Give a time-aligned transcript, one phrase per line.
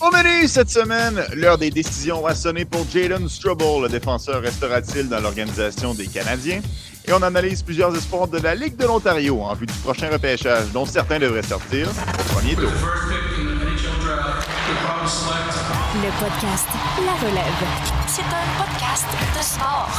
[0.00, 3.82] Au menu cette semaine, l'heure des décisions a sonné pour Jalen Strobel.
[3.82, 6.62] Le défenseur restera-t-il dans l'organisation des Canadiens?
[7.06, 10.68] Et on analyse plusieurs espoirs de la Ligue de l'Ontario en vue du prochain repêchage,
[10.72, 12.72] dont certains devraient sortir au premier tour.
[15.96, 16.68] Le podcast
[17.04, 17.66] La Relève.
[18.06, 19.06] C'est un podcast
[19.36, 19.90] de sport.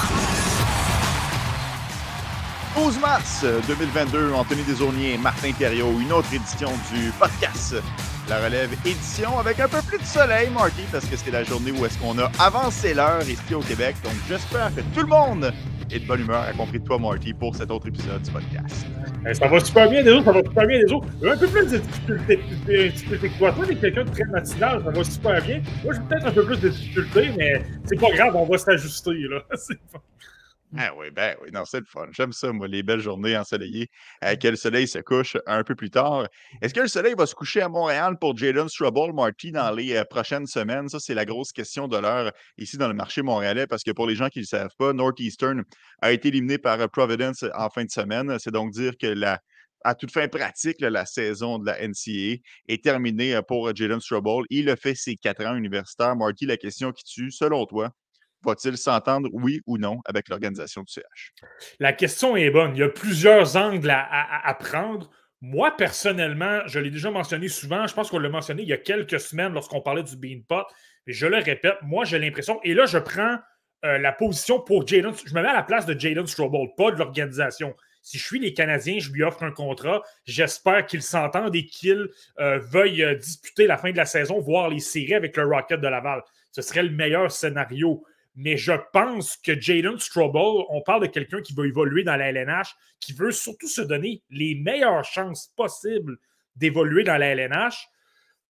[2.76, 7.76] 12 mars 2022, Anthony Desaulniers, Martin Thériault, une autre édition du podcast
[8.30, 11.72] La Relève édition avec un peu plus de soleil, Marty, parce que c'est la journée
[11.72, 13.96] où est-ce qu'on a avancé l'heure ici au Québec.
[14.04, 15.52] Donc j'espère que tout le monde
[15.92, 18.86] est de bonne humeur, y compris toi, Marty, pour cet autre épisode du podcast.
[19.28, 21.08] Eh, ça va super bien des autres, ça va super bien des autres.
[21.26, 22.40] Un peu plus de difficultés.
[22.90, 23.52] difficultés que toi.
[23.52, 25.62] Toi, t'es quelqu'un de très matinal, ça va super bien.
[25.84, 29.16] Moi, j'ai peut-être un peu plus de difficultés, mais c'est pas grave, on va s'ajuster,
[29.30, 29.42] là.
[29.56, 30.02] C'est pas...
[30.78, 32.08] Ah oui, ben oui, non, c'est le fun.
[32.12, 33.90] J'aime ça, moi, les belles journées ensoleillées,
[34.24, 36.28] euh, que le soleil se couche un peu plus tard.
[36.62, 39.98] Est-ce que le soleil va se coucher à Montréal pour Jalen Strubble, Marty, dans les
[39.98, 40.88] euh, prochaines semaines?
[40.88, 44.08] Ça, c'est la grosse question de l'heure ici dans le marché montréalais, parce que pour
[44.08, 45.62] les gens qui ne le savent pas, Northeastern
[46.02, 48.40] a été éliminé par euh, Providence en fin de semaine.
[48.40, 49.42] C'est donc dire que la,
[49.84, 54.46] à toute fin pratique, là, la saison de la NCA est terminée pour Jalen Strubble.
[54.50, 56.16] Il a fait ses quatre ans universitaires.
[56.16, 57.92] Marty, la question qui tue, selon toi,
[58.44, 61.34] va-t-il s'entendre, oui ou non, avec l'organisation du CH?
[61.80, 62.76] La question est bonne.
[62.76, 65.10] Il y a plusieurs angles à, prendre.
[65.42, 68.78] Moi, personnellement, je l'ai déjà mentionné souvent, je pense qu'on l'a mentionné il y a
[68.78, 70.68] quelques semaines lorsqu'on parlait du Beanpot,
[71.08, 73.38] mais je le répète, moi, j'ai l'impression, et là, je prends
[73.84, 76.92] euh, la position pour Jalen, je me mets à la place de Jalen Strobel, pas
[76.92, 77.76] de l'organisation.
[78.04, 80.02] Si je suis les Canadiens, je lui offre un contrat.
[80.26, 84.70] J'espère qu'ils s'entendent et qu'ils euh, veuillent euh, disputer la fin de la saison, voir
[84.70, 86.22] les séries avec le Rocket de Laval.
[86.52, 88.04] Ce serait le meilleur scénario
[88.36, 92.30] mais je pense que Jalen Strobel, on parle de quelqu'un qui va évoluer dans la
[92.32, 96.18] LNH, qui veut surtout se donner les meilleures chances possibles
[96.56, 97.88] d'évoluer dans la LNH.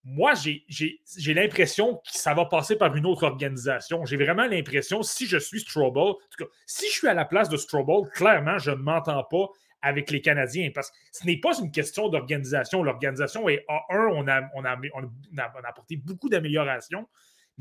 [0.04, 4.06] Moi, j'ai l'impression que ça va passer par une autre organisation.
[4.06, 7.26] J'ai vraiment l'impression, si je suis Strobel, en tout cas, si je suis à la
[7.26, 9.48] place de Strobel, clairement, je ne m'entends pas
[9.84, 12.84] avec les Canadiens parce que ce n'est pas une question d'organisation.
[12.84, 17.08] L'organisation est A1, on a, on a, on a apporté beaucoup d'améliorations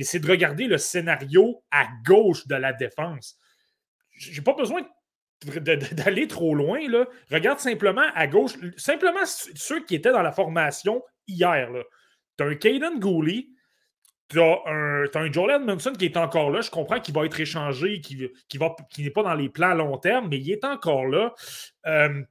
[0.01, 3.39] mais c'est de regarder le scénario à gauche de la défense.
[4.17, 4.81] J'ai pas besoin
[5.45, 6.89] d'aller trop loin.
[6.89, 7.05] Là.
[7.31, 11.69] Regarde simplement à gauche, simplement ceux qui étaient dans la formation hier.
[12.39, 13.49] Tu as un Caden Gooley,
[14.31, 16.63] tu as un, Joel Edmondson qui est encore là.
[16.63, 20.29] Je comprends qu'il va être échangé, qui n'est pas dans les plans à long terme,
[20.31, 21.35] mais il est encore là.
[21.85, 22.23] Euh,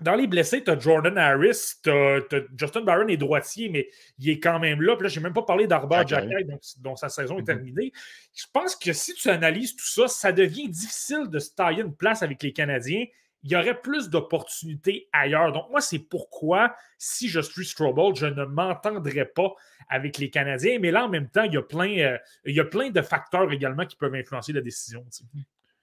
[0.00, 2.20] dans les blessés, tu as Jordan Harris, tu as,
[2.56, 3.88] Justin Barron est droitier, mais
[4.18, 4.94] il est quand même là.
[4.96, 6.34] Puis là, je n'ai même pas parlé d'Arba Jacky,
[6.78, 7.46] dont, sa saison est mm-hmm.
[7.46, 7.92] terminée.
[8.34, 11.94] Je pense que si tu analyses tout ça, ça devient difficile de se tailler une
[11.94, 13.04] place avec les Canadiens.
[13.44, 15.52] Il y aurait plus d'opportunités ailleurs.
[15.52, 19.52] Donc, moi, c'est pourquoi, si je suis Strobel, je ne m'entendrai pas
[19.88, 20.78] avec les Canadiens.
[20.80, 23.02] Mais là, en même temps, il y a plein, euh, il y a plein de
[23.02, 25.04] facteurs également qui peuvent influencer la décision.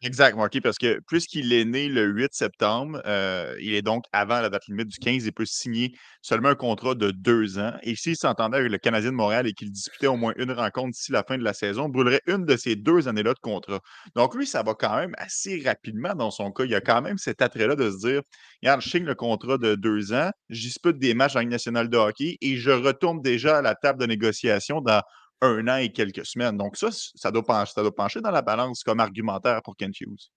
[0.05, 4.39] Exact, Marky, parce que puisqu'il est né le 8 septembre, euh, il est donc avant
[4.39, 7.73] la date limite du 15, il peut signer seulement un contrat de deux ans.
[7.81, 10.91] Et s'il s'entendait avec le Canadien de Montréal et qu'il disputait au moins une rencontre
[10.91, 13.79] d'ici la fin de la saison, brûlerait une de ces deux années-là de contrat.
[14.15, 16.65] Donc lui, ça va quand même assez rapidement dans son cas.
[16.65, 18.21] Il y a quand même cet attrait-là de se dire,
[18.61, 21.89] regarde, je signe le contrat de deux ans, je dispute des matchs en Ligue nationale
[21.89, 25.01] de hockey et je retourne déjà à la table de négociation dans
[25.41, 26.57] un an et quelques semaines.
[26.57, 29.99] Donc, ça, ça doit, pencher, ça doit pencher dans la balance comme argumentaire pour Kent
[30.01, 30.31] Hughes.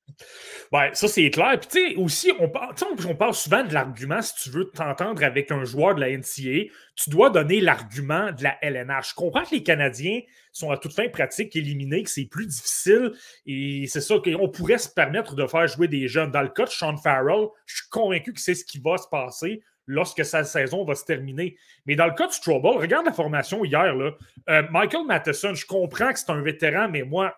[0.72, 1.58] Ouais, ça, c'est clair.
[1.60, 2.74] Puis, tu sais, aussi, on parle,
[3.06, 6.70] on parle souvent de l'argument si tu veux t'entendre avec un joueur de la NCA,
[6.96, 9.10] tu dois donner l'argument de la LNH.
[9.10, 10.20] Je comprends que les Canadiens
[10.52, 13.12] sont à toute fin pratique éliminés, que c'est plus difficile
[13.46, 16.32] et c'est ça qu'on pourrait se permettre de faire jouer des jeunes.
[16.32, 19.08] Dans le cas de Sean Farrell, je suis convaincu que c'est ce qui va se
[19.08, 21.56] passer lorsque sa saison va se terminer.
[21.86, 23.94] Mais dans le cas de Strobel, regarde la formation hier.
[23.94, 24.12] Là.
[24.48, 27.34] Euh, Michael Matheson, je comprends que c'est un vétéran, mais moi,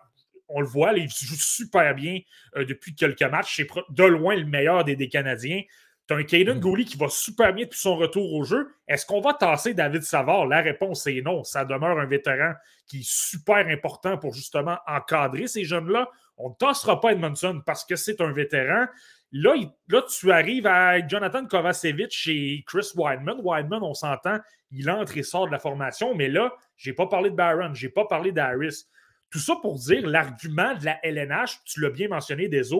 [0.49, 2.19] on le voit, il joue super bien
[2.57, 3.55] euh, depuis quelques matchs.
[3.55, 5.61] C'est de loin le meilleur des, Canadiens.
[6.07, 6.59] Tu as un Caden mm.
[6.59, 8.67] Gooley qui va super bien depuis son retour au jeu.
[8.85, 10.45] Est-ce qu'on va tasser David Savard?
[10.45, 11.45] La réponse est non.
[11.45, 12.53] Ça demeure un vétéran
[12.85, 16.09] qui est super important pour justement encadrer ces jeunes-là.
[16.35, 18.87] On ne tassera pas Edmondson parce que c'est un vétéran.
[19.33, 19.55] Là,
[19.87, 23.39] là, tu arrives à Jonathan Kovacevic et Chris Wideman.
[23.41, 24.39] Wideman, on s'entend,
[24.71, 27.73] il entre et sort de la formation, mais là, je n'ai pas parlé de Barron,
[27.73, 28.85] je n'ai pas parlé d'Harris.
[29.29, 32.73] Tout ça pour dire l'argument de la LNH, tu l'as bien mentionné, des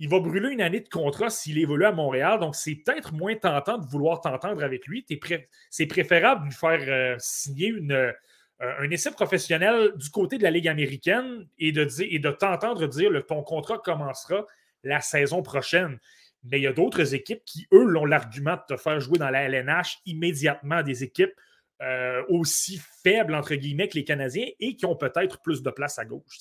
[0.00, 2.38] il va brûler une année de contrat s'il évolue à Montréal.
[2.38, 5.04] Donc, c'est peut-être moins tentant de vouloir t'entendre avec lui.
[5.70, 8.12] C'est préférable de lui faire euh, signer euh,
[8.60, 13.10] un essai professionnel du côté de la Ligue américaine et de, et de t'entendre dire
[13.10, 14.46] que ton contrat commencera
[14.82, 15.98] la saison prochaine.
[16.44, 19.30] Mais il y a d'autres équipes qui, eux, ont l'argument de te faire jouer dans
[19.30, 21.34] la LNH immédiatement des équipes
[21.82, 25.98] euh, aussi faibles, entre guillemets, que les Canadiens et qui ont peut-être plus de place
[25.98, 26.38] à gauche.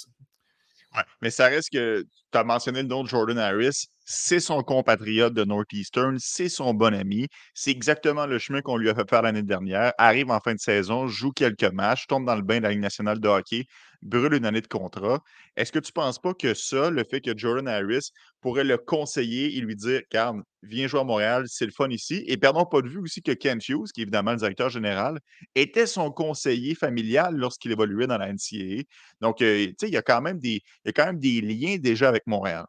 [0.96, 2.02] Ouais, mais ça reste que
[2.32, 6.74] tu as mentionné le nom de Jordan Harris c'est son compatriote de Northeastern, c'est son
[6.74, 7.28] bon ami.
[7.54, 9.92] C'est exactement le chemin qu'on lui a fait faire l'année dernière.
[9.98, 12.80] Arrive en fin de saison, joue quelques matchs, tombe dans le bain de la Ligue
[12.80, 13.66] nationale de hockey,
[14.02, 15.22] brûle une année de contrat.
[15.58, 18.12] Est-ce que tu ne penses pas que ça, le fait que Jordan Harris
[18.42, 22.24] pourrait le conseiller et lui dire Carl, viens jouer à Montréal, c'est le fun ici.
[22.28, 25.20] Et perdons pas de vue aussi que Kent Hughes, qui est évidemment le directeur général,
[25.56, 28.84] était son conseiller familial lorsqu'il évoluait dans la NCAA.
[29.22, 31.20] Donc, euh, tu sais, il y a quand même des, il y a quand même
[31.20, 32.66] des liens déjà avec Montréal.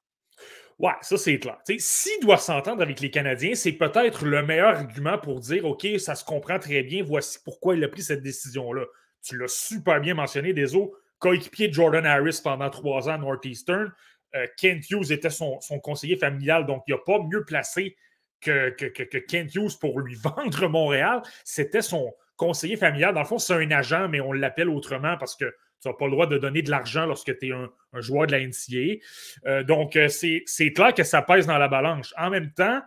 [0.78, 1.58] Ouais, ça c'est clair.
[1.78, 6.14] S'il doit s'entendre avec les Canadiens, c'est peut-être le meilleur argument pour dire OK, ça
[6.14, 8.84] se comprend très bien, voici pourquoi il a pris cette décision-là.
[9.22, 13.18] Tu l'as super bien mentionné, des autres coéquipier de Jordan Harris pendant trois ans à
[13.18, 13.92] Northeastern.
[14.34, 17.96] Euh, Kent Hughes était son, conseiller familial, donc il n'a pas mieux placé
[18.40, 21.22] que, Kent Hughes pour lui vendre Montréal.
[21.44, 23.14] C'était son conseiller familial.
[23.14, 25.46] Dans le fond, c'est un agent, mais on l'appelle autrement parce que
[25.80, 27.70] tu n'as pas le droit de donner de l'argent lorsque tu es un,
[28.00, 29.00] joueur de la NCA.
[29.46, 32.12] Euh, donc, euh, c'est clair que ça pèse dans la balance.
[32.16, 32.80] En même temps,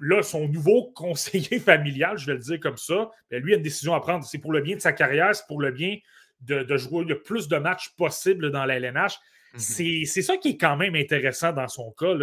[0.00, 3.62] là, son nouveau conseiller familial, je vais le dire comme ça, ben, lui a une
[3.62, 4.24] décision à prendre.
[4.24, 5.96] C'est pour le bien de sa carrière, c'est pour le bien
[6.42, 9.18] de, jouer le plus de matchs possible dans la LNH.
[9.54, 10.04] Mhm.
[10.06, 12.14] C'est ça qui est quand même intéressant dans son cas.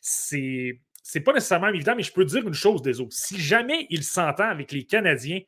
[0.00, 3.12] C'est c'est pas nécessairement évident, mais je peux dire une chose des autres.
[3.14, 5.40] Si jamais il s'entend avec les Canadiens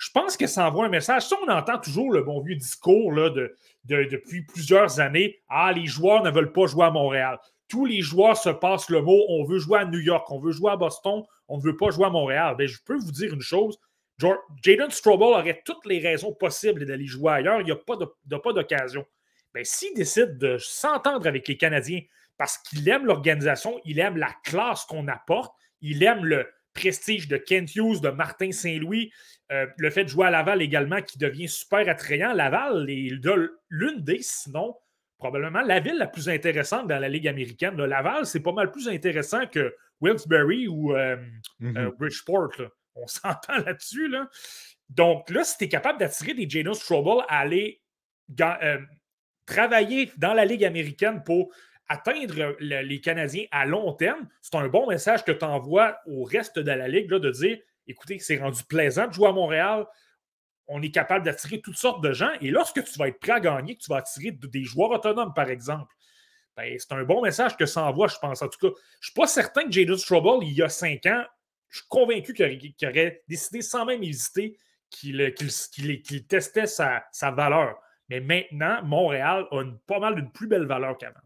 [0.00, 1.26] je pense que ça envoie un message.
[1.26, 3.54] Si on entend toujours le bon vieux discours là, de,
[3.84, 5.40] depuis plusieurs années.
[5.48, 7.38] Ah, les joueurs ne veulent pas jouer à Montréal.
[7.68, 10.52] Tous les joueurs se passent le mot on veut jouer à New York, on veut
[10.52, 12.56] jouer à Boston, on ne veut pas jouer à Montréal.
[12.56, 13.78] Bien, je peux vous dire une chose.
[14.64, 17.60] Jaden Strobel aurait toutes les raisons possibles d'aller jouer ailleurs.
[17.60, 19.04] Il n'y a de, pas d'occasion.
[19.54, 22.02] Ben, s'il décide de s'entendre avec les Canadiens
[22.38, 27.36] parce qu'il aime l'organisation, il aime la classe qu'on apporte, il aime le, prestige de
[27.36, 29.12] Kent Hughes, de Martin Saint-Louis,
[29.52, 32.32] euh, le fait de jouer à Laval également qui devient super attrayant.
[32.32, 33.10] Laval est
[33.68, 34.76] l'une des, sinon,
[35.18, 37.76] probablement la ville la plus intéressante dans la Ligue américaine.
[37.76, 41.16] Laval, c'est pas mal plus intéressant que Wilkes-Barre ou euh,
[41.60, 41.78] mm-hmm.
[41.78, 42.52] euh, Bridgeport.
[42.94, 44.10] On s'entend là-dessus.
[44.88, 47.82] Donc là, si tu es capable d'attirer des Janos Trouble à aller
[49.50, 51.52] travailler dans la Ligue américaine pour
[51.88, 56.58] atteindre les Canadiens à long terme, c'est un bon message que tu envoies au reste
[56.58, 59.86] de la Ligue de dire écoutez, c'est rendu plaisant de jouer à Montréal.
[60.68, 62.30] On est capable d'attirer toutes sortes de gens.
[62.40, 65.34] Et lorsque tu vas être prêt à gagner, que tu vas attirer des joueurs autonomes,
[65.34, 65.92] par exemple,
[66.56, 68.42] ben, c'est un bon message que ça envoie, je pense.
[68.42, 71.06] En tout cas, je ne suis pas certain que Jadon Trouble, il y a cinq
[71.06, 71.24] ans,
[71.68, 74.56] je suis convaincu qu'il aurait décidé sans même hésiter
[74.90, 77.76] qu'il testait sa, valeur.
[78.10, 81.20] Mais maintenant, Montréal a pas mal d'une plus belle valeur qu'avant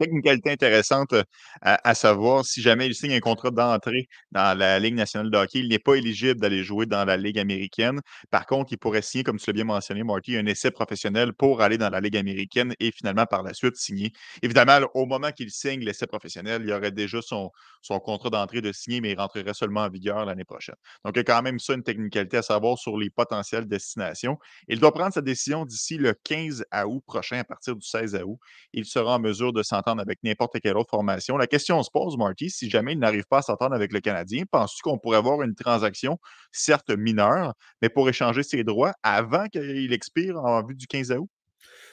[0.00, 1.22] une qualité intéressante euh,
[1.62, 5.60] à, savoir, si jamais il signe un contrat d'entrée dans la Ligue nationale de hockey,
[5.60, 8.00] il n'est pas éligible d'aller jouer dans la Ligue américaine.
[8.30, 11.62] Par contre, il pourrait signer, comme tu l'as bien mentionné, Marty, un essai professionnel pour
[11.62, 14.12] aller dans la Ligue américaine et finalement, par la suite, signer.
[14.42, 17.50] Évidemment, au moment qu'il signe l'essai professionnel, il aurait déjà son,
[17.82, 20.76] son contrat d'entrée de signer, mais il rentrerait seulement en vigueur l'année prochaine.
[21.04, 24.38] Donc, il y a quand même ça, une technicalité à savoir sur les potentielles destinations.
[24.68, 28.38] Il doit prendre sa décision d'ici le 15 août prochain, à partir du 16 août.
[28.72, 31.36] Il sera en mesure de s'entendre avec n'importe quelle autre formation.
[31.36, 34.44] La question se pose, Marty, si jamais il n'arrive pas à s'entendre avec le Canadien,
[34.50, 36.18] penses-tu qu'on pourrait avoir une transaction,
[36.52, 41.28] certes mineure, mais pour échanger ses droits avant qu'il expire en vue du 15 août?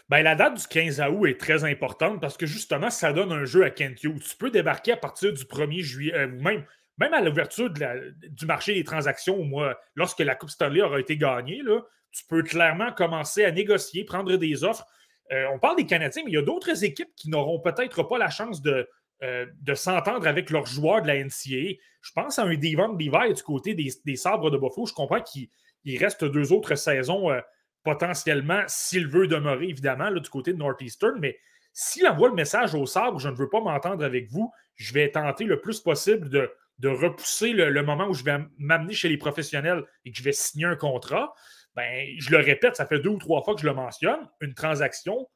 [0.09, 3.45] Bien, la date du 15 août est très importante parce que justement, ça donne un
[3.45, 4.19] jeu à Kent Hughes.
[4.19, 6.65] Tu peux débarquer à partir du 1er juillet, euh, même,
[7.13, 11.79] à l'ouverture du marché des transactions, moi, lorsque la Coupe Stanley aura été gagnée, là,
[12.11, 14.85] tu peux clairement commencer à négocier, prendre des offres.
[15.31, 18.17] Euh, on parle des Canadiens, mais il y a d'autres équipes qui n'auront peut-être pas
[18.17, 18.87] la chance de,
[19.23, 21.77] euh, s'entendre avec leurs joueurs de la NCAA.
[22.01, 24.87] Je pense à un Devon Levi du côté des, Sabres de Buffalo.
[24.87, 25.49] Je comprends qu'il
[25.97, 27.39] reste deux autres saisons euh,
[27.83, 31.19] potentiellement, s'il veut demeurer, évidemment, du côté de Northeastern.
[31.19, 31.37] Mais
[31.73, 35.11] s'il envoie le message aux Sabres, je ne veux pas m'entendre avec vous, je vais
[35.11, 36.49] tenter le plus possible de,
[36.83, 40.65] repousser le, moment où je vais m'amener chez les professionnels et que je vais signer
[40.65, 41.33] un contrat
[41.75, 44.53] ben, je le répète, ça fait deux ou trois fois que je le mentionne, une
[44.53, 45.27] transaction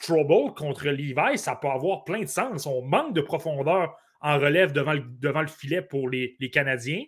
[0.00, 2.66] Trouble contre Levi, ça peut avoir plein de sens.
[2.66, 7.02] On manque de profondeur en relève devant le, devant le filet pour les, Canadiens.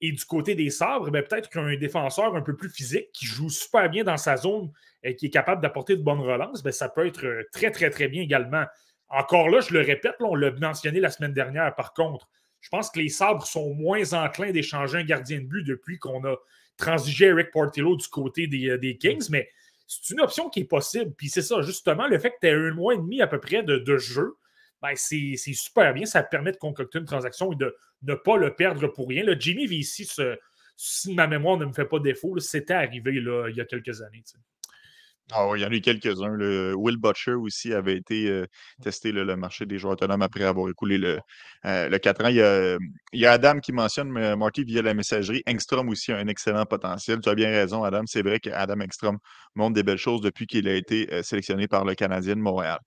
[0.00, 3.50] Et du côté des sabres, ben, peut-être qu'un défenseur un peu plus physique qui joue
[3.50, 6.88] super bien dans sa zone et qui est capable d'apporter de bonnes relances, ben, ça
[6.88, 8.64] peut être euh, très, très, très bien également.
[9.10, 12.28] Encore là, je le répète, on l'a mentionné la semaine dernière, par contre,
[12.60, 16.24] je pense que les sabres sont moins enclins d'échanger un gardien de but depuis qu'on
[16.24, 16.36] a
[16.80, 19.48] transiger Eric Portillo du côté des, euh, des Kings, mais
[19.86, 21.12] c'est une option qui est possible.
[21.16, 23.40] Puis c'est ça, justement, le fait que tu aies un mois et demi à peu
[23.40, 24.36] près de, jeu,
[24.80, 26.06] ben c'est super bien.
[26.06, 29.24] Ça permet de concocter une transaction et de ne pas le perdre pour rien.
[29.24, 30.38] Le Jimmy se,
[30.76, 34.00] si ma mémoire ne me fait pas défaut, c'était arrivé là, il y a quelques
[34.00, 34.22] années.
[35.32, 36.36] Ah il y en a eu quelques-uns.
[36.74, 38.46] Will Butcher aussi avait été euh,
[38.82, 41.20] testé le marché des joueurs autonomes après avoir écoulé le,
[41.66, 42.28] euh, le 4 ans.
[42.28, 45.42] Il y, a, Adam qui mentionne Marty via la messagerie.
[45.48, 47.20] Engstrom aussi a un excellent potentiel.
[47.20, 48.02] Tu as bien raison, Adam.
[48.06, 49.18] C'est vrai qu'Adam Engstrom
[49.54, 52.78] montre des belles choses depuis qu'il a été euh, sélectionné par le Canadien de Montréal.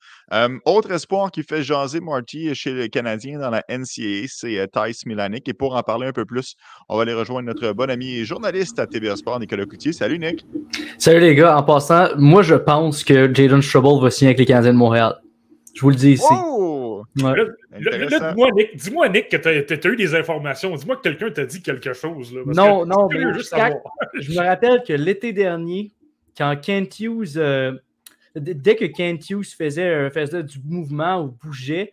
[0.66, 5.48] autre espoir qui fait jaser Marty chez le Canadien dans la NCAA, c'est Thijs Milanic.
[5.48, 6.56] Et pour en parler un peu plus,
[6.90, 9.94] on va aller rejoindre notre bon ami et journaliste à TVA Sport, Nicolas Coutier.
[9.94, 10.46] Salut, Nick.
[10.98, 11.58] Salut, les gars.
[11.58, 15.22] En passant, moi, je pense que Jaden Strubble va signer avec les Canadiens de Montréal.
[15.74, 16.26] Je vous le dis ici.
[16.32, 17.04] Oh!
[17.16, 17.36] dis-moi,
[18.54, 20.76] Nick, dis Nick, que tu as, eu des informations.
[20.76, 22.34] Dis-moi que quelqu'un t'a dit quelque chose.
[22.34, 25.92] Là, non, non, je me rappelle que l'été dernier,
[26.38, 27.74] quand Kent Hughes, euh,
[28.36, 31.92] dès que Kent Hughes faisait, euh, faisait du mouvement ou bougeait,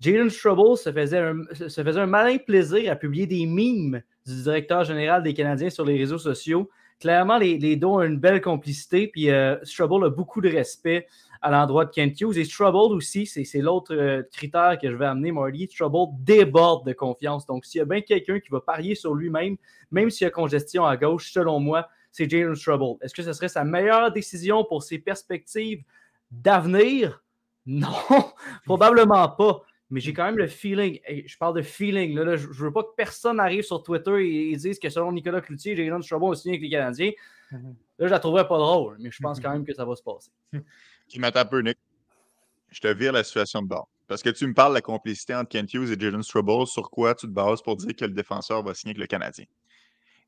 [0.00, 4.42] Jaden Strubble se faisait, un, se faisait un malin plaisir à publier des mimes du
[4.42, 6.68] directeur général des Canadiens sur les réseaux sociaux
[7.00, 9.08] clairement, les, les deux ont une belle complicité.
[9.08, 11.06] Puis euh, a beaucoup de respect
[11.40, 12.38] à l'endroit de Kent Hughes.
[12.38, 15.68] Et Strubble aussi, c'est l'autre euh, critère que je vais amener, Marty.
[15.70, 17.46] Strubble déborde de confiance.
[17.46, 19.56] Donc, s'il y a bien quelqu'un qui va parier sur lui-même,
[19.90, 22.96] même s'il y a congestion à gauche, selon moi, c'est Jalen Strubble.
[23.02, 25.82] Est-ce que ce serait sa meilleure décision pour ses perspectives
[26.30, 27.22] d'avenir?
[27.66, 27.88] Non,
[28.64, 32.52] probablement pas mais j'ai quand même le feeling, je parle de feeling, là, je, ne
[32.52, 36.32] veux pas que personne arrive sur Twitter et, dise que selon Nicolas Cloutier, Jalen Strabo
[36.32, 37.12] a signé avec les Canadiens.
[37.50, 37.74] Mhm.
[37.98, 40.02] Là, je la trouverais pas drôle, mais je pense quand même que ça va se
[40.02, 40.30] passer.
[41.08, 41.78] Qui m'attend un peu, Nick.
[42.68, 43.88] Je te vire la situation de bord.
[44.06, 46.90] Parce que tu me parles de la complicité entre Kent Hughes et Jalen Strabo, sur
[46.90, 49.46] quoi tu te bases pour dire que le défenseur va signer avec le Canadien?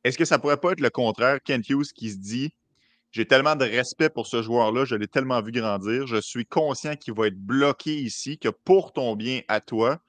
[0.05, 2.55] Est-ce que ça pourrait pas être le contraire, Kent Hughes qui se dit
[3.13, 6.07] j'ai tellement de respect pour ce joueur-là, je l'ai tellement vu grandir.
[6.07, 10.01] Je suis conscient qu'il va être bloqué ici, que pour ton bien à toi,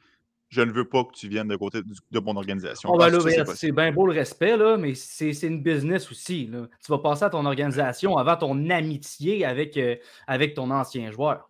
[0.50, 2.89] je ne veux pas que tu viennes de côté de mon organisation.
[2.91, 3.00] Oh,
[3.55, 6.48] c'est bien beau le respect, là, mais c'est une business aussi.
[6.48, 6.67] Là.
[6.86, 9.96] Tu vas passer à ton organisation avant ton amitié avec, euh,
[10.27, 11.50] avec ton ancien joueur.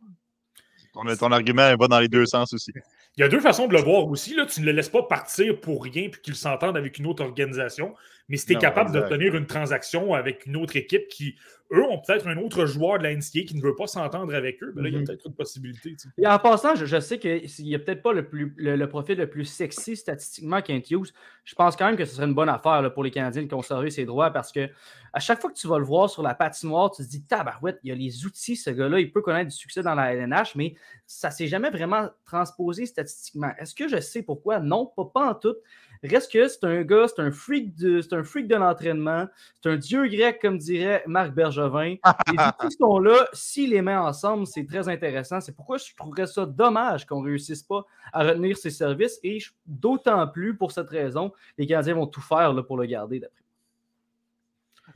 [0.93, 2.71] Ton, ton argument va dans les deux sens aussi.
[3.17, 4.35] Il y a deux façons de le voir aussi.
[4.35, 4.45] Là.
[4.45, 7.93] Tu ne le laisses pas partir pour rien puis qu'il s'entende avec une autre organisation.
[8.29, 11.35] Mais si tu es capable d'obtenir une transaction avec une autre équipe qui,
[11.73, 14.61] eux, ont peut-être un autre joueur de la NCA qui ne veut pas s'entendre avec
[14.61, 15.07] eux, ben là, il y a mhm.
[15.07, 15.95] peut-être une possibilité.
[16.17, 19.29] Et en passant, je, sais qu'il n'y a peut-être pas le, plus, le, profil le
[19.29, 21.11] plus sexy statistiquement qu'un Hughes.
[21.43, 23.89] Je pense quand même que ce serait une bonne affaire pour les Canadiens de conserver
[23.89, 24.69] ses droits parce que
[25.13, 27.79] à chaque fois que tu vas le voir sur la patinoire, tu te dis Tabarouette,
[27.83, 30.55] il y a les outils, ce gars-là, il peut connaître du succès dans la LNH,
[30.55, 30.75] mais
[31.05, 33.51] ça ne s'est jamais vraiment transposé statistiquement.
[33.59, 34.59] Est-ce que je sais pourquoi?
[34.59, 35.55] Non, pas, pas en tout.
[36.03, 39.27] Reste que c'est un gars, c'est un freak de, c'est un freak de l'entraînement,
[39.61, 41.95] c'est un dieu grec, comme dirait Marc Bergevin.
[42.27, 42.33] Les
[42.65, 45.41] outils sont là, s'il les met ensemble, c'est très intéressant.
[45.41, 49.37] C'est pourquoi je trouverais ça dommage qu'on ne réussisse pas à retenir ses services et
[49.67, 53.37] d'autant plus pour cette raison, les Canadiens vont tout faire là, pour le garder d'après.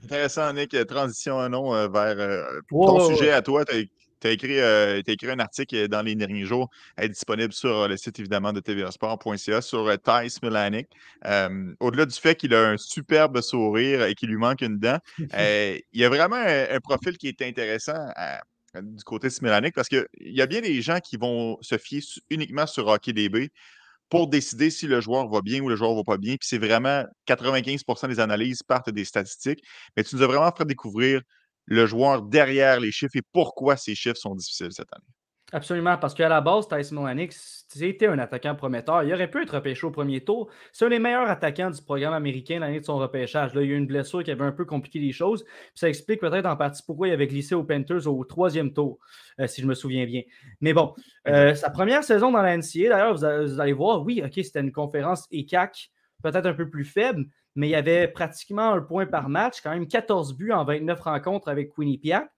[0.03, 0.75] Intéressant, Nick.
[0.87, 3.63] Transition un nom euh, vers euh, ton sujet à toi.
[3.63, 3.89] Tu
[4.25, 7.95] tu as écrit, euh, écrit, un article dans les derniers jours, est disponible sur le
[7.95, 10.87] site évidemment de tvasport.ca sur euh, Thijs Milanic.
[11.79, 14.97] Au-delà du fait qu'il a un superbe sourire et qu'il lui manque une dent,
[15.35, 18.09] euh, il y a vraiment un, profil qui est intéressant
[18.81, 22.01] du côté de Smilanic parce qu'il y a bien des gens qui vont se fier
[22.29, 23.49] uniquement sur HockeyDB
[24.09, 26.35] pour décider si le joueur va bien ou le joueur ne va pas bien.
[26.35, 29.63] Puis c'est vraiment 95% des analyses partent des statistiques.
[29.95, 31.21] Mais tu nous as vraiment fait découvrir
[31.65, 35.05] le joueur derrière les chiffres et pourquoi ces chiffres sont difficiles cette année.
[35.51, 39.03] Absolument, parce qu'à la base, Tyson Milanic, c'était un attaquant prometteur.
[39.03, 40.49] Il aurait pu être repêché au premier tour.
[40.73, 43.53] C'est un des meilleurs attaquants du programme américain l'année de son repêchage.
[43.53, 45.45] Là, il y a eu une blessure qui avait un peu compliqué les choses.
[45.75, 48.97] ça explique peut-être en partie pourquoi il avait glissé aux Panthers au troisième tour,
[49.39, 50.23] euh, si je me souviens bien.
[50.61, 50.93] Mais bon,
[51.27, 54.61] euh, sa première saison dans la NCA, d'ailleurs, vous, vous, allez voir, oui, OK, c'était
[54.61, 55.91] une conférence ECAC
[56.25, 59.71] peut-être un peu plus faible, mais il y avait pratiquement un point par match, quand
[59.71, 62.29] même 14 buts en 29 rencontres avec Quinnipiac.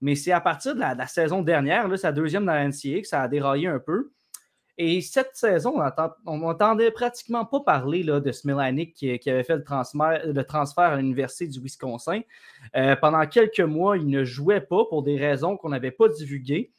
[0.00, 3.22] Mais c'est à partir de la, saison dernière, sa deuxième dans la NCA, que ça
[3.22, 4.10] a déraillé un peu.
[4.78, 5.80] Et cette saison,
[6.26, 10.84] on n'entendait pratiquement pas parler là, de Smilanic qui, avait fait le transfert, le transfert
[10.84, 12.22] à l'Université du Wisconsin.
[12.74, 16.72] Euh, pendant quelques mois, il ne jouait pas pour des raisons qu'on n'avait pas divulguées.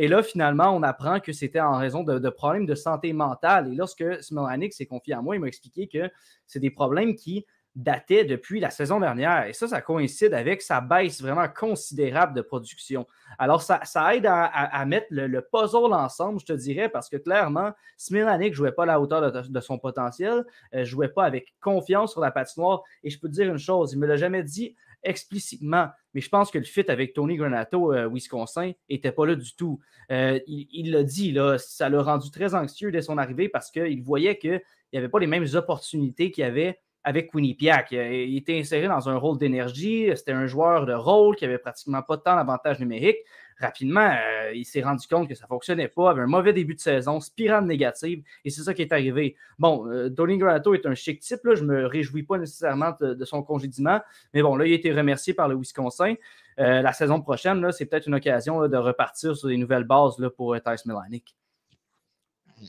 [0.00, 3.72] Et là, finalement, on apprend que c'était en raison de, problèmes de santé mentale.
[3.72, 6.08] Et lorsque Smilanic s'est confié à moi, il m'a expliqué que
[6.46, 9.48] c'est des problèmes qui dataient depuis la saison dernière.
[9.48, 13.08] Et ça, ça coïncide avec sa baisse vraiment considérable de production.
[13.40, 13.80] Alors, ça,
[14.14, 18.72] aide à, mettre le, puzzle ensemble, je te dirais, parce que clairement, Smilanic ne jouait
[18.72, 22.30] pas à la hauteur de, son potentiel, ne euh, jouait pas avec confiance sur la
[22.30, 22.84] patinoire.
[23.02, 26.20] Et je peux te dire une chose, il ne me l'a jamais dit explicitement, mais
[26.20, 29.80] je pense que le fit avec Tony Granato, euh, Wisconsin, n'était pas là du tout.
[30.10, 34.38] Euh, il l'a dit, ça l'a rendu très anxieux dès son arrivée parce qu'il voyait
[34.38, 34.60] qu'il
[34.92, 37.86] n'y avait pas les mêmes opportunités qu'il y avait avec Winnipeg.
[37.90, 40.10] Il, était inséré dans un rôle d'énergie.
[40.14, 43.18] C'était un joueur de rôle qui avait pratiquement pas tant d'avantages numériques.
[43.60, 46.74] Rapidement, euh, il s'est rendu compte que ça ne fonctionnait pas, avait un mauvais début
[46.74, 49.34] de saison, spirale négative, et c'est ça qui est arrivé.
[49.58, 53.24] Bon, euh, Granato est un chic type, là, je ne me réjouis pas nécessairement de,
[53.24, 54.00] son congédiement,
[54.32, 56.14] mais bon, là, il a été remercié par le Wisconsin.
[56.60, 60.30] Euh, la saison prochaine, c'est peut-être une occasion de repartir sur des nouvelles bases là,
[60.30, 61.34] pour Thijs Milanic.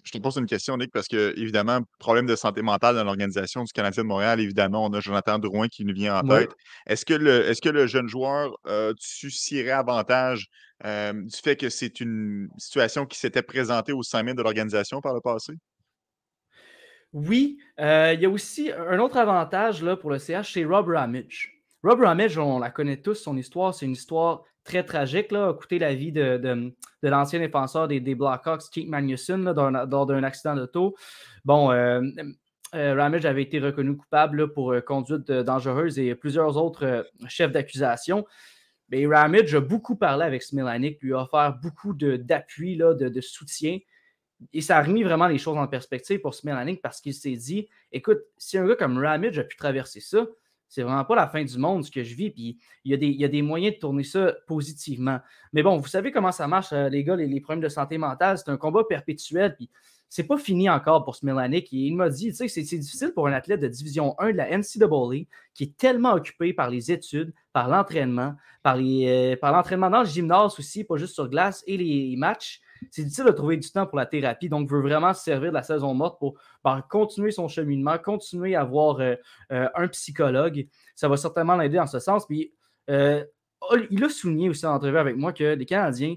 [0.04, 3.64] Je te pose une question, Nick, parce que, évidemment, problème de santé mentale dans l'organisation
[3.64, 6.52] du Canadien de Montréal, évidemment, on a Jonathan Drouin qui nous vient en tête.
[6.88, 8.94] Est-ce que, le, est que le jeune joueur euh,
[9.72, 10.48] avantage
[10.86, 15.14] euh, du fait que c'est une situation qui s'était présentée au sommet de l'organisation par
[15.14, 15.54] le passé?
[17.14, 17.58] Oui.
[17.80, 21.56] Euh, il y a aussi un autre avantage là, pour le CH, c'est Rob Ramage.
[21.84, 25.54] Rob Ramage, on la connaît tous, son histoire, c'est une histoire très tragique, là, a
[25.54, 26.72] coûté la vie de,
[27.02, 29.38] l'ancien défenseur des, des Blackhawks, Keith Magnuson,
[29.90, 30.96] lors d'un accident d'auto.
[31.44, 32.02] Bon, euh,
[32.76, 38.28] euh, Ramage avait été reconnu coupable pour euh, conduite dangereuse et plusieurs autres chefs d'accusation.
[38.90, 43.80] Mais Ramage a beaucoup parlé avec Smilanic, lui a offert beaucoup d'appui, de, de, soutien.
[44.54, 47.68] Et ça a remis vraiment les choses en perspective pour Smilanic parce qu'il s'est dit
[47.92, 50.28] écoute, si un gars comme Ramage a pu traverser ça,
[50.70, 52.30] c'est vraiment pas la fin du monde ce que je vis.
[52.30, 55.20] Puis il y, a des, y, a des, moyens de tourner ça positivement.
[55.52, 58.38] Mais bon, vous savez comment ça marche, euh, les gars, les, problèmes de santé mentale.
[58.38, 59.56] C'est un combat perpétuel.
[59.56, 59.70] Puis
[60.08, 61.72] c'est pas fini encore pour Smilanic.
[61.72, 64.58] Il m'a dit, tu sais, c'est difficile pour un athlète de division 1 de la
[64.58, 70.08] NCAA qui est tellement occupé par les études, par l'entraînement, par euh, l'entraînement dans le
[70.08, 72.62] gymnase aussi, pas juste sur glace, et les matchs
[72.92, 74.50] c'est difficile de trouver du temps pour la thérapie.
[74.50, 78.56] Donc, veut vraiment se servir de la saison morte pour ben, continuer son cheminement, continuer
[78.56, 79.16] à avoir euh,
[79.52, 80.68] euh, un psychologue.
[80.96, 82.26] Ça va certainement l'aider en ce sens.
[82.90, 83.24] Euh,
[83.92, 86.16] il a souligné aussi en entrevue avec moi que les Canadiens,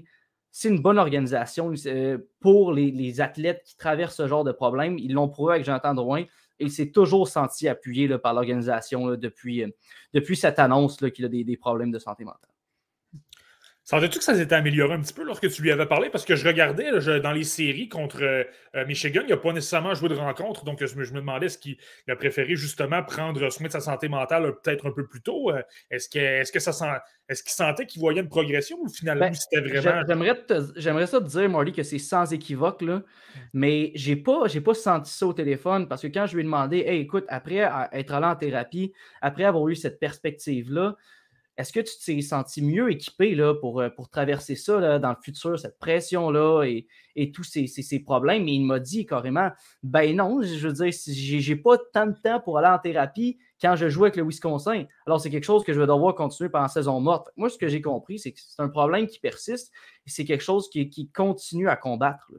[0.51, 1.73] c'est une bonne organisation
[2.39, 4.97] pour les, athlètes qui traversent ce genre de problème.
[4.99, 6.29] Ils l'ont prouvé avec Jonathan Drouin et
[6.59, 9.65] il s'est toujours senti appuyé par l'organisation depuis,
[10.13, 12.52] depuis cette annonce qu'il a des problèmes de santé mentale.
[13.85, 16.09] Sentais-tu que ça s'était amélioré un petit peu lorsque tu lui avais parlé?
[16.09, 18.43] Parce que je regardais dans les séries contre euh,
[18.75, 21.75] euh, Michigan, il n'a pas nécessairement joué de rencontre, donc je me, demandais est-ce qu'il
[22.07, 25.51] a préféré justement prendre soin de sa santé mentale euh, peut-être un peu plus tôt.
[25.91, 26.85] Est-ce que, est que ça sent,
[27.27, 30.01] est-ce qu'il sentait qu'il voyait une progression ou finalement ben, c'était vraiment.
[30.77, 33.01] J'aimerais, ça te dire, Marty, que c'est sans équivoque, là,
[33.51, 36.45] mais j'ai pas, j'ai pas senti ça au téléphone parce que quand je lui ai
[36.45, 40.95] demandé, hey, écoute, après être allé en thérapie, après avoir eu cette perspective-là,
[41.57, 45.15] est-ce que tu t'es senti mieux équipé là, pour, euh, pour traverser ça dans le
[45.21, 48.47] futur, cette pression-là et, tous ces, problèmes?
[48.47, 49.49] Et il m'a dit carrément
[49.83, 53.75] Ben non, je veux dire, j'ai pas tant de temps pour aller en thérapie quand
[53.75, 54.85] je joue avec le Wisconsin.
[55.05, 57.29] Alors, c'est quelque chose que je vais devoir continuer pendant la saison morte.
[57.37, 59.71] Moi, ce que j'ai compris, c'est que c'est un problème qui persiste
[60.05, 62.31] et c'est quelque chose qui, qui continue à combattre.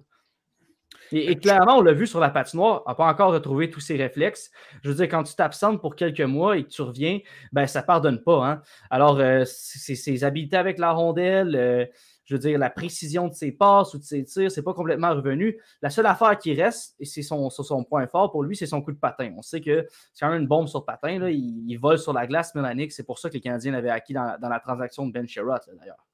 [1.13, 4.51] Et, clairement, on l'a vu sur la patinoire, n'a pas encore retrouvé tous ses réflexes.
[4.83, 7.21] Je veux dire, quand tu t'absentes pour quelques mois et que tu reviens,
[7.53, 8.47] ben, ça ne pardonne pas.
[8.47, 8.63] Hein.
[8.91, 11.87] Alors, euh, ses habiletés avec la rondelle, euh,
[12.25, 15.15] je veux dire, la précision de ses passes ou de ses tirs, c'est pas complètement
[15.15, 15.61] revenu.
[15.83, 18.81] La seule affaire qui reste, et c'est son, son, point fort pour lui, c'est son
[18.81, 19.33] coup de patin.
[19.37, 21.19] On sait que c'est quand même une bombe sur patin.
[21.19, 22.93] Là, il, vole sur la glace Mélanique.
[22.93, 26.05] C'est pour ça que les Canadiens l'avaient acquis dans, la transaction de Ben Sherrod, d'ailleurs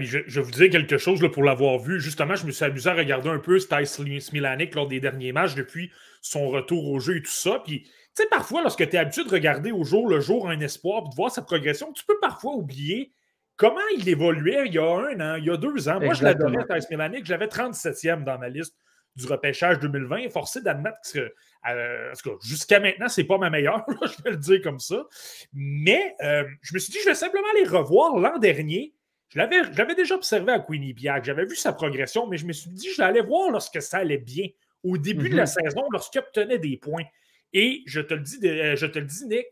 [0.00, 2.00] je, je, vous dire quelque chose là, pour l'avoir vu.
[2.00, 5.54] Justement, je me suis amusé à regarder un peu Stice Smilanic lors des derniers matchs
[5.54, 5.90] depuis
[6.22, 7.60] son retour au jeu et tout ça.
[7.64, 10.60] Puis, tu sais, parfois, lorsque tu es habitué de regarder au jour le jour un
[10.60, 13.12] espoir et de voir sa progression, tu peux parfois oublier
[13.56, 16.00] comment il évoluait il y a un an, il y a deux ans.
[16.00, 17.26] Moi, je l'adorais, Stice Smilanic.
[17.26, 18.76] J'avais 37e dans ma liste
[19.16, 20.30] du repêchage 2020.
[20.30, 21.32] Forcé d'admettre que
[21.68, 25.04] euh, jusqu'à maintenant, c'est pas ma meilleure, je vais le dire comme ça.
[25.52, 28.94] Mais euh, je me suis dit, je vais simplement les revoir l'an dernier
[29.32, 32.70] je l'avais déjà observé à Queenie Biag, j'avais vu sa progression, mais je me suis
[32.70, 34.48] dit, je l'allais voir lorsque ça allait bien,
[34.82, 35.46] au début de la mhm.
[35.46, 37.04] saison, lorsqu'il obtenait des points.
[37.52, 39.46] Et je te le dis, euh, je te le dis Nick,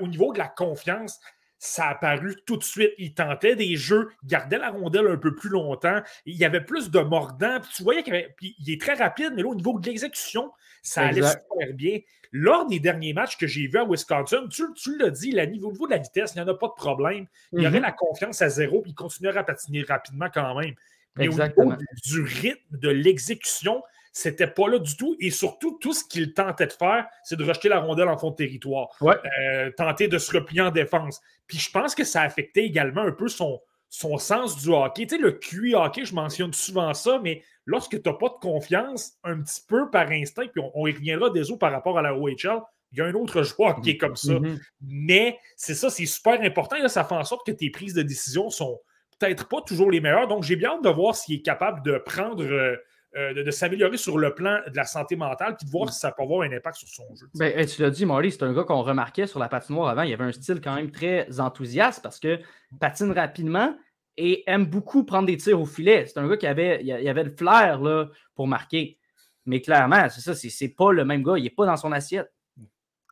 [0.00, 1.20] au niveau de la confiance,
[1.58, 2.92] ça a apparu tout de suite.
[2.98, 6.60] Il tentait des jeux, il gardait la rondelle un peu plus longtemps, il y avait
[6.60, 7.60] plus de mordant.
[7.74, 11.74] tu voyais qu'il est très rapide, mais là, au niveau de l'exécution, ça allait super
[11.74, 12.00] bien.
[12.32, 15.92] Lors des derniers matchs que j'ai vus à Wisconsin, tu, l'as dit, au niveau de
[15.92, 17.26] la vitesse, il n'y en a pas de problème.
[17.52, 17.82] Il y aurait mhm.
[17.82, 20.74] la confiance à zéro, puis il continuerait à patiner rapidement quand même.
[21.16, 21.72] Mais au niveau
[22.04, 23.82] du rythme, de l'exécution,
[24.16, 25.14] c'était pas là du tout.
[25.20, 28.30] Et surtout, tout ce qu'il tentait de faire, c'est de rejeter la rondelle en fond
[28.30, 28.88] de territoire.
[29.02, 31.20] Euh, tenter de se replier en défense.
[31.46, 35.06] Puis je pense que ça affectait également un peu son, son sens du hockey.
[35.06, 38.40] Tu sais, le QI hockey, je mentionne souvent ça, mais lorsque tu n'as pas de
[38.40, 42.02] confiance, un petit peu par instinct, puis on, y reviendra des autres par rapport à
[42.02, 44.32] la OHL, il y a un autre joueur qui est comme ça.
[44.32, 44.58] Mm-hmm.
[44.80, 46.78] Mais c'est ça, c'est super important.
[46.78, 48.80] Là, ça fait en sorte que tes prises de décision sont
[49.18, 50.26] peut-être pas toujours les meilleures.
[50.26, 52.76] Donc, j'ai bien hâte de voir s'il est capable de prendre euh,
[53.16, 56.12] euh, de, s'améliorer sur le plan de la santé mentale, puis de voir si ça
[56.12, 57.26] peut avoir un impact sur son jeu.
[57.34, 60.02] Ben, tu l'as dit, Marty, c'est un gars qu'on remarquait sur la patinoire avant.
[60.02, 62.38] Il avait un style quand même très enthousiaste parce que
[62.78, 63.74] patine rapidement
[64.18, 66.04] et aime beaucoup prendre des tirs au filet.
[66.06, 68.98] C'est un gars qui avait, il avait le flair là, pour marquer.
[69.46, 71.38] Mais clairement, c'est ça, c'est pas le même gars.
[71.38, 72.30] Il n'est pas dans son assiette.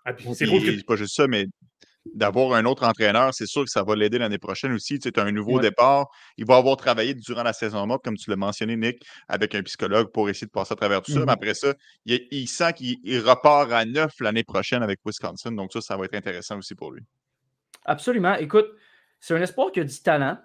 [0.05, 1.47] Ah, c'est pas juste ça, mais
[2.12, 4.99] d'avoir un autre entraîneur, c'est sûr que ça va l'aider l'année prochaine aussi.
[4.99, 6.09] Tu sais, as un nouveau départ.
[6.37, 9.62] Il va avoir travaillé durant la saison morte, comme tu l'as mentionné, Nick, avec un
[9.62, 11.21] psychologue pour essayer de passer à travers tout ça.
[11.21, 15.53] Mais mmh après ça, il, sent qu'il repart à neuf l'année prochaine avec Wisconsin.
[15.53, 17.03] Donc ça, ça va être intéressant aussi pour lui.
[17.85, 18.35] Absolument.
[18.35, 18.67] Écoute,
[19.21, 20.38] c'est un espoir qui a du talent.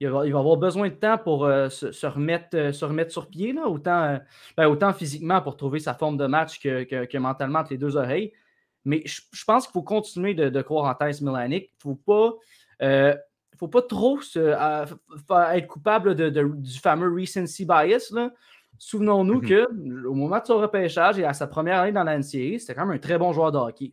[0.00, 3.12] Il va, il va avoir besoin de temps pour euh, se, remettre, euh, se remettre
[3.12, 4.18] sur pied, là, autant, euh,
[4.56, 7.96] ben, autant physiquement pour trouver sa forme de match que, que mentalement entre les deux
[7.96, 8.32] oreilles.
[8.84, 11.70] Mais je, pense qu'il faut continuer de, croire en Thais Milanic.
[11.84, 12.34] Il ne faut pas.
[12.82, 13.16] Euh,
[13.58, 14.18] faut pas trop
[15.52, 18.12] être coupable du fameux recency bias.
[18.76, 22.74] Souvenons-nous qu'au moment de son repêchage et à sa première année dans la NCAA, c'était
[22.74, 23.92] quand même un très bon joueur de hockey.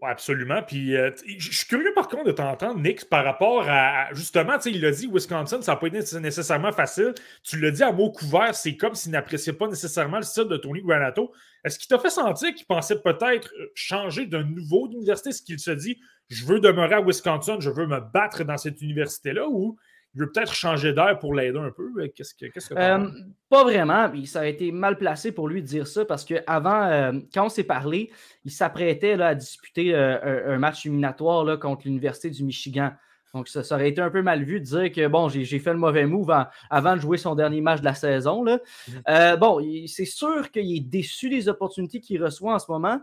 [0.00, 0.62] Oui, absolument.
[0.62, 4.80] Puis euh, je suis curieux par contre de t'entendre, Nick, par rapport à, justement, il
[4.80, 7.14] l'a dit, Wisconsin, ça n'a pas été nécessairement facile.
[7.42, 10.56] Tu l'as dit à mot couvert, c'est comme s'il n'appréciait pas nécessairement le style de
[10.56, 11.32] Tony Granato.
[11.64, 15.30] Est-ce qu'il t'a fait sentir qu'il pensait peut-être euh, changer d'un nouveau d'université?
[15.30, 18.80] Est-ce qu'il se dit, je veux demeurer à Wisconsin, je veux me battre dans cette
[18.80, 19.48] université-là?
[19.48, 19.76] Ou
[20.18, 21.90] veut peut-être changer d'air pour l'aider un peu.
[22.14, 23.08] Qu'est-ce que, qu'est-ce que euh,
[23.48, 24.10] Pas vraiment.
[24.26, 27.48] Ça a été mal placé pour lui de dire ça parce qu'avant, euh, quand on
[27.48, 28.10] s'est parlé,
[28.44, 32.92] il s'apprêtait à disputer euh, un, match éliminatoire là, contre l'Université du Michigan.
[33.34, 35.78] Donc, ça, aurait été un peu mal vu de dire que bon, j'ai, fait le
[35.78, 36.34] mauvais move
[36.70, 38.42] avant de jouer son dernier match de la saison.
[38.42, 38.58] Là.
[39.06, 39.36] Mm-hmm.
[39.36, 43.00] bon, c'est sûr qu'il est déçu des opportunités qu'il reçoit en ce moment.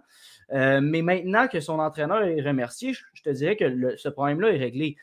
[0.52, 4.98] Mais maintenant que son entraîneur est remercié, je, te dirais que ce problème-là est réglé.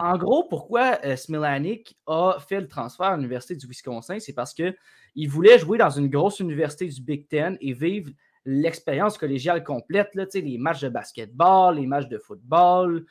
[0.00, 4.54] En gros, pourquoi euh, Smilanik a fait le transfert à l'Université du Wisconsin, c'est parce
[4.54, 8.10] qu'il voulait jouer dans une grosse université du Big Ten et vivre
[8.44, 13.06] l'expérience collégiale complète, là, les matchs de basketball, les matchs de football,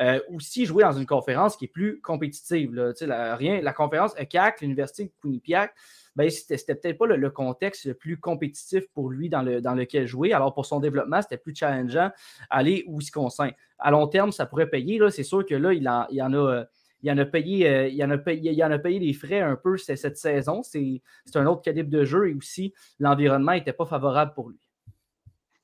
[0.00, 2.74] euh, aussi jouer dans une conférence qui est plus compétitive.
[2.74, 5.74] la, rien, la conférence ECAC, l'Université de Quinnipiac,
[6.16, 10.06] ben, c'était peut-être pas le, contexte le plus compétitif pour lui dans, le, dans lequel
[10.06, 10.32] jouer.
[10.32, 12.10] Alors, pour son développement, c'était plus challengeant
[12.50, 13.50] aller au Wisconsin.
[13.78, 15.00] À long terme, ça pourrait payer.
[15.10, 16.64] C'est sûr que là, il, en, il en a.
[17.02, 19.42] Il en, a payé, euh, il, en a payé, il en a payé les frais
[19.42, 20.62] un peu cette saison.
[20.62, 21.02] C'est
[21.34, 24.63] un autre calibre de jeu et aussi l'environnement n'était pas favorable pour lui.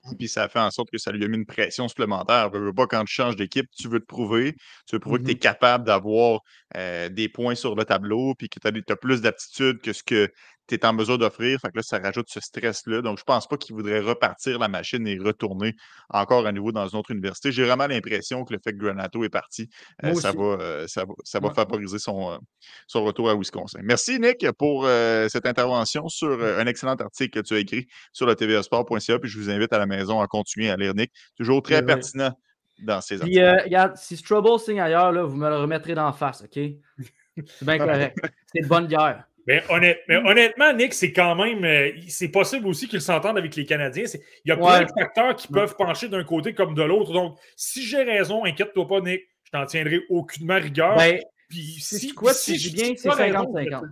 [0.18, 2.50] Puis ça fait en sorte que ça lui a mis une pression supplémentaire.
[2.50, 4.54] pas quand tu changes d'équipe, tu veux te prouver.
[4.86, 6.40] Tu veux prouver que tu es mmh capable d'avoir
[6.76, 10.02] euh, des points sur le tableau, puis que tu as, as, plus d'aptitude que ce
[10.02, 10.30] que
[10.70, 11.58] tu es en mesure d'offrir.
[11.60, 13.02] Fait que là, ça rajoute ce stress-là.
[13.02, 15.74] Donc, je pense pas qu'il voudrait repartir la machine et retourner
[16.08, 17.52] encore à nouveau dans une autre université.
[17.52, 19.68] J'ai vraiment l'impression que le fait que Granato est parti,
[20.04, 22.38] euh, ça, va, euh, ça, va, ça va favoriser son, euh,
[22.86, 23.80] son retour à Wisconsin.
[23.82, 24.86] Merci, Nick, pour
[25.28, 29.18] cette intervention sur un excellent article que tu as écrit sur le tvsport.ca.
[29.18, 31.12] Puis je vous invite à la maison à continuer à lire, Nick.
[31.36, 32.32] Toujours très pertinent.
[32.82, 36.40] Dans ces Puis, regarde, si Strubble signe ailleurs, là, vous me le remettrez d'en face,
[36.40, 36.54] OK?
[36.54, 38.16] C'est bien correct.
[38.46, 39.24] C'est de bonne guerre.
[40.08, 41.64] Mais, honnêtement, Nick, c'est quand même.
[41.64, 44.04] Euh, c'est possible aussi qu'ils s'entendent avec les Canadiens.
[44.44, 47.12] Il y a plein de facteurs qui peuvent pencher d'un côté comme de l'autre.
[47.12, 49.22] Donc, si j'ai raison, inquiète-toi pas, Nick.
[49.44, 50.96] Je t'en tiendrai aucunement rigueur.
[50.96, 53.82] Ben, Puis si, quoi, si, je bien, c'est 50-50.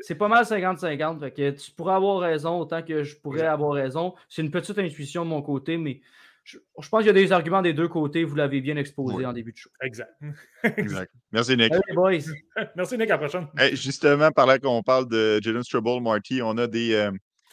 [0.00, 1.56] C'est pas mal 50-50.
[1.56, 4.14] Tu pourrais avoir raison autant que je pourrais avoir raison.
[4.28, 6.00] C'est une petite intuition de mon côté, mais
[6.44, 6.58] je,
[6.90, 8.22] pense qu'il y a des arguments des deux côtés.
[8.22, 9.70] Vous l'avez bien exposé en début de show.
[9.82, 10.12] Exact.
[10.62, 11.10] exact.
[11.32, 11.72] Merci, Nick.
[11.94, 12.18] boys.
[12.76, 13.10] Merci, Nick.
[13.10, 13.48] À la prochaine.
[13.72, 17.10] justement, par là qu'on parle de Jalen Strubble, Marty, on a des, euh,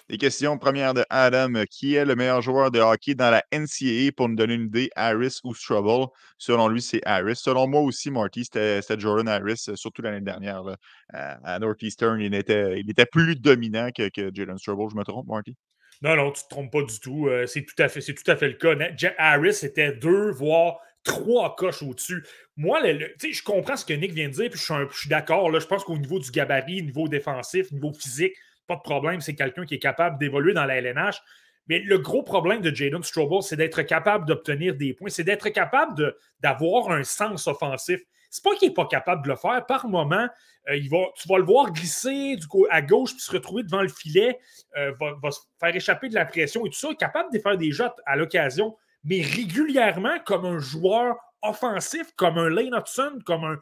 [0.10, 0.58] des, questions.
[0.58, 1.63] Première de Adam.
[1.69, 4.89] Qui est le meilleur joueur de hockey dans la NCAA pour nous donner une idée,
[4.97, 6.08] Harris ou Strubble?
[6.38, 7.38] Selon lui, c'est Harris.
[7.38, 10.63] Selon moi aussi, Marty, c'était Jordan Harris, surtout l'année dernière.
[10.63, 10.75] Là,
[11.13, 14.89] à Northeastern, il était, il était plus dominant que, que Jalen Strubble.
[14.91, 15.56] Je me trompe, Marty?
[16.02, 17.28] Non, non, tu ne te trompes pas du tout.
[17.28, 18.76] Euh, c'est tout, à fait, tout à fait le cas.
[18.98, 22.26] Jack Harris était deux, voire trois coches au-dessus.
[22.58, 25.60] Moi, je comprends ce que Nick vient de dire, puis je suis, d'accord.
[25.60, 28.34] Je pense qu'au niveau du gabarit, niveau défensif, niveau physique,
[28.68, 29.22] pas de problème.
[29.22, 31.22] C'est quelqu'un qui est capable d'évoluer dans la LNH.
[31.68, 35.50] Mais le gros problème de Jaden Strobel, c'est d'être capable d'obtenir des points, c'est d'être
[35.50, 38.02] capable d'avoir un sens offensif.
[38.32, 39.65] C'est pas qu'il n'est pas capable de le faire.
[39.65, 40.26] Par moment,
[40.70, 43.63] euh, il va, tu vas le voir glisser du coup, à gauche puis se retrouver
[43.63, 44.39] devant le filet,
[44.78, 46.88] euh, va, se faire échapper de la pression et tout ça.
[46.89, 52.13] Il est capable de faire des shots à l'occasion, mais régulièrement comme un joueur offensif,
[52.15, 53.58] comme un Lane Hudson, comme un,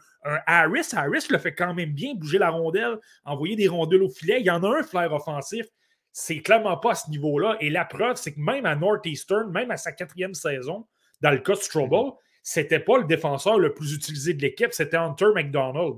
[0.45, 0.89] Harris.
[0.93, 4.39] Harris le fait quand même bien bouger la rondelle, envoyer des rondelles au filet.
[4.39, 5.65] Il y en a un flair offensif.
[6.12, 7.58] C'est clairement pas à ce niveau-là.
[7.60, 10.86] Et la preuve, c'est que même à Northeastern, même à sa quatrième saison,
[11.21, 12.12] dans le cas de Strobel,
[12.49, 15.97] c'était pas le défenseur le plus utilisé de l'équipe, c'était Hunter McDonald.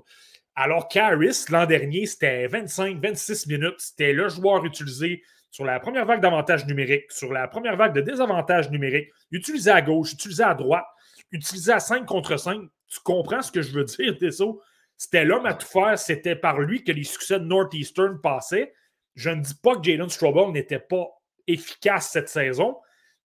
[0.54, 3.76] Alors qu'Harris, l'an dernier, c'était 25-26 minutes.
[3.78, 8.02] C'était le joueur utilisé sur la première vague d'avantage numérique, sur la première vague de
[8.02, 10.84] désavantage numérique, utilisé à gauche, utilisé à droite,
[11.32, 12.60] utilisé à 5 contre 5.
[12.90, 14.62] Tu comprends ce que je veux dire, Deso?
[14.98, 15.98] C'était l'homme à tout faire.
[15.98, 18.74] C'était par lui que les succès de Northeastern passaient.
[19.16, 21.08] Je ne dis pas que Jalen Strobel n'était pas
[21.48, 22.78] efficace cette saison,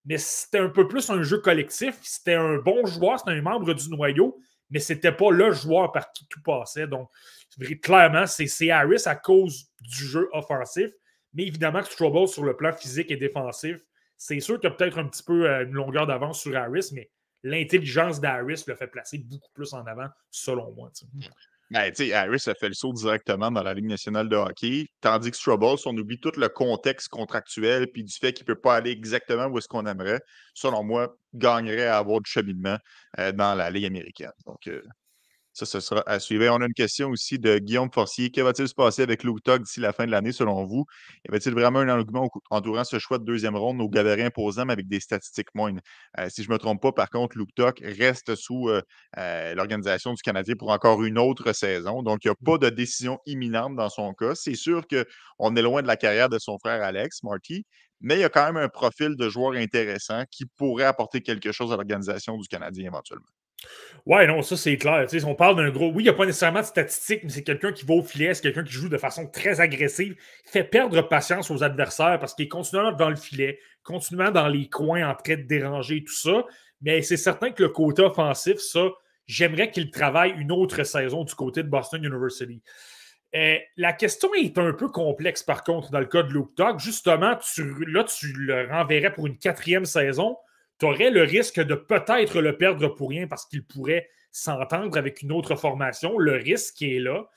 [0.07, 1.95] mais c'était un peu plus un jeu collectif.
[2.01, 4.39] C'était un bon joueur, c'était un membre du noyau,
[4.69, 6.87] mais c'était pas le joueur par qui tout passait.
[6.87, 7.09] Donc,
[7.83, 10.89] clairement, c'est Harris à cause du jeu offensif.
[11.33, 13.77] Mais évidemment Strobel, sur le plan physique et défensif,
[14.15, 16.89] c'est sûr qu'il y a peut-être un petit peu euh, une longueur d'avance sur Harris,
[16.93, 17.11] mais
[17.43, 20.89] l'intelligence d'Harris le fait placer beaucoup plus en avant, selon moi.
[21.69, 25.37] Ben, Harris a fait le saut directement dans la Ligue nationale de hockey, tandis que
[25.37, 28.75] Strobel, si on oublie tout le contexte contractuel puis du fait qu'il ne peut pas
[28.75, 30.21] aller exactement où est-ce qu'on aimerait,
[30.53, 32.77] selon moi, gagnerait à avoir du cheminement
[33.19, 34.31] euh, dans la Ligue américaine.
[34.45, 34.81] Donc, euh,
[35.57, 36.45] ça, ce sera à suivre.
[36.51, 38.29] On a une question aussi de Guillaume Forcier.
[38.29, 40.85] Que va-t-il se passer avec Luke d'ici la fin de l'année, selon vous?
[41.25, 44.73] Y avait-il vraiment un argument entourant ce choix de deuxième ronde au gabarit imposant, mais
[44.73, 45.81] avec des statistiques moindres?
[46.19, 47.49] Euh, si je ne me trompe pas, par contre, Luke
[47.81, 48.81] reste sous euh,
[49.17, 52.03] euh, l'organisation du Canadien pour encore une autre saison.
[52.03, 54.35] Donc, il n'y a pas de décision imminente dans son cas.
[54.35, 57.65] C'est sûr qu'on est loin de la carrière de son frère Alex Marty,
[57.99, 61.51] mais il y a quand même un profil de joueur intéressant qui pourrait apporter quelque
[61.51, 63.25] chose à l'organisation du Canadien éventuellement.
[64.05, 65.05] Ouais, non, ça c'est clair.
[65.25, 65.87] on parle d'un gros.
[65.87, 68.33] Oui, il n'y a pas nécessairement de statistiques, mais c'est quelqu'un qui va au filet,
[68.33, 70.15] c'est quelqu'un qui joue de façon très agressive,
[70.45, 74.47] qui fait perdre patience aux adversaires parce qu'il est continuellement devant le filet, continuellement dans
[74.47, 76.45] les coins en train de déranger tout ça.
[76.81, 78.87] Mais c'est certain que le côté offensif, ça,
[79.25, 82.61] j'aimerais qu'il travaille une autre saison du côté de Boston University.
[83.35, 86.51] Euh, la question est un peu complexe, par contre, dans le cas de Luke.
[86.77, 87.37] Justement,
[87.87, 90.37] là, tu le renverrais pour une quatrième saison
[90.79, 95.21] tu aurais le risque de peut-être le perdre pour rien parce qu'il pourrait s'entendre avec
[95.21, 96.17] une autre formation.
[96.17, 97.27] Le risque est là.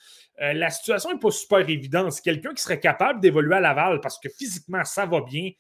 [0.43, 2.13] Euh, la situation n'est pas super évidente.
[2.13, 5.51] C'est quelqu'un qui serait capable d'évoluer à Laval parce que physiquement, ça va bien.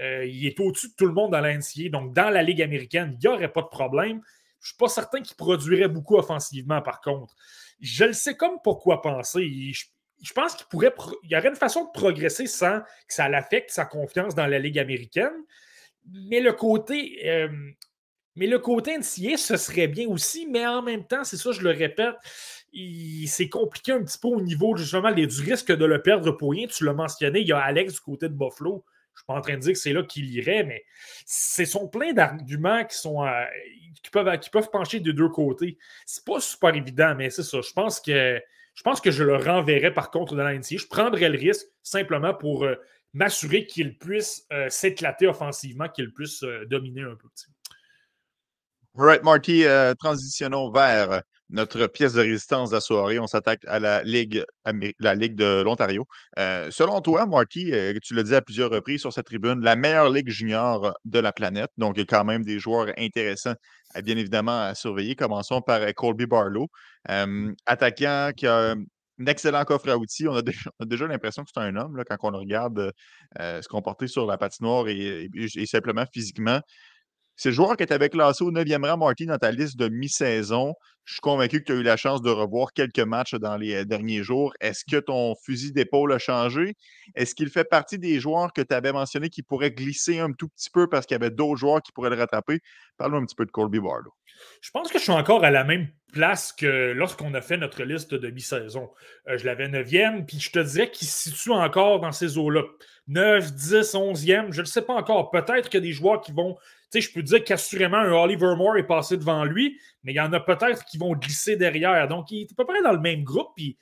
[0.00, 1.88] Euh, il est au-dessus de tout le monde dans l'NCA.
[1.90, 4.20] Donc, dans la Ligue américaine, il n'y aurait pas de problème.
[4.60, 7.34] Je ne suis pas certain qu'il produirait beaucoup offensivement, par contre.
[7.80, 9.72] Je le sais comme pourquoi penser.
[10.20, 10.92] Je, pense qu'il pourrait.
[11.24, 14.78] Y aurait une façon de progresser sans que ça l'affecte sa confiance dans la Ligue
[14.78, 15.44] américaine
[16.12, 17.28] mais le côté.
[17.28, 17.48] Euh,
[18.38, 21.60] mais le côté NCA, ce serait bien aussi, mais en même temps, c'est ça, je
[21.60, 22.14] le répète,
[23.26, 26.68] c'est compliqué un petit peu au niveau justement du risque de le perdre pour rien.
[26.68, 28.84] Tu l'as mentionné, il y a Alex du côté de Buffalo.
[29.14, 30.84] Je ne suis pas en train de dire que c'est là qu'il irait, mais
[31.26, 33.44] ce sont plein d'arguments qui sont euh,
[34.04, 35.76] qui, peuvent, qui peuvent pencher des deux côtés.
[36.06, 37.60] C'est pas super évident, mais c'est ça.
[37.60, 38.40] Je pense que
[38.74, 40.76] je pense que je le renverrais par contre dans la NCA.
[40.76, 42.76] Je prendrais le risque simplement pour euh,
[43.14, 47.28] m'assurer qu'il puisse euh, s'éclater offensivement, qu'il puisse euh, dominer un peu.
[48.94, 53.18] Right, Marty, euh, transitionnons vers notre pièce de résistance de la soirée.
[53.18, 54.44] On s'attaque à la Ligue,
[54.98, 56.06] la Ligue de l'Ontario.
[56.36, 60.28] selon toi, Marty, tu l'as dit à plusieurs reprises sur cette tribune, la meilleure Ligue
[60.28, 61.70] junior de la planète.
[61.78, 63.54] Donc, il y a quand même des joueurs intéressants,
[64.04, 65.16] bien évidemment, à surveiller.
[65.16, 66.68] Commençons par Colby Barlow,
[67.64, 68.74] attaquant qui a
[69.20, 70.28] un excellent coffre à outils.
[70.28, 72.92] On a déjà, l'impression que c'est un homme là, quand on regarde
[73.38, 76.60] euh, se comporter sur la patinoire et, et, simplement physiquement.
[77.38, 80.74] C'est le joueur qui était classé au 9e rang, Marty, dans ta liste de mi-saison.
[81.04, 83.76] Je suis convaincu que tu as eu la chance de revoir quelques matchs dans les
[83.76, 84.52] euh, derniers jours.
[84.60, 86.74] Est-ce que ton fusil d'épaule a changé?
[87.14, 90.48] Est-ce qu'il fait partie des joueurs que tu avais mentionnés qui pourraient glisser un tout
[90.48, 92.58] petit peu parce qu'il y avait d'autres joueurs qui pourraient le rattraper?
[92.96, 94.12] Parle-nous un petit peu de Colby Barlow.
[94.60, 97.84] Je pense que je suis encore à la même place que lorsqu'on a fait notre
[97.84, 98.90] liste de mi-saison.
[99.28, 102.62] Euh, je l'avais 9e, puis je te dirais qu'il se situe encore dans ces eaux-là.
[103.06, 105.30] 9, 10, 11e, je ne sais pas encore.
[105.30, 106.56] Peut-être qu'il y a des joueurs qui vont.
[106.90, 110.20] Sais, je peux dire qu'assurément, un Oliver Moore est passé devant lui, mais il y
[110.20, 112.08] en a peut-être qui vont glisser derrière.
[112.08, 113.48] Donc, il est à peu près dans le même groupe.
[113.56, 113.76] Puis,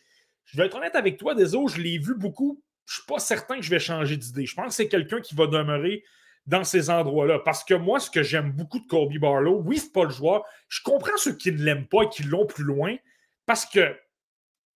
[0.45, 2.62] je vais être honnête avec toi, Deso, je l'ai vu beaucoup.
[2.85, 4.47] Je ne suis pas certain que je vais changer d'idée.
[4.47, 6.05] Je pense que c'est quelqu'un qui va demeurer
[6.47, 7.40] dans ces endroits-là.
[7.40, 10.45] Parce que moi, ce que j'aime beaucoup de Colby Barlow, oui, c'est pas le joueur.
[10.69, 12.97] Je comprends ceux qui ne l'aiment pas et qui l'ont plus loin.
[13.45, 13.97] Parce que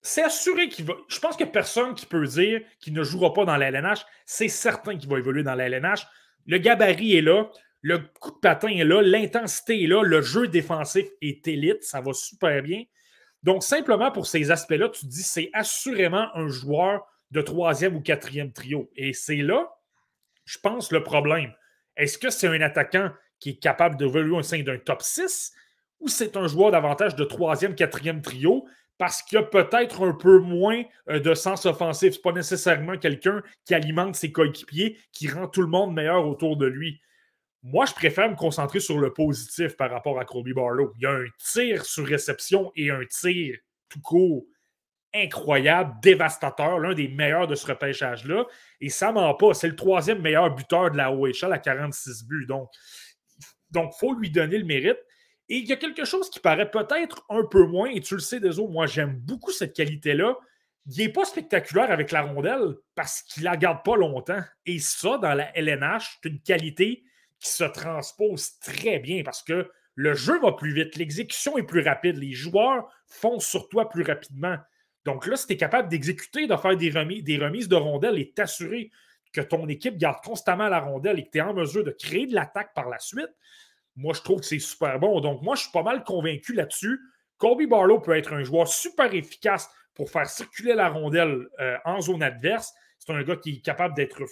[0.03, 0.95] c'est assuré qu'il va.
[1.09, 4.49] Je pense que personne qui peut dire qu'il ne jouera pas dans la LNH, c'est
[4.49, 6.07] certain qu'il va évoluer dans la LNH.
[6.47, 7.51] Le gabarit est là,
[7.83, 12.01] le coup de patin est là, l'intensité est là, le jeu défensif est élite, ça
[12.01, 12.83] va super bien.
[13.43, 18.01] Donc, simplement pour ces aspects-là, tu te dis c'est assurément un joueur de troisième ou
[18.01, 18.91] quatrième trio.
[18.97, 19.69] Et c'est là,
[20.45, 21.53] je pense, le problème.
[21.97, 25.53] Est-ce que c'est un attaquant qui est capable d'évoluer au sein d'un top 6
[26.01, 28.67] ou c'est un joueur davantage de troisième, quatrième trio?
[28.99, 32.13] Parce qu'il a peut-être un peu moins euh, de sens offensif.
[32.13, 36.27] Ce n'est pas nécessairement quelqu'un qui alimente ses coéquipiers, qui rend tout le monde meilleur
[36.27, 37.01] autour de lui.
[37.63, 40.93] Moi, je préfère me concentrer sur le positif par rapport à Colby Barlow.
[40.97, 43.57] Il y a un tir sur réception et un tir
[43.89, 44.45] tout court
[45.13, 48.47] incroyable, dévastateur, l'un des meilleurs de ce repêchage-là.
[48.81, 49.55] Et ça ment pas.
[49.55, 52.47] C'est le troisième meilleur buteur de la OHL à 46 buts.
[52.47, 52.71] Donc,
[53.71, 54.99] donc, faut lui donner le mérite.
[55.49, 58.21] Et il y a quelque chose qui paraît peut-être un peu moins, et tu le
[58.21, 60.37] sais, Deso, moi j'aime beaucoup cette qualité-là.
[60.87, 64.43] Il n'est pas spectaculaire avec la rondelle parce qu'il ne la garde pas longtemps.
[64.65, 67.03] Et ça, dans la LNH, c'est une qualité
[67.41, 71.83] qui se transpose très bien parce que le jeu va plus vite, l'exécution est plus
[71.83, 74.57] rapide, les joueurs foncent sur toi plus rapidement.
[75.05, 78.91] Donc là, si tu es capable d'exécuter, de faire des remises, de rondelles et t'assurer
[79.33, 82.27] que ton équipe garde constamment la rondelle et que tu es en mesure de créer
[82.27, 83.31] de l'attaque par la suite,
[83.97, 85.21] moi, je trouve que c'est super bon.
[85.21, 87.01] Donc, moi, je suis pas mal convaincu là-dessus.
[87.39, 92.01] Colby Barlow peut être un joueur super efficace pour faire circuler la rondelle euh, en
[92.01, 92.73] zone adverse.
[92.99, 94.23] C'est un gars qui est capable d'être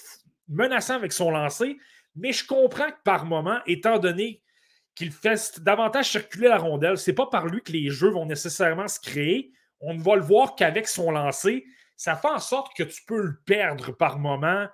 [0.49, 1.77] menaçant avec son lancer,
[2.19, 4.43] mais je comprends que par moment, étant donné
[4.95, 8.89] qu'il fait davantage circuler la rondelle, c'est pas par lui que les jeux vont nécessairement
[8.89, 9.53] se créer.
[9.81, 11.65] On ne va le voir qu'avec son lancer.
[11.97, 14.67] Ça fait en sorte que tu peux le perdre par moment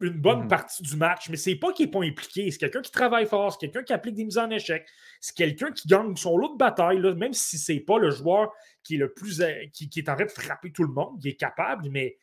[0.00, 0.48] une bonne mhm.
[0.48, 2.50] partie du match, mais c'est pas qu'il n'est pas impliqué.
[2.50, 4.86] C'est quelqu'un qui travaille fort, c'est quelqu'un qui applique des mises en échec,
[5.20, 8.96] c'est quelqu'un qui gagne son lot de bataille, même si c'est pas le joueur qui
[8.96, 11.36] est le plus euh, qui, est en train de frapper tout le monde, il est
[11.36, 12.16] capable, mais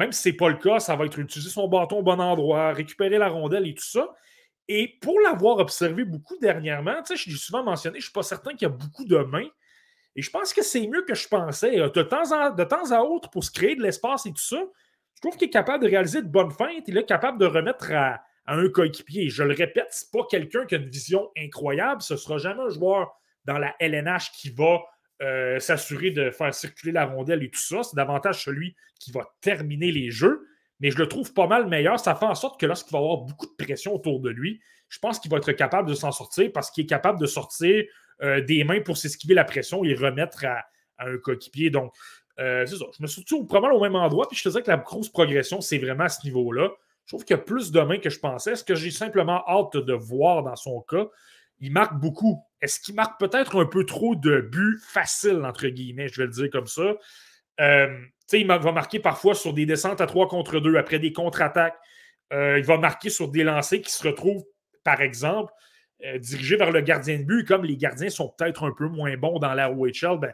[0.00, 2.72] même si c'est pas le cas, ça va être utiliser son bâton au bon endroit,
[2.72, 4.14] récupérer la rondelle et tout ça.
[4.66, 8.52] Et pour l'avoir observé beaucoup dernièrement, je l'ai souvent mentionné, je ne suis pas certain
[8.52, 9.48] qu'il y a beaucoup de mains.
[10.16, 11.76] Et je pense que c'est mieux que je pensais.
[11.76, 14.62] De temps, de temps à autre, pour se créer de l'espace et tout ça,
[15.16, 16.84] je trouve qu'il est capable de réaliser de bonnes feintes.
[16.86, 19.28] Il est capable de remettre à, un coéquipier.
[19.28, 22.00] Je le répète, ce n'est pas quelqu'un qui a une vision incroyable.
[22.00, 23.12] Ce ne sera jamais un joueur
[23.44, 24.80] dans la LNH qui va
[25.22, 27.82] euh, s'assurer de faire circuler la rondelle et tout ça.
[27.82, 30.46] C'est davantage celui qui va terminer les jeux.
[30.80, 32.00] Mais je le trouve pas mal meilleur.
[32.00, 34.98] Ça fait en sorte que lorsqu'il va avoir beaucoup de pression autour de lui, je
[34.98, 37.84] pense qu'il va être capable de s'en sortir parce qu'il est capable de sortir
[38.22, 40.64] euh, des mains pour s'esquiver la pression et remettre à,
[40.98, 41.70] un coéquipier.
[41.70, 41.94] Donc,
[42.38, 42.86] euh, c'est ça.
[42.96, 45.60] Je me suis probablement au même endroit, puis je te disais que la grosse progression,
[45.60, 46.70] c'est vraiment à ce niveau-là.
[47.06, 48.54] Je trouve qu'il y a plus de mains que je pensais.
[48.56, 51.06] Ce que j'ai simplement hâte de voir dans son cas,
[51.60, 52.42] il marque beaucoup.
[52.60, 56.32] Est-ce qu'il marque peut-être un peu trop de buts faciles, entre guillemets, je vais le
[56.32, 56.94] dire comme ça?
[57.60, 57.98] Euh,
[58.32, 61.76] il va marquer parfois sur des descentes à 3 contre 2, après des contre-attaques.
[62.32, 64.44] Euh, il va marquer sur des lancers qui se retrouvent,
[64.84, 65.52] par exemple,
[66.18, 67.46] dirigés vers le gardien de but.
[67.46, 70.32] Comme les gardiens sont peut-être un peu moins bons dans la OHL, ben,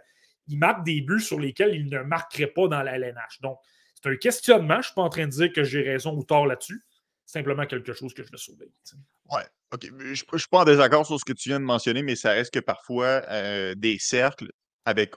[0.49, 3.41] il marque des buts sur lesquels il ne marquerait pas dans la LNH.
[3.41, 3.59] Donc,
[3.95, 4.75] c'est un questionnement.
[4.75, 6.83] Je ne suis pas en train de dire que j'ai raison ou tort là-dessus.
[7.25, 8.71] Simplement quelque chose que je vais sauver.
[9.31, 9.87] Ouais, OK.
[9.99, 12.31] Je ne suis pas en désaccord sur ce que tu viens de mentionner, mais ça
[12.31, 14.49] reste que parfois, euh, des cercles
[14.85, 15.15] avec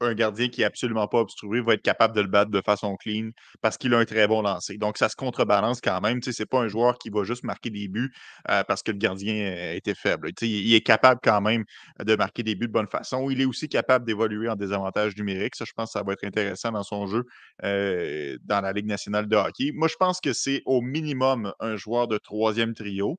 [0.00, 2.96] un gardien qui n'est absolument pas obstrué va être capable de le battre de façon
[2.96, 4.76] clean parce qu'il a un très bon lancer.
[4.76, 6.20] Donc, ça se contrebalance quand même.
[6.22, 8.12] Ce n'est pas un joueur qui va juste marquer des buts
[8.50, 10.30] euh, parce que le gardien était faible.
[10.40, 11.64] il est capable quand même
[12.04, 13.30] de marquer des buts de bonne façon.
[13.30, 15.54] Il est aussi capable d'évoluer en désavantage numérique.
[15.54, 17.24] Ça, je pense que ça va être intéressant dans son jeu
[17.64, 19.70] euh, dans la Ligue nationale de hockey.
[19.72, 23.18] Moi, je pense que c'est au minimum un joueur de troisième trio.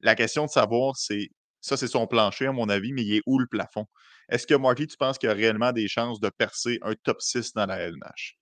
[0.00, 3.22] La question de savoir, c'est ça, c'est son plancher, à mon avis, mais il est
[3.26, 3.86] où le plafond?
[4.30, 7.20] Est-ce que Markley, tu penses qu'il y a réellement des chances de percer un top
[7.20, 8.38] 6 dans la LNH?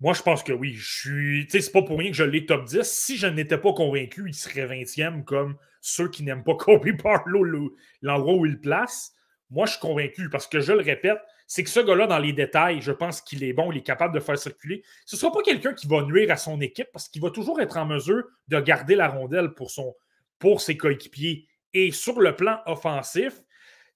[0.00, 0.74] Moi, je pense que oui.
[0.74, 1.46] Je suis.
[1.48, 2.82] C'est pas pour rien que je l'ai top 10.
[2.82, 7.74] Si je n'étais pas convaincu, il serait 20e comme ceux qui n'aiment pas Kobe Barlow,
[8.02, 9.12] l'endroit où il place.
[9.50, 12.32] Moi, je suis convaincu parce que je le répète, c'est que ce gars-là, dans les
[12.32, 14.82] détails, je pense qu'il est bon, il est capable de faire circuler.
[15.04, 17.60] Ce ne sera pas quelqu'un qui va nuire à son équipe parce qu'il va toujours
[17.60, 19.94] être en mesure de garder la rondelle pour, son,
[20.42, 21.46] pour ses coéquipiers.
[21.72, 23.32] Et sur le plan offensif,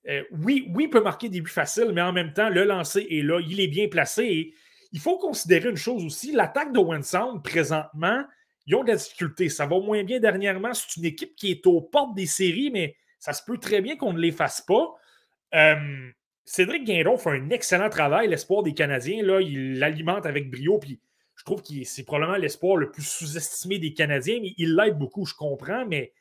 [0.09, 3.05] euh, oui, oui, il peut marquer des buts faciles, mais en même temps, le lancer
[3.11, 4.23] est là, il est bien placé.
[4.23, 4.55] Et
[4.93, 8.23] il faut considérer une chose aussi, l'attaque de Sound, présentement,
[8.67, 9.49] ils ont de la difficulté.
[9.49, 10.73] Ça va moins bien dernièrement.
[10.73, 13.97] C'est une équipe qui est aux portes des séries, mais ça se peut très bien
[13.97, 14.95] qu'on ne les fasse pas.
[15.53, 16.11] Euh,
[16.45, 19.21] Cédric Guindon fait un excellent travail, l'espoir des Canadiens.
[19.25, 21.01] Là, il l'alimente avec brio, puis
[21.35, 25.27] je trouve que c'est probablement l'espoir le plus sous-estimé des Canadiens, mais il l'aide beaucoup,
[25.27, 26.13] je comprends, mais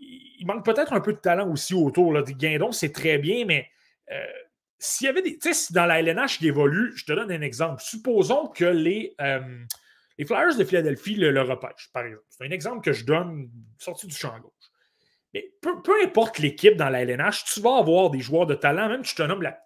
[0.00, 2.12] il manque peut-être un peu de talent aussi autour.
[2.12, 2.22] Là.
[2.22, 3.68] Guindon, c'est très bien, mais
[4.10, 4.24] euh,
[4.78, 5.38] s'il y avait des.
[5.38, 7.82] Tu sais, si dans la LNH, il évolue, je te donne un exemple.
[7.82, 9.40] Supposons que les, euh,
[10.18, 12.24] les Flyers de Philadelphie le, le repêchent, par exemple.
[12.30, 14.52] C'est un exemple que je donne sorti du champ gauche.
[15.34, 19.04] Mais peu, importe l'équipe dans la LNH, tu vas avoir des joueurs de talent, même
[19.04, 19.60] si je te nomme la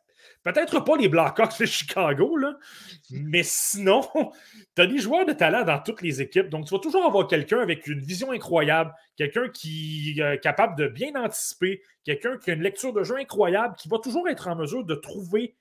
[0.45, 2.38] Peut-être pas les Blackhawks de Chicago,
[3.11, 4.03] mais sinon,
[4.76, 6.51] tu as des joueurs de talent dans toutes les équipes.
[6.51, 10.86] Donc, tu vas toujours avoir quelqu'un avec une vision incroyable, quelqu'un qui est capable de
[10.86, 14.55] bien anticiper, quelqu'un qui a une lecture de jeu incroyable, qui va toujours être en
[14.55, 15.57] mesure de trouver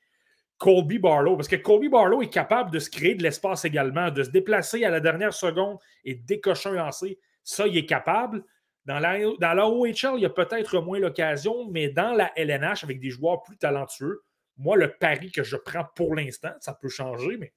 [0.58, 1.38] Colby Barlow.
[1.38, 4.84] Parce que Colby Barlow est capable de se créer de l'espace également, de se déplacer
[4.84, 7.18] à la dernière seconde et décocher un lancer.
[7.46, 8.44] Ça, il est capable.
[8.86, 12.84] Dans la, dans la OHL, il y a peut-être moins l'occasion, mais dans la LNH,
[12.84, 14.24] avec des joueurs plus talentueux,
[14.58, 17.54] moi, le pari que je prends pour l'instant, ça peut changer, mais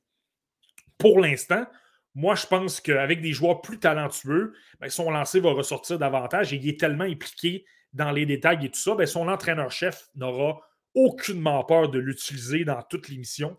[0.98, 1.66] pour l'instant,
[2.14, 6.56] moi, je pense qu'avec des joueurs plus talentueux, ben, son lancer va ressortir davantage et
[6.56, 10.60] il est tellement impliqué dans les détails et tout ça, ben, son entraîneur-chef n'aura
[10.94, 13.56] aucunement peur de l'utiliser dans toute l'émission.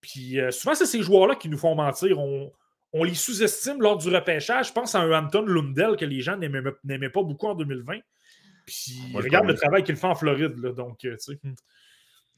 [0.00, 2.18] Puis euh, souvent, c'est ces joueurs-là qui nous font mentir.
[2.18, 2.50] On,
[2.94, 4.68] on les sous-estime lors du repêchage.
[4.68, 7.98] Je pense à un Anton Lundell que les gens n'aimaient pas beaucoup en 2020.
[8.64, 10.54] Puis regarde le travail qu'il fait en Floride.
[10.54, 11.40] donc, euh, tu sais.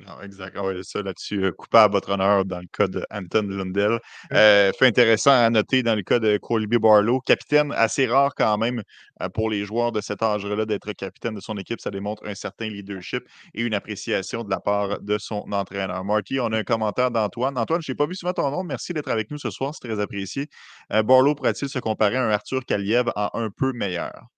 [0.07, 0.57] Non, exact.
[0.57, 3.99] Ah ça là-dessus, euh, coupable à votre honneur dans le cas d'Anton Lundell.
[4.33, 8.57] Euh, fait intéressant à noter dans le cas de Colby Barlow, capitaine assez rare quand
[8.57, 8.83] même
[9.21, 11.81] euh, pour les joueurs de cet âge-là d'être capitaine de son équipe.
[11.81, 16.03] Ça démontre un certain leadership et une appréciation de la part de son entraîneur.
[16.03, 17.59] Marty, on a un commentaire d'Antoine.
[17.59, 18.65] Antoine, je n'ai pas vu souvent ton nom.
[18.65, 19.75] Merci d'être avec nous ce soir.
[19.75, 20.49] C'est très apprécié.
[20.89, 24.31] Barlow pourrait-il se comparer à un Arthur Kaliev en un peu meilleur?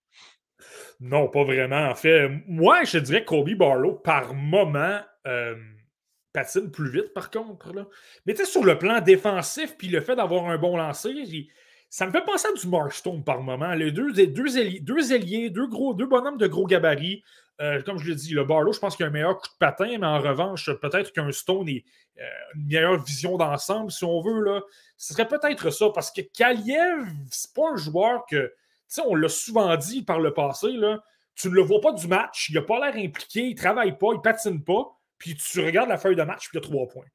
[1.00, 1.88] Non, pas vraiment.
[1.88, 5.54] En fait, moi, je dirais que Kobe Barlow, par moment, euh,
[6.32, 7.72] patine plus vite, par contre.
[8.26, 11.12] Mais tu sais, sur le plan défensif, puis le fait d'avoir un bon lancer,
[11.88, 13.74] ça me fait penser à du Markstone par moment.
[13.74, 17.22] Les deux, deux, ailiers, deux, ailiers, deux, gros, deux bonhommes de gros gabarits.
[17.60, 19.58] Euh, comme je l'ai dit, le Barlow, je pense qu'il a un meilleur coup de
[19.58, 21.84] patin, mais en revanche, peut-être qu'un Stone ait
[22.18, 24.62] euh, une meilleure vision d'ensemble, si on veut.
[24.96, 28.52] Ce serait peut-être ça, parce que Kaliev, c'est pas un joueur que
[29.06, 30.68] on l'a souvent dit par le passé,
[31.34, 33.96] tu ne le vois pas du match, il n'a pas l'air impliqué, il ne travaille
[33.96, 36.60] pas, il ne patine pas, puis tu regardes la feuille de match, puis il a
[36.60, 37.06] trois points.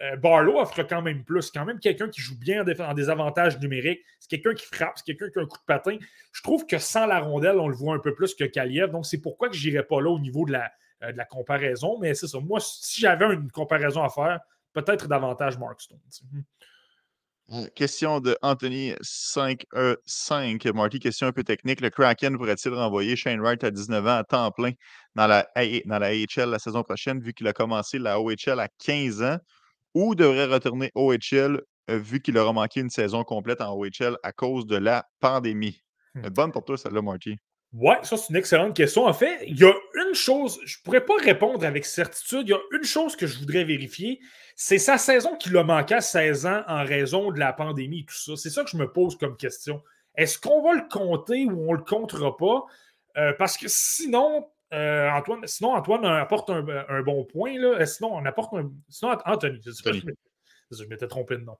[0.00, 1.50] Euh, Barlow offre quand même plus.
[1.50, 4.00] Quand même quelqu'un qui joue bien en, des avantages numériques.
[4.20, 5.98] C'est quelqu'un qui frappe, c'est quelqu'un qui a un coup de patin.
[6.32, 8.90] Je trouve que sans la rondelle, on le voit un peu plus que Kaliev.
[8.90, 11.98] Donc, c'est pourquoi que je n'irais pas là au niveau euh, de la comparaison.
[11.98, 12.38] Mais c'est ça.
[12.38, 14.40] Moi, si j'avais une comparaison à faire,
[14.72, 15.98] peut-être davantage Mark Stone.
[17.74, 20.68] Question de Anthony 5E5.
[20.68, 21.80] E Marty, question un peu technique.
[21.80, 24.72] Le Kraken pourrait-il renvoyer Shane Wright à 19 ans à temps plein
[25.14, 25.48] dans la,
[25.86, 29.38] dans la AHL la saison prochaine, vu qu'il a commencé la OHL à 15 ans,
[29.94, 34.32] ou devrait retourner OHL euh, vu qu'il aura manqué une saison complète en OHL à
[34.32, 35.80] cause de la pandémie?
[36.14, 36.28] Mmh.
[36.28, 37.36] Bonne pour toi, celle-là, Marty.
[37.72, 39.06] Oui, ça, c'est une excellente question.
[39.06, 39.74] En fait, il y a
[40.08, 42.42] une chose, je ne pourrais pas répondre avec certitude.
[42.44, 44.20] Il y a une chose que je voudrais vérifier.
[44.56, 48.04] C'est sa saison qui l'a manqué à 16 ans en raison de la pandémie et
[48.04, 48.32] tout ça.
[48.36, 49.82] C'est ça que je me pose comme question.
[50.16, 52.66] Est-ce qu'on va le compter ou on ne le comptera pas?
[53.16, 57.58] Euh, parce que sinon, euh, Antoine, sinon, Antoine apporte un, bon point.
[57.58, 57.80] Là.
[57.80, 58.70] Euh, sinon, on apporte un.
[58.88, 61.56] Sinon, Anthony, je m'étais trompé de nom.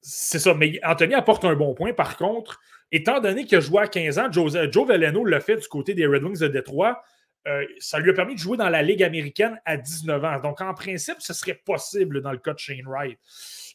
[0.00, 1.92] c'est ça, mais Anthony apporte un bon point.
[1.92, 2.60] Par contre,
[2.92, 5.94] étant donné qu'il a joué à 15 ans, Joe, Joe Veleno l'a fait du côté
[5.94, 7.02] des Red Wings de Détroit.
[7.48, 10.40] Euh, ça lui a permis de jouer dans la Ligue américaine à 19 ans.
[10.40, 13.18] Donc, en principe, ce serait possible dans le cas de Shane Wright.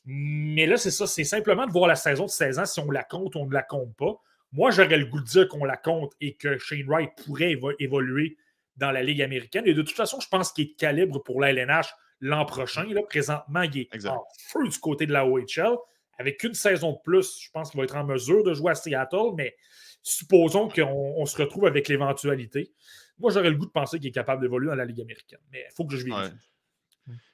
[0.05, 2.89] Mais là, c'est ça, c'est simplement de voir la saison de 16 ans, si on
[2.89, 4.15] la compte ou on ne la compte pas.
[4.53, 8.37] Moi, j'aurais le goût de dire qu'on la compte et que Shane Wright pourrait évoluer
[8.77, 9.67] dans la Ligue américaine.
[9.67, 12.85] Et de toute façon, je pense qu'il est de calibre pour la LNH l'an prochain.
[12.85, 15.75] Là, présentement, il est en feu du côté de la OHL.
[16.19, 18.75] Avec une saison de plus, je pense qu'il va être en mesure de jouer à
[18.75, 19.55] Seattle, mais
[20.01, 22.71] supposons qu'on se retrouve avec l'éventualité.
[23.19, 25.65] Moi, j'aurais le goût de penser qu'il est capable d'évoluer dans la Ligue américaine, mais
[25.69, 26.33] il faut que je vérifie.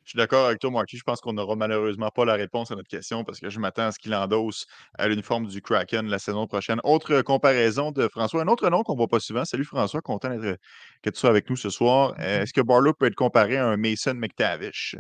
[0.04, 0.98] Je suis d'accord avec toi, Marky.
[0.98, 3.88] Je pense qu'on n'aura malheureusement pas la réponse à notre question parce que je m'attends
[3.88, 4.68] à ce qu'il endosse
[4.98, 6.80] à l'uniforme du Kraken la saison prochaine.
[6.84, 9.46] Autre comparaison de François, un autre nom qu'on ne voit pas souvent.
[9.46, 12.16] Salut François, content que tu sois avec nous ce soir.
[12.18, 12.42] Mm-hmm.
[12.42, 14.98] Est-ce que Barlow peut être comparé à un Mason McTavish?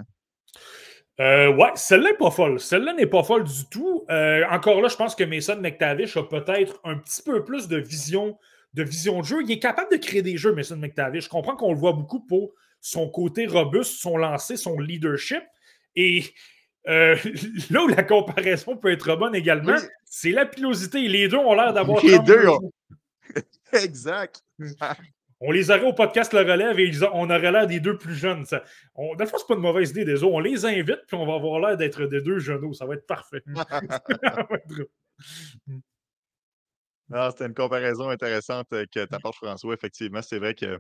[1.19, 2.59] Euh, ouais, celle-là n'est pas folle.
[2.59, 4.05] Celle-là n'est pas folle du tout.
[4.09, 7.77] Euh, encore là, je pense que Mason McTavish a peut-être un petit peu plus de
[7.77, 8.38] vision,
[8.74, 9.43] de vision de jeu.
[9.43, 11.26] Il est capable de créer des jeux, Mason McTavish.
[11.26, 15.43] Je comprends qu'on le voit beaucoup pour son côté robuste, son lancer, son leadership.
[15.95, 16.24] Et
[16.88, 17.15] euh,
[17.69, 21.07] là où la comparaison peut être bonne également, c'est la pilosité.
[21.07, 22.03] Les deux ont l'air d'avoir.
[22.03, 22.47] Les deux
[23.74, 24.43] exact.
[25.45, 28.45] On les aurait au podcast Le Relève et on aurait l'air des deux plus jeunes.
[28.45, 28.63] Ça,
[28.95, 30.36] on, des fois, c'est pas une mauvaise idée des autres.
[30.36, 32.74] On les invite puis on va avoir l'air d'être des deux jeunes.
[32.74, 33.43] Ça va être parfait.
[37.30, 39.74] C'était une comparaison intéressante que tu apportes, François.
[39.74, 40.80] Effectivement, c'est vrai que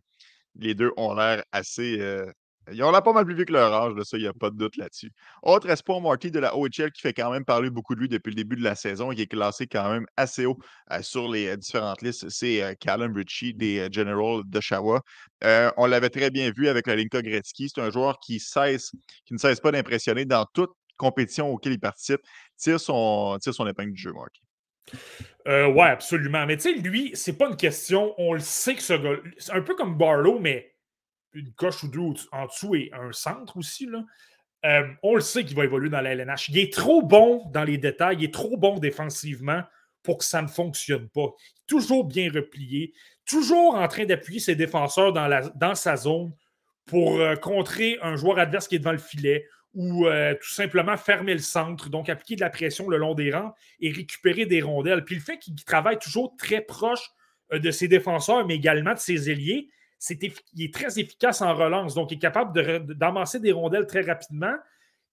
[0.55, 2.25] les deux ont l'air assez, euh,
[2.71, 4.49] ils ont l'air pas mal plus vieux que leur âge, ça, il n'y a pas
[4.49, 5.11] de doute là-dessus.
[5.41, 8.29] Autre espoir Marty de la OHL qui fait quand même parler beaucoup de lui depuis
[8.29, 10.57] le début de la saison, il est classé quand même assez haut
[10.91, 15.01] euh, sur les euh, différentes listes, c'est euh, Callum Ritchie des Generals d'Oshawa.
[15.77, 17.69] on l'avait très bien vu avec la Linka Gretzky.
[17.69, 18.91] C'est un joueur qui, cesse,
[19.25, 22.21] qui ne cesse pas d'impressionner dans toute compétition auquel il participe.
[22.57, 24.41] Tire son, tire son épingle du jeu, Marty.
[25.47, 26.45] Euh, ouais, absolument.
[26.45, 28.13] Mais tu sais, lui, c'est pas une question.
[28.17, 29.19] On le sait que ce gars.
[29.37, 30.73] C'est un peu comme Barlow, mais
[31.33, 33.85] une coche ou deux en dessous et un centre aussi.
[33.85, 34.03] Là.
[34.65, 36.49] Euh, on le sait qu'il va évoluer dans la LNH.
[36.49, 39.63] Il est trop bon dans les détails, il est trop bon défensivement
[40.03, 41.33] pour que ça ne fonctionne pas.
[41.67, 42.93] Toujours bien replié,
[43.25, 46.33] toujours en train d'appuyer ses défenseurs dans, sa zone
[46.85, 50.97] pour euh, contrer un joueur adverse qui est devant le filet ou euh, tout simplement
[50.97, 54.61] fermer le centre, donc appliquer de la pression le long des rangs et récupérer des
[54.61, 55.03] rondelles.
[55.03, 57.09] Puis le fait qu'il travaille toujours très proche
[57.51, 59.69] euh, de ses défenseurs, mais également de ses ailiers,
[60.09, 64.53] il est très efficace en relance, donc il est capable d'amasser des rondelles très rapidement,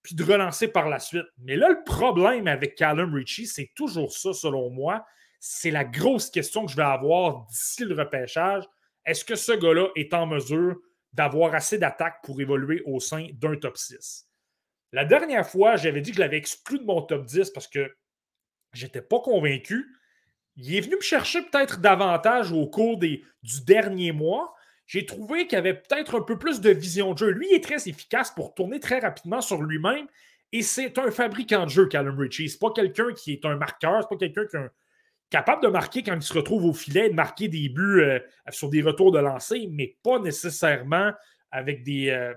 [0.03, 1.27] puis de relancer par la suite.
[1.39, 5.05] Mais là, le problème avec Callum Ritchie, c'est toujours ça, selon moi.
[5.39, 8.63] C'est la grosse question que je vais avoir d'ici le repêchage.
[9.05, 10.75] Est-ce que ce gars-là est en mesure
[11.13, 14.30] d'avoir assez d'attaques pour évoluer au sein d'un top 6?
[14.91, 17.95] La dernière fois, j'avais dit que je l'avais exclu de mon top 10 parce que
[18.73, 19.95] j'étais pas convaincu.
[20.57, 24.53] Il est venu me chercher peut-être davantage au cours des, du dernier mois.
[24.85, 27.29] J'ai trouvé qu'il avait peut-être un peu plus de vision de jeu.
[27.29, 30.07] Lui, il est très efficace pour tourner très rapidement sur lui-même
[30.51, 32.49] et c'est un fabricant de jeu, Callum Ritchie.
[32.49, 34.69] C'est pas quelqu'un qui est un marqueur, c'est pas quelqu'un qui est
[35.29, 38.19] capable de marquer quand il se retrouve au filet, de marquer des buts euh,
[38.49, 41.11] sur des retours de lancer, mais pas nécessairement
[41.51, 42.09] avec des.
[42.09, 42.33] Euh,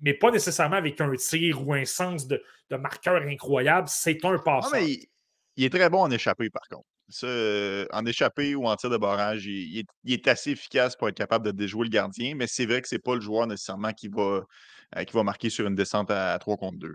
[0.00, 3.88] mais pas nécessairement avec un tir ou un sens de, marqueur incroyable.
[3.88, 4.80] C'est un passeur.
[4.80, 6.86] il, est très bon en échappé, par contre.
[7.92, 11.52] en échappé ou en tir de barrage, il, est, assez efficace pour être capable de
[11.52, 14.44] déjouer le gardien, mais c'est vrai que ce n'est pas le joueur nécessairement qui va,
[14.96, 16.92] euh, qui va marquer sur une descente à, 3 contre 2.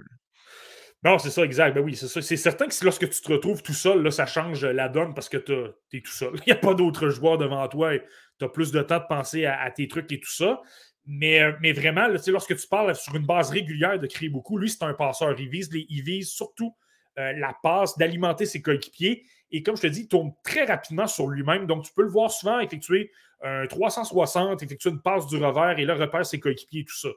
[1.04, 1.74] Non, c'est ça, exact.
[1.74, 2.22] Ben oui, c'est ça.
[2.22, 5.30] C'est certain que lorsque tu te retrouves tout seul, là, ça change la donne parce
[5.30, 5.54] que tu
[5.98, 6.34] es tout seul.
[6.46, 8.04] Il n'y a pas d'autres joueurs devant toi et
[8.38, 10.62] tu as plus de temps de penser à, tes trucs et tout ça.
[11.06, 14.70] Mais, euh, mais vraiment, lorsque tu parles sur une base régulière de créer beaucoup, lui,
[14.70, 15.40] c'est un passeur.
[15.40, 16.76] Il vise, il vise surtout
[17.18, 19.26] euh, la passe, d'alimenter ses coéquipiers.
[19.52, 21.66] Et comme je te dis, il tourne très rapidement sur lui-même.
[21.66, 25.86] Donc, tu peux le voir souvent effectuer un 360, effectuer une passe du revers et
[25.86, 27.10] là, repère ses coéquipiers et tout ça.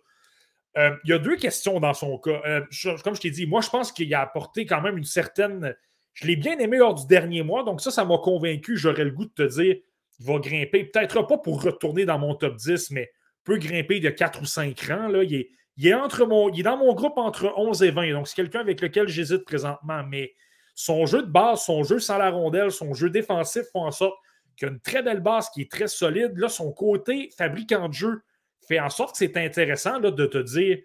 [0.76, 2.62] Euh, il y a deux questions dans son cas.
[3.04, 5.76] comme je t'ai dit, moi, je pense qu'il a apporté quand même une certaine.
[6.14, 8.76] Je l'ai bien aimé lors du dernier mois, donc ça, ça m'a convaincu.
[8.76, 9.76] J'aurais le goût de te dire,
[10.18, 13.10] il va grimper, peut-être pas pour retourner dans mon top 10, mais
[13.44, 15.08] peut grimper de 4 ou 5 rangs.
[15.08, 15.22] Là.
[15.22, 15.46] Il,
[15.86, 18.12] est, entre mon, il est dans mon groupe entre 11 et 20.
[18.12, 20.02] Donc, c'est quelqu'un avec lequel j'hésite présentement.
[20.08, 20.34] Mais
[20.74, 24.16] son jeu de base, son jeu sans la rondelle, son jeu défensif font en sorte
[24.56, 26.32] qu'il a une très belle base qui est très solide.
[26.36, 28.22] Là, son côté fabricant de jeu
[28.66, 30.78] fait en sorte que c'est intéressant là, de te dire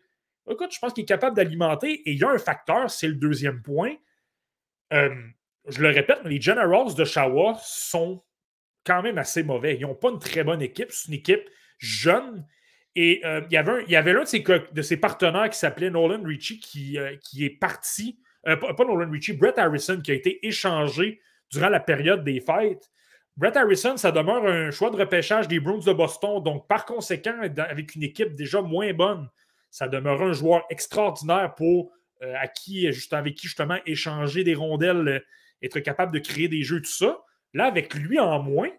[0.51, 2.01] écoute, je pense qu'il est capable d'alimenter.
[2.05, 3.93] Et il y a un facteur, c'est le deuxième point.
[4.93, 5.15] Euh,
[5.67, 8.23] je le répète, les Generals de Shawa sont
[8.85, 9.75] quand même assez mauvais.
[9.75, 10.91] Ils n'ont pas une très bonne équipe.
[10.91, 11.47] C'est une équipe
[11.79, 12.45] jeune.
[12.95, 16.99] Et euh, il y avait, avait l'un de ses, partenaires qui s'appelait Nolan Ritchie qui,
[16.99, 18.19] euh, qui est parti.
[18.47, 21.21] Euh, pas, Nolan Ritchie, Brett Harrison qui a été échangé
[21.51, 22.91] durant la période des fêtes.
[23.37, 26.43] Brett Harrison, ça demeure un choix de repêchage des Bruins de Boston.
[26.43, 29.29] Donc, par conséquent, avec une équipe déjà moins bonne,
[29.71, 31.93] ça demeure un joueur extraordinaire pour
[32.53, 35.23] qui, avec qui justement échanger des rondelles,
[35.61, 37.21] être capable de créer des jeux, tout ça.
[37.53, 38.69] Là, avec lui en moins,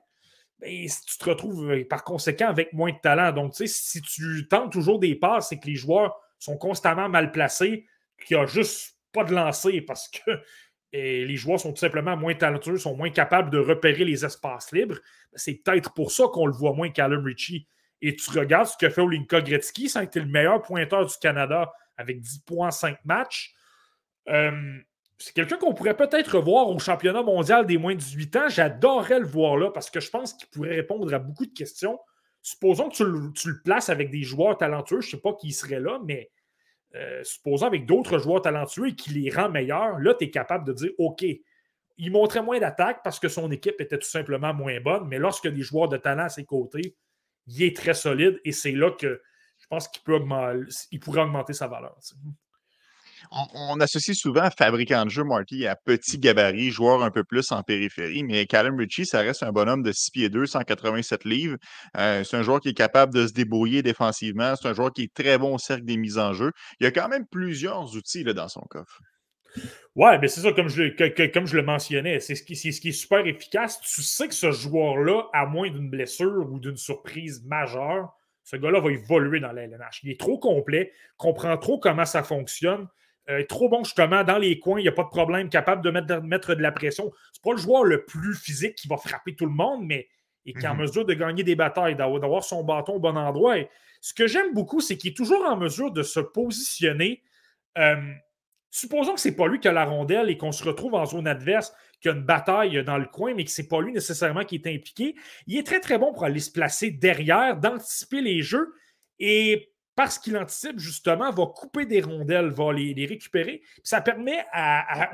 [0.60, 3.32] ben, tu te retrouves euh, par conséquent avec moins de talent.
[3.32, 7.08] Donc, tu sais, si tu tentes toujours des passes et que les joueurs sont constamment
[7.08, 7.86] mal placés,
[8.26, 10.30] qu'il n'y a juste pas de lancer parce que
[10.92, 14.96] les joueurs sont tout simplement moins talentueux, sont moins capables de repérer les espaces libres,
[15.32, 17.66] ben, c'est peut-être pour ça qu'on le voit moins Callum Ritchie.
[18.02, 21.14] Et tu regardes ce que fait Olinka Gretzky, ça a été le meilleur pointeur du
[21.20, 23.54] Canada avec 10 points 5 matchs.
[24.28, 24.78] Euh,
[25.20, 28.48] c'est quelqu'un qu'on pourrait peut-être revoir au championnat mondial des moins de 18 ans.
[28.48, 31.98] J'adorerais le voir là parce que je pense qu'il pourrait répondre à beaucoup de questions.
[32.40, 32.96] Supposons que
[33.34, 36.30] tu le, places avec des joueurs talentueux, je ne sais pas qui serait là, mais
[36.94, 40.66] euh, supposons avec d'autres joueurs talentueux et qui les rend meilleurs, là, tu es capable
[40.66, 44.80] de dire OK, il montrait moins d'attaque parce que son équipe était tout simplement moins
[44.80, 46.96] bonne, mais lorsque des joueurs de talent à ses côtés,
[47.46, 49.20] il est très solide et c'est là que
[49.58, 51.94] je pense qu'il pourrait augmenter sa valeur
[53.30, 57.62] on, associe souvent fabricant de jeu, Marty, à petit gabarit, joueur un peu plus en
[57.62, 61.56] périphérie, mais Callum Ritchie, ça reste un bonhomme de 6 pieds 2, 187 livres.
[61.96, 64.54] Euh, c'est un joueur qui est capable de se débrouiller défensivement.
[64.56, 66.50] C'est un joueur qui est très bon au cercle des mises en jeu.
[66.80, 69.00] Il y a quand même plusieurs outils là, dans son coffre.
[69.96, 72.88] Ouais, mais c'est ça, comme je, comme je le mentionnais, c'est ce, qui, ce qui
[72.88, 73.80] est super efficace.
[73.80, 78.12] Tu sais que ce joueur-là, à moins d'une blessure ou d'une surprise majeure,
[78.44, 79.66] ce gars-là va évoluer dans la.
[80.02, 82.86] Il est trop complet, comprend trop comment ça fonctionne.
[83.30, 85.90] Euh, trop bon justement dans les coins, il n'y a pas de problème, capable de
[85.90, 87.12] mettre, mettre de la pression.
[87.32, 90.08] C'est pas le joueur le plus physique qui va frapper tout le monde, mais
[90.44, 90.80] il est en mhm.
[90.80, 93.56] mesure de gagner des batailles, d'avoir son bâton au bon endroit.
[94.00, 97.22] ce que j'aime beaucoup, c'est qu'il est toujours en mesure de se positionner.
[97.78, 97.96] Euh,
[98.70, 101.04] supposons que ce n'est pas lui qui a la rondelle et qu'on se retrouve en
[101.04, 103.80] zone adverse, qu'il y a une bataille dans le coin, mais que ce n'est pas
[103.80, 105.14] lui nécessairement qui est impliqué.
[105.46, 108.74] Il est très, très bon pour aller se placer derrière, d'anticiper les jeux.
[109.18, 113.62] Et parce qu'il anticipe justement, va couper des rondelles, va les, récupérer.
[113.82, 114.44] Ça permet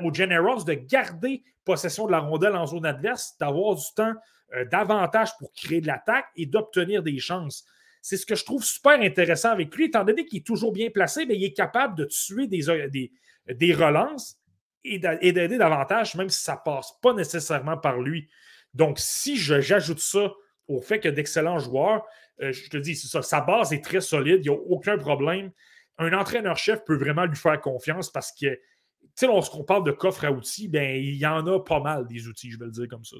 [0.01, 4.13] aux Generals de garder possession de la rondelle en zone adverse, d'avoir du temps
[4.55, 7.65] euh, davantage pour créer de l'attaque et d'obtenir des chances.
[8.01, 9.85] c'est ce que je trouve super intéressant avec lui.
[9.85, 13.11] Étant donné qu'il est toujours bien placé, mais il est capable de tuer des,
[13.49, 14.39] des relances
[14.85, 18.29] et d'aider davantage, même si ça ne passe pas nécessairement par lui.
[18.73, 20.31] Donc, si j'ajoute ça
[20.67, 22.05] au fait qu'il a d'excellents joueurs,
[22.41, 25.51] euh, je te dis, ça, sa base est très solide, il n'y a aucun problème.
[25.97, 30.25] Un entraîneur-chef peut vraiment lui faire confiance parce que, tu sais, lorsqu'on parle de coffre
[30.25, 32.87] à outils, ben, il y en a pas mal des outils, je vais le dire
[32.87, 33.15] comme ça.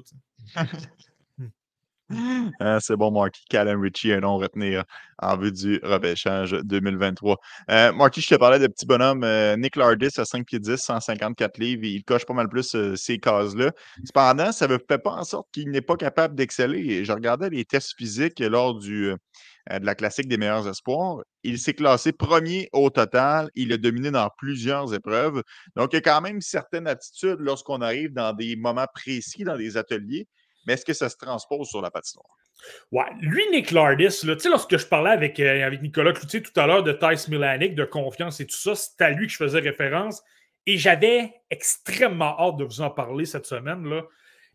[2.10, 3.42] Ah, c'est bon, Marky.
[3.50, 4.84] Callum Ritchie, un nom à retenir
[5.18, 7.36] en vue du repêchage 2023.
[7.70, 10.76] Euh, Marky, je te parlais de petit bonhomme euh, Nick Lardis à 5 pieds 10,
[10.76, 11.84] 154 livres.
[11.84, 13.72] Il coche pas mal plus euh, ces cases-là.
[14.04, 17.04] Cependant, ça ne fait pas en sorte qu'il n'est pas capable d'exceller.
[17.04, 19.12] Je regardais les tests physiques lors du,
[19.70, 21.22] de la classique des meilleurs espoirs.
[21.42, 23.50] Il s'est classé premier au total.
[23.54, 25.42] Il a dominé dans plusieurs épreuves.
[25.76, 29.44] Donc, il y a quand même une certaine attitude lorsqu'on arrive dans des moments précis,
[29.44, 30.26] dans des ateliers
[30.68, 32.28] mais est-ce que ça se transpose sur la patinoire?
[32.92, 36.66] Ouais, lui, Nick Lardis, sais, lorsque je parlais avec, euh, avec Nicolas Cloutier tout à
[36.66, 39.60] l'heure de Tice Milanic, de confiance et tout ça, c'est à lui que je faisais
[39.60, 40.22] référence.
[40.66, 43.88] Et j'avais extrêmement hâte de vous en parler cette semaine.
[43.88, 44.02] Là.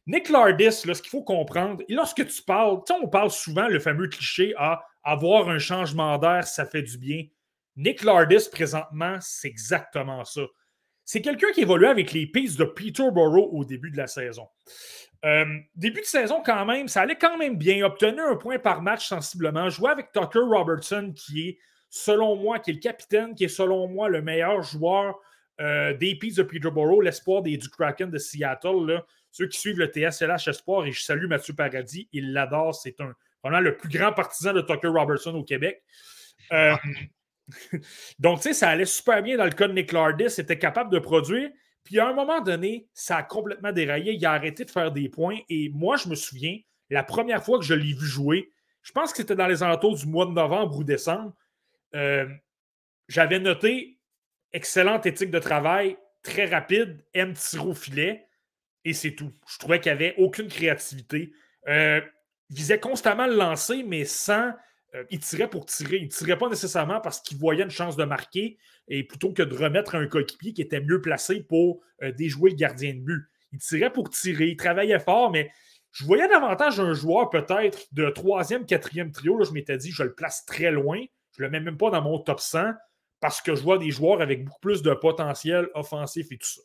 [0.06, 4.08] Nick Lardis, là, ce qu'il faut comprendre, lorsque tu parles, on parle souvent le fameux
[4.08, 7.24] cliché à avoir un changement d'air, ça fait du bien.
[7.76, 10.42] Nick Lardis, présentement, c'est exactement ça.
[11.06, 14.48] C'est quelqu'un qui évoluait avec les pistes de Peterborough au début de la saison.
[15.26, 15.46] Euh,
[15.76, 17.86] début de saison, quand même, ça allait quand même bien.
[17.86, 19.70] Obtenu un point par match sensiblement.
[19.70, 21.58] Jouer avec Tucker Robertson, qui est,
[21.90, 25.20] selon moi, qui est le capitaine, qui est, selon moi, le meilleur joueur
[25.62, 29.04] euh, des Peas de Peterborough, l'espoir des du Kraken de Seattle.
[29.32, 32.76] Ceux qui suivent le TSLH Espoir, et je salue Mathieu Paradis, il l'adore.
[32.76, 35.82] C'est un vraiment le plus grand partisan de Tucker Robertson au Québec.
[36.52, 36.76] Euh,
[38.20, 40.30] donc, tu sais, ça allait super bien dans le cas de Nick Lardis.
[40.30, 41.50] C'était capable de produire.
[41.84, 44.14] Puis à un moment donné, ça a complètement déraillé.
[44.14, 45.40] Il a arrêté de faire des points.
[45.50, 46.58] Et moi, je me souviens,
[46.90, 48.50] la première fois que je l'ai vu jouer,
[48.82, 51.34] je pense que c'était dans les alentours du mois de novembre ou décembre,
[51.96, 52.28] euh,
[53.08, 54.00] j'avais noté
[54.52, 58.28] excellente éthique de travail, très rapide, aime tirer au filet,
[58.86, 59.32] et c'est tout.
[59.48, 61.34] Je trouvais qu'il n'y avait aucune créativité.
[61.68, 62.02] Euh,
[62.50, 64.54] il visait constamment le lancer, mais sans
[64.96, 65.98] euh, il tirait pour tirer.
[65.98, 69.44] Il ne tirait pas nécessairement parce qu'il voyait une chance de marquer et plutôt que
[69.44, 73.24] de remettre un coéquipier qui était mieux placé pour euh, déjouer le gardien de but.
[73.52, 75.52] Il tirait pour tirer, il travaillait fort, mais
[75.92, 79.38] je voyais davantage un joueur peut-être de troisième, quatrième trio.
[79.38, 81.00] Là, je m'étais dit, je le place très loin.
[81.38, 82.74] Je ne le mets même pas dans mon top 100
[83.20, 86.62] parce que je vois des joueurs avec beaucoup plus de potentiel offensif et tout ça.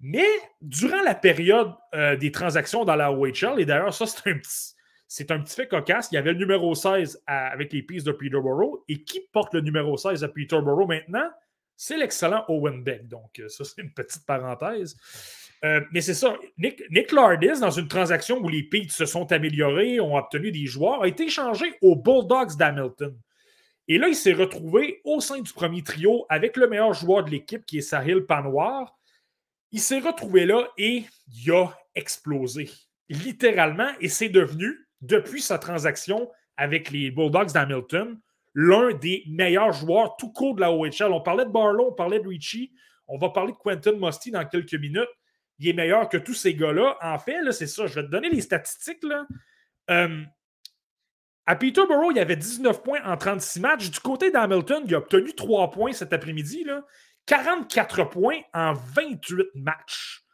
[0.00, 0.26] Mais
[0.60, 4.75] durant la période euh, des transactions dans la OHL, et d'ailleurs, ça, c'est un petit,
[5.08, 6.08] c'est un petit fait cocasse.
[6.10, 8.82] Il y avait le numéro 16 avec les pistes de Peterborough.
[8.88, 11.28] Et qui porte le numéro 16 à Peterborough maintenant?
[11.76, 13.06] C'est l'excellent Owen Beck.
[13.06, 14.96] Donc, euh, ça, c'est une petite parenthèse.
[15.64, 16.36] Euh, mais c'est ça.
[16.58, 20.66] Nick, Nick, Lardis, dans une transaction où les Peets se sont améliorés, ont obtenu des
[20.66, 23.16] joueurs, a été échangé aux Bulldogs d'Hamilton.
[23.88, 27.30] Et là, il s'est retrouvé au sein du premier trio avec le meilleur joueur de
[27.30, 28.98] l'équipe qui est Sahil Panoir.
[29.70, 32.68] Il s'est retrouvé là et il a explosé.
[33.08, 33.90] Littéralement.
[34.00, 38.18] Et c'est devenu depuis sa transaction avec les Bulldogs d'Hamilton,
[38.54, 41.12] l'un des meilleurs joueurs tout court de la OHL.
[41.12, 42.72] On parlait de Barlow, on parlait de Richie,
[43.06, 45.08] on va parler de Quentin Musty dans quelques minutes.
[45.58, 46.96] Il est meilleur que tous ces gars-là.
[47.00, 47.86] En fait, c'est ça.
[47.86, 49.02] Je vais te donner les statistiques.
[49.04, 49.26] Là.
[49.90, 50.22] Euh,
[51.46, 53.90] à Peterborough, il y avait 19 points en 36 matchs.
[53.90, 56.66] Du côté d'Hamilton, il a obtenu 3 points cet après-midi.
[57.26, 60.25] 44 points en 28 matchs.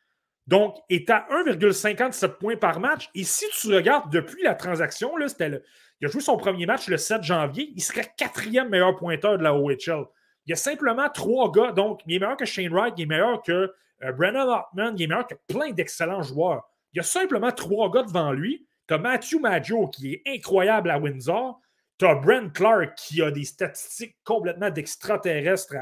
[0.47, 3.11] Donc, est à 1,57 points par match.
[3.14, 5.24] Et si tu regardes depuis la transaction, il
[6.05, 9.55] a joué son premier match le 7 janvier, il serait quatrième meilleur pointeur de la
[9.55, 10.07] OHL.
[10.47, 11.70] Il y a simplement trois gars.
[11.70, 13.72] Donc, il est meilleur que Shane Wright, il est meilleur que
[14.03, 16.68] euh, Brennan Hartman, il est meilleur que plein d'excellents joueurs.
[16.93, 18.66] Il y a simplement trois gars devant lui.
[18.88, 21.61] Tu as Matthew Maggio qui est incroyable à Windsor.
[21.99, 25.76] Tu as Brent Clark qui a des statistiques complètement d'extraterrestres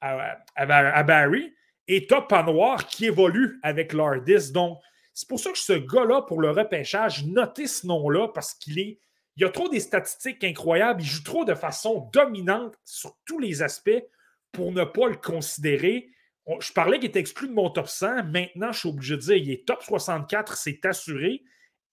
[0.00, 1.55] à Barry
[1.88, 4.52] et Top Noir qui évolue avec l'Ardis.
[4.52, 4.78] Donc,
[5.14, 9.00] c'est pour ça que ce gars-là, pour le repêchage, notez ce nom-là parce qu'il est.
[9.36, 11.02] Il a trop des statistiques incroyables.
[11.02, 14.02] Il joue trop de façon dominante sur tous les aspects
[14.52, 16.08] pour ne pas le considérer.
[16.60, 18.24] je parlais qu'il était exclu de mon top 100.
[18.24, 21.42] Maintenant, je suis obligé de dire il est top 64, c'est assuré.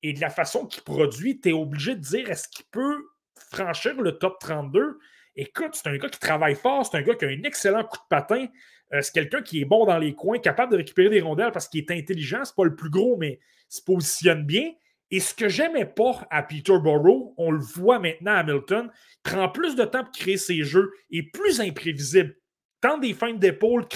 [0.01, 3.05] Et de la façon qu'il produit, tu es obligé de dire est-ce qu'il peut
[3.51, 4.99] franchir le top 32?
[5.35, 7.97] Écoute, c'est un gars qui travaille fort, c'est un gars qui a un excellent coup
[7.97, 8.47] de patin.
[8.93, 11.67] Euh, c'est quelqu'un qui est bon dans les coins, capable de récupérer des rondelles parce
[11.67, 12.43] qu'il est intelligent.
[12.43, 13.39] C'est pas le plus gros, mais
[13.71, 14.71] il se positionne bien.
[15.11, 18.89] Et ce que j'aimais pas à Peterborough, on le voit maintenant à Hamilton,
[19.21, 22.35] prend plus de temps pour créer ses jeux, est plus imprévisible.
[22.81, 23.87] Tente des feintes d'épaule,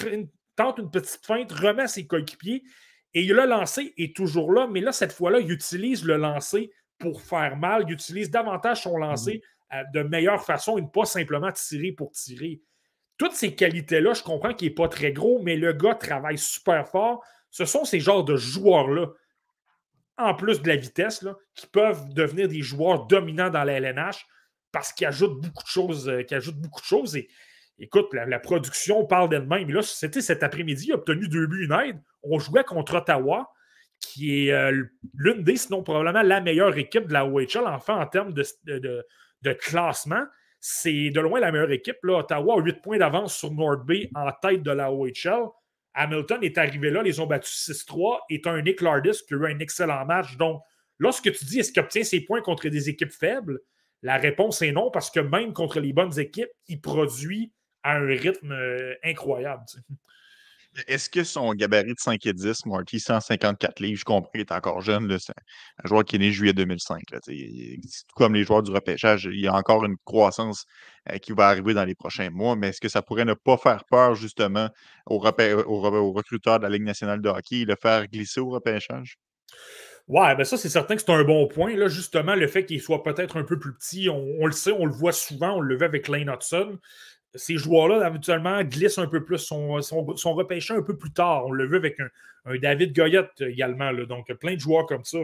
[0.54, 2.62] tente une petite feinte, remet ses coéquipiers.
[3.14, 7.20] Et le lancé est toujours là, mais là, cette fois-là, il utilise le lancer pour
[7.22, 7.84] faire mal.
[7.88, 9.42] Il utilise davantage son lancer
[9.92, 12.60] de meilleure façon et ne pas simplement tirer pour tirer.
[13.18, 16.88] Toutes ces qualités-là, je comprends qu'il n'est pas très gros, mais le gars travaille super
[16.88, 17.24] fort.
[17.50, 19.08] Ce sont ces genres de joueurs-là,
[20.16, 24.24] en plus de la vitesse, qui peuvent devenir des joueurs dominants dans la LNH
[24.72, 26.08] parce qu'ils ajoutent beaucoup de choses.
[26.08, 27.28] Euh, ajoutent beaucoup de choses et,
[27.80, 29.70] Écoute, la, production parle d'elle-même.
[29.70, 32.00] Là, c'était cet après-midi, il a obtenu deux buts, une aide.
[32.24, 33.52] On jouait contre Ottawa,
[34.00, 38.06] qui est euh, l'une des, sinon probablement la meilleure équipe de la OHL, enfin en
[38.06, 40.24] termes de, de, classement.
[40.60, 41.98] C'est de loin la meilleure équipe.
[42.02, 42.18] Là.
[42.18, 45.48] Ottawa a 8 points d'avance sur North Bay en tête de la OHL.
[45.94, 48.20] Hamilton est arrivé là, les ont battus 6-3.
[48.30, 50.36] Et un Nick Lardis qui a eu un excellent match.
[50.36, 50.62] Donc,
[50.98, 53.60] lorsque tu dis est-ce qu'il obtient ses points contre des équipes faibles,
[54.02, 57.52] la réponse est non, parce que même contre les bonnes équipes, il produit
[57.82, 59.64] à un rythme euh, incroyable.
[60.86, 64.52] Est-ce que son gabarit de 5 et 10, Marty, 154 livres, je comprends qu'il est
[64.52, 67.02] encore jeune, un joueur qui est né juillet 2005.
[68.14, 70.66] comme les joueurs du repêchage, il y a encore une croissance
[71.10, 73.56] euh, qui va arriver dans les prochains mois, mais est-ce que ça pourrait ne pas
[73.56, 74.68] faire peur justement
[75.06, 79.18] aux, recruteurs de la Ligue nationale de hockey, le faire glisser au repêchage?
[80.06, 81.76] Ouais, ben ça, c'est certain que c'est un bon point.
[81.76, 84.86] Là, justement, le fait qu'il soit peut-être un peu plus petit, on, le sait, on
[84.86, 86.78] le voit souvent, on le voit avec Lane Hudson
[87.34, 89.80] ces joueurs-là, habituellement, glissent un peu plus, sont,
[90.34, 91.46] repêchés un peu plus tard.
[91.46, 95.18] On l'a vu avec un, David Goyette également, donc plein de joueurs comme ça.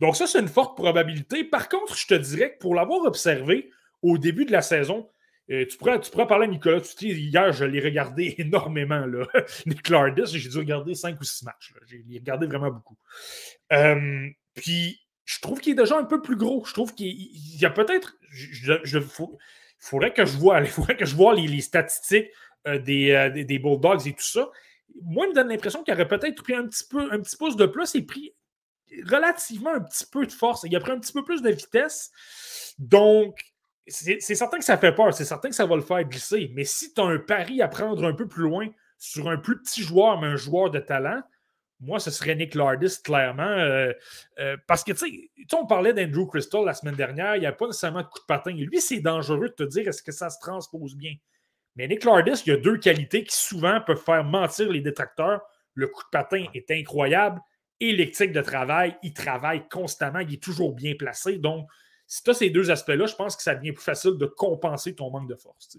[0.00, 1.44] Donc, ça, c'est une forte probabilité.
[1.44, 3.70] Par contre, je te dirais que pour l'avoir observé
[4.02, 5.08] au début de la saison,
[5.50, 9.06] euh, tu, pourrais, parler à Nicolas dis Hier, je l'ai regardé énormément.
[9.06, 9.26] Là.
[9.66, 9.88] Nick
[10.24, 11.72] j'ai dû regarder cinq ou six matchs.
[11.86, 12.96] J'ai regardé vraiment beaucoup.
[13.72, 16.64] Euh, puis, je trouve qu'il est déjà un peu plus gros.
[16.64, 17.14] Je trouve qu'il
[17.60, 18.16] y a peut-être.
[19.78, 22.28] Faudrait que je faudrait que je vois les, statistiques
[22.66, 24.50] euh, euh, des, des, Bulldogs et tout ça.
[25.02, 27.56] Moi, il me donne l'impression qu'il aurait peut-être pris un petit, peu, un petit pouce
[27.56, 28.34] de plus et pris
[29.06, 30.64] relativement un petit peu de force.
[30.64, 32.10] Il a pris un petit peu plus de vitesse.
[32.78, 33.38] Donc,
[33.86, 35.12] c'est certain que ça fait peur.
[35.14, 36.50] C'est certain que ça va le faire glisser.
[36.54, 38.68] Mais si tu as un pari à prendre un peu plus loin
[38.98, 41.22] sur un plus petit joueur, mais un joueur de talent,
[41.80, 43.42] moi, ce serait Nick Lardis, clairement.
[43.42, 43.92] Euh,
[44.40, 47.52] euh, parce que, tu sais, on parlait d'Andrew Crystal la semaine dernière, il n'y a
[47.52, 48.52] pas nécessairement de coup de patin.
[48.52, 51.14] Lui, c'est dangereux de te dire est-ce que ça se transpose bien?
[51.76, 55.42] Mais Nick Lardis, il y a deux qualités qui souvent peuvent faire mentir les détracteurs.
[55.74, 57.40] Le coup de patin est incroyable
[57.78, 61.38] et l'éthique de travail, il travaille constamment, il est toujours bien placé.
[61.38, 61.68] Donc,
[62.08, 64.96] si tu as ces deux aspects-là, je pense que ça devient plus facile de compenser
[64.96, 65.76] ton manque de force.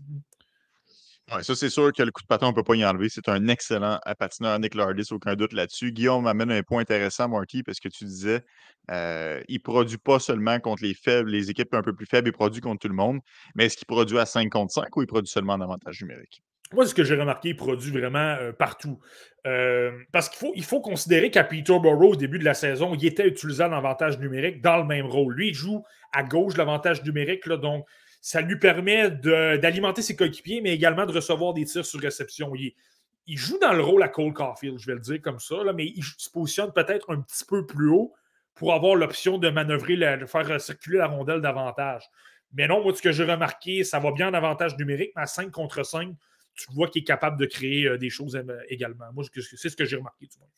[1.36, 3.08] Oui, ça, c'est sûr que le coup de patin, on ne peut pas y enlever.
[3.10, 5.92] C'est un excellent patineur, Nick Lardis, aucun doute là-dessus.
[5.92, 8.42] Guillaume m'amène un point intéressant, Marty, parce que tu disais,
[8.90, 12.30] euh, il ne produit pas seulement contre les faibles, les équipes un peu plus faibles,
[12.30, 13.20] il produit contre tout le monde.
[13.56, 16.42] Mais est-ce qu'il produit à 5 contre 5 ou il produit seulement en avantage numérique?
[16.74, 19.00] Moi, ce que j'ai remarqué, il produit vraiment euh, partout.
[19.48, 23.06] Euh, parce qu'il faut, il faut considérer qu'à Peterborough, au début de la saison, il
[23.06, 25.34] était utilisé en avantage numérique dans le même rôle.
[25.34, 27.86] Lui, il joue à gauche l'avantage numérique, là, donc
[28.22, 32.54] ça lui permet d'alimenter ses coéquipiers, mais également de recevoir des tirs sur réception.
[32.56, 35.72] Il, joue dans le rôle à Cole Caulfield, je vais le dire comme ça, là,
[35.74, 38.14] mais il se positionne peut-être un petit peu plus haut
[38.56, 42.04] pour avoir l'option de manœuvrer, de faire circuler la rondelle davantage.
[42.54, 45.28] Mais non, moi, ce que j'ai remarqué, ça va bien en avantage numérique, mais à
[45.28, 46.10] 5 contre 5,
[46.56, 49.06] tu vois qu'il est capable de créer euh, des choses euh, également.
[49.14, 50.50] Moi, c'est ce que j'ai remarqué du moins.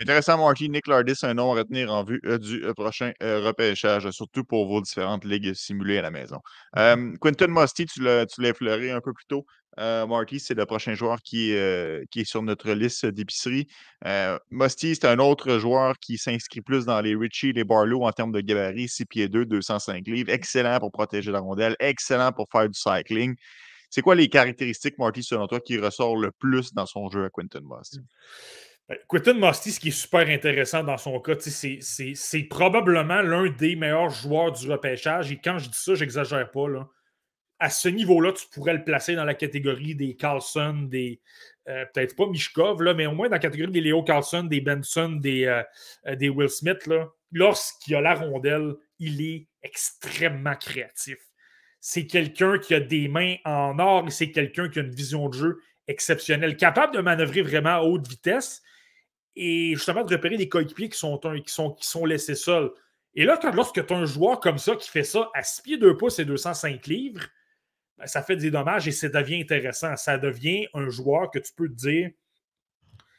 [0.00, 0.70] Intéressant, Marty.
[0.70, 4.44] Nick Lardis, un nom à retenir en vue euh, du euh, prochain euh, repêchage, surtout
[4.44, 6.38] pour vos différentes ligues simulées à la maison.
[7.20, 9.44] Quentin Musty, tu l'as effleuré un peu plus tôt.
[9.76, 11.54] Marty, c'est le prochain joueur qui
[12.10, 13.66] qui est sur notre liste d'épicerie.
[14.50, 18.32] Musty, c'est un autre joueur qui s'inscrit plus dans les Richie, les Barlow en termes
[18.32, 20.30] de gabarit, 6 pieds 2, 205 livres.
[20.30, 23.36] Excellent pour protéger la rondelle, excellent pour faire du cycling.
[23.90, 27.30] C'est quoi les caractéristiques, Marty, selon toi, qui ressort le plus dans son jeu à
[27.30, 28.00] Quentin Musty?
[29.06, 34.08] Quentin Musty, ce qui est super intéressant dans son cas, c'est probablement l'un des meilleurs
[34.08, 35.30] joueurs du repêchage.
[35.30, 36.66] Et quand je dis ça, j'exagère pas.
[37.58, 41.20] À ce niveau-là, tu pourrais le placer dans la catégorie des Carlson, des.
[41.68, 45.18] Euh, peut-être pas Mishkov, mais au moins dans la catégorie des Léo Carlson, des Benson,
[45.20, 45.62] des, euh,
[46.06, 46.88] euh, des Will Smith.
[47.30, 51.18] Lorsqu'il a la rondelle, il est extrêmement créatif.
[51.80, 55.28] C'est quelqu'un qui a des mains en or et c'est quelqu'un qui a une vision
[55.28, 58.62] de jeu exceptionnelle, capable de manœuvrer vraiment à haute vitesse
[59.38, 61.16] et justement de repérer des coéquipiers qui sont,
[61.46, 62.70] qui sont, laissés seuls.
[63.14, 65.78] Et là, lorsque tu as un joueur comme ça qui fait ça à 6 pieds
[65.78, 67.22] 2 pouces et 205 livres,
[67.96, 69.96] ben, ça fait des dommages et ça devient intéressant.
[69.96, 72.10] Ça devient un joueur que tu peux te dire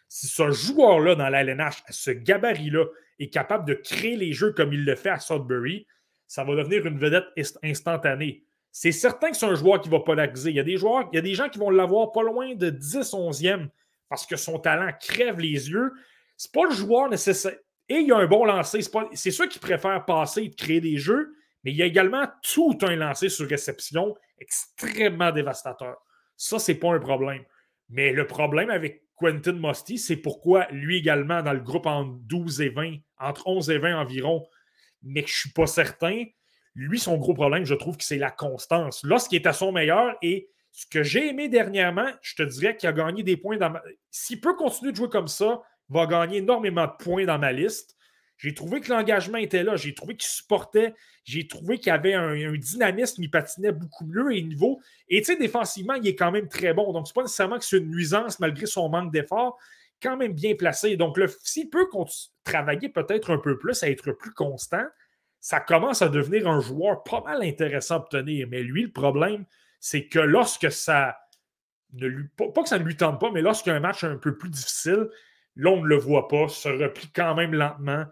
[0.09, 2.85] si ce joueur-là dans la LNH, ce gabarit-là,
[3.19, 5.87] est capable de créer les jeux comme il le fait à Sudbury,
[6.27, 7.25] ça va devenir une vedette
[7.63, 8.43] instantanée.
[8.71, 10.49] C'est certain que c'est un joueur qui va pas l'accuser.
[10.49, 12.55] Il y a des joueurs, il y a des gens qui vont l'avoir pas loin
[12.55, 13.69] de 10-11e
[14.09, 15.93] parce que son talent crève les yeux.
[16.35, 17.55] C'est pas le joueur nécessaire.
[17.87, 18.81] Et il a un bon lancer.
[19.13, 21.33] C'est sûr qu'il préfère passer et créer des jeux,
[21.63, 25.97] mais il y a également tout un lancé sur réception extrêmement dévastateur.
[26.37, 27.43] Ça, c'est pas un problème.
[27.89, 32.61] Mais le problème avec Quentin Musty, c'est pourquoi lui également, dans le groupe entre 12
[32.61, 34.47] et 20, entre 11 et 20 environ,
[35.01, 36.23] mais que je suis pas certain,
[36.75, 39.03] lui, son gros problème, je trouve que c'est la constance.
[39.03, 42.87] Lorsqu'il est à son meilleur et ce que j'ai aimé dernièrement, je te dirais qu'il
[42.87, 43.81] a gagné des points dans ma...
[44.11, 47.51] S'il peut continuer de jouer comme ça, il va gagner énormément de points dans ma
[47.51, 47.97] liste.
[48.39, 49.75] J'ai trouvé que l'engagement était là.
[49.75, 50.93] J'ai trouvé qu'il supportait.
[51.25, 53.21] J'ai trouvé qu'il avait un, dynamisme.
[53.21, 54.79] Il patinait beaucoup mieux et niveau.
[55.09, 56.93] Et tu défensivement, il est quand même très bon.
[56.93, 59.57] Donc, ce n'est pas nécessairement que c'est une nuisance malgré son manque d'effort.
[60.01, 60.95] Quand même bien placé.
[60.95, 61.89] Donc, s'il peut
[62.45, 64.85] travailler peut-être un peu plus, à être plus constant,
[65.41, 68.47] ça commence à devenir un joueur pas mal intéressant à obtenir.
[68.49, 69.45] Mais lui, le problème,
[69.79, 71.17] c'est que lorsque ça
[71.93, 72.27] ne lui.
[72.37, 74.37] Pas que ça ne lui tente pas, mais lorsqu'il y a un match un peu
[74.37, 75.07] plus difficile,
[75.55, 78.05] là, on ne le voit pas, se replie quand même lentement.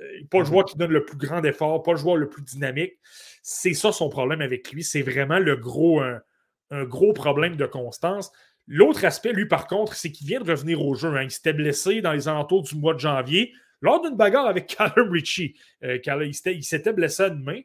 [0.00, 0.50] Euh, pas le mhm.
[0.50, 2.94] joueur qui donne le plus grand effort, pas le joueur le plus dynamique.
[3.42, 4.82] C'est ça son problème avec lui.
[4.84, 8.30] C'est vraiment le gros, un, gros problème de constance.
[8.66, 11.16] L'autre aspect, lui, par contre, c'est qu'il vient de revenir au jeu.
[11.16, 11.22] Hein.
[11.22, 15.10] Il s'était blessé dans les alentours du mois de janvier lors d'une bagarre avec Callum
[15.10, 15.56] Ritchie.
[15.82, 15.98] Euh,
[16.46, 17.60] il s'était blessé à une main.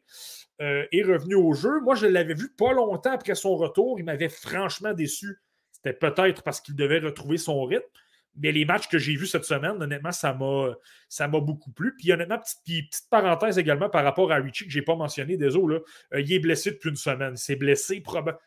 [0.62, 1.82] Euh, est revenu au jeu.
[1.82, 3.99] Moi, je l'avais vu pas longtemps après son retour.
[3.99, 5.41] Il m'avait franchement déçu.
[5.74, 7.84] C'était peut-être parce qu'il devait retrouver son rythme.
[8.38, 11.93] Mais les matchs que j'ai vus cette semaine, honnêtement, ça m'a beaucoup plu.
[11.97, 15.36] Puis honnêtement, petite, petite, parenthèse également par rapport à Richie que je n'ai pas mentionné,
[15.36, 15.82] désolé, là,
[16.14, 17.36] euh, il est blessé depuis une semaine.
[17.49, 18.01] Il blessé.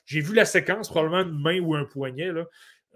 [0.07, 2.33] J'ai vu la séquence, probablement une main ou un poignet.
[2.33, 2.47] Là.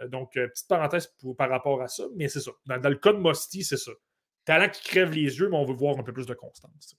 [0.01, 2.05] Euh, donc, petite parenthèse par rapport à ça.
[2.17, 2.53] Mais c'est ça.
[2.65, 3.93] Dans, le cas de Mosty, c'est ça.
[4.47, 6.97] Talent qui crève les yeux, mais on veut voir un peu plus de constance.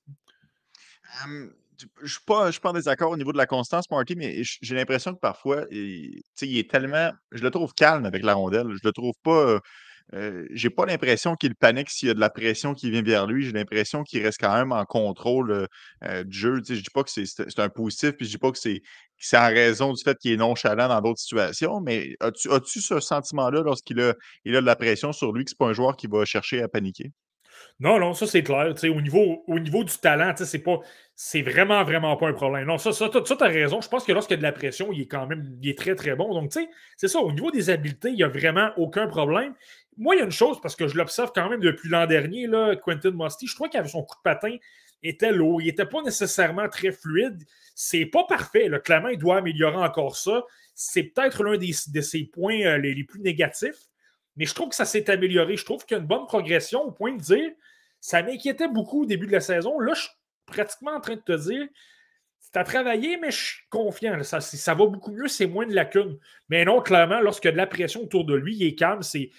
[1.24, 4.76] Hum, je ne suis, pas, en désaccord au niveau de la constance, Marty, mais j'ai
[4.76, 7.12] l'impression que parfois, il, il est tellement.
[7.32, 8.68] Je le trouve calme avec la rondelle.
[8.72, 9.60] Je le trouve pas.
[10.14, 13.26] Euh, j'ai pas l'impression qu'il panique s'il y a de la pression qui vient vers
[13.26, 13.46] lui.
[13.46, 15.68] J'ai l'impression qu'il reste quand même en contrôle
[16.04, 16.62] euh, du jeu.
[16.68, 18.82] Je dis pas que c'est un positif, puis je dis pas que c'est
[19.38, 24.00] en raison du fait qu'il est nonchalant dans d'autres situations, mais as-tu ce sentiment-là lorsqu'il
[24.02, 24.14] a,
[24.46, 26.62] il a de la pression sur lui que c'est pas un joueur qui va chercher
[26.62, 27.12] à paniquer?
[27.80, 28.74] Non, non, ça c'est clair.
[28.84, 30.80] Au niveau, au niveau du talent, c'est pas.
[31.16, 32.66] C'est vraiment, vraiment pas un problème.
[32.66, 33.82] Non, ça, ça, tu as raison.
[33.82, 35.78] Je pense que lorsqu'il y a de la pression, il est quand même il est
[35.78, 36.34] très, très bon.
[36.34, 37.20] Donc, tu sais, c'est ça.
[37.20, 39.54] Au niveau des habiletés, il n'y a vraiment aucun problème.
[39.98, 42.48] Moi, il y a une chose, parce que je l'observe quand même depuis l'an dernier,
[42.48, 44.56] là, Quentin Musty, je crois qu'avec son coup de patin
[45.04, 45.62] était lourd.
[45.62, 47.44] Il n'était pas nécessairement très fluide.
[47.76, 48.70] C'est pas parfait.
[48.70, 48.80] Là.
[48.80, 50.44] Clairement, il doit améliorer encore ça.
[50.74, 53.90] C'est peut-être l'un de ses points euh, les, plus négatifs.
[54.36, 55.58] Mais je trouve que ça s'est amélioré.
[55.58, 57.52] Je trouve qu'il y a une bonne progression au point de dire
[58.00, 59.80] ça m'inquiétait beaucoup au début de la saison.
[59.80, 60.12] Là, je suis
[60.46, 61.68] pratiquement en train de te dire
[62.40, 64.22] c'est à travailler, mais je suis confiant.
[64.24, 66.20] Ça, ça va beaucoup mieux, c'est moins de lacunes.
[66.50, 69.02] Mais non, clairement, lorsqu'il y a de la pression autour de lui, il est calme.
[69.02, 69.32] C'est,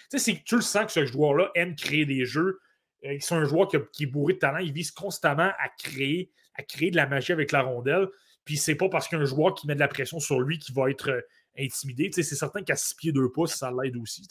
[0.45, 2.59] tu le sens que ce joueur-là aime créer des jeux.
[3.05, 4.59] Euh, c'est un joueur qui, est bourré de talent.
[4.59, 8.09] Il vise constamment à créer, à créer de la magie avec la rondelle.
[8.45, 10.91] Puis c'est pas parce qu'un joueur qui met de la pression sur lui qui va
[10.91, 11.25] être
[11.59, 12.11] intimidé.
[12.13, 14.23] c'est certain qu'à 6 pieds 2 pouces, ça l'aide aussi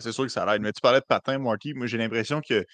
[0.00, 0.62] c'est sûr que ça l'aide.
[0.62, 1.74] Mais tu parlais de patin, Marty.
[1.74, 2.66] Moi, j'ai l'impression que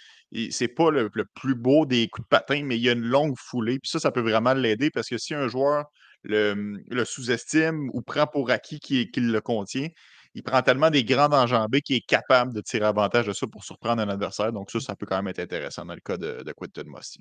[0.50, 3.36] c'est pas le, plus beau des coups de patin, mais il y a une longue
[3.36, 3.78] foulée.
[3.78, 5.86] Puis ça, ça peut vraiment l'aider parce que si un joueur
[6.24, 9.88] le, sous-estime ou prend pour acquis qu'il le contient,
[10.35, 13.64] il prend tellement des grandes enjambées qu'il est capable de tirer avantage de ça pour
[13.64, 14.53] surprendre un adversaire.
[14.53, 17.20] Donc, ça, ça peut quand même être intéressant dans le cas de, Quentin Mossy.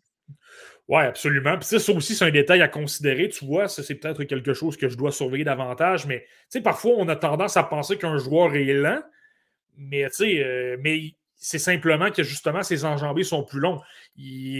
[0.87, 1.57] Oui, absolument.
[1.57, 3.27] Puis ça aussi, c'est un détail à considérer.
[3.29, 6.05] Tu vois, ça, c'est peut-être quelque chose que je dois surveiller davantage.
[6.05, 9.01] Mais tu sais, parfois, on a tendance à penser qu'un joueur est lent.
[9.75, 13.81] Mais tu sais, euh, mais c'est simplement que justement, ses enjambées sont plus longs.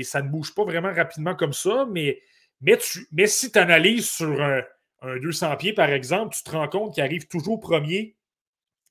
[0.04, 2.20] ça ne bouge pas vraiment rapidement comme ça, mais,
[2.60, 2.78] mais,
[3.12, 4.64] mais si tu analyses sur un,
[5.22, 8.16] 200 pieds, par exemple, tu te rends compte qu'il arrive toujours premier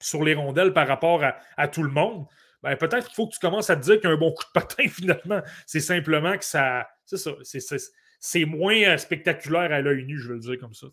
[0.01, 1.23] sur les rondelles par rapport
[1.57, 2.27] à, tout le monde.
[2.63, 4.85] Ben, peut-être qu'il faut que tu commences à te dire qu'un bon coup de patin,
[4.89, 6.89] finalement, c'est simplement que ça.
[7.05, 7.19] C'est
[7.61, 7.77] ça.
[8.23, 10.89] C'est moins euh, spectaculaire à l'œil nu, je veux le dire comme ça.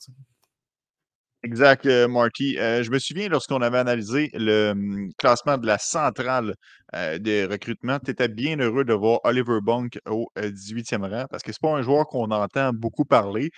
[1.48, 2.58] Exact, euh, Marty.
[2.60, 6.56] Euh, je me souviens lorsqu'on avait analysé le hum, classement de la centrale
[6.94, 11.44] euh, des recrutements, tu étais bien heureux de voir Oliver Bunk au 18e rang parce
[11.44, 13.50] que ce n'est pas un joueur qu'on entend beaucoup parler.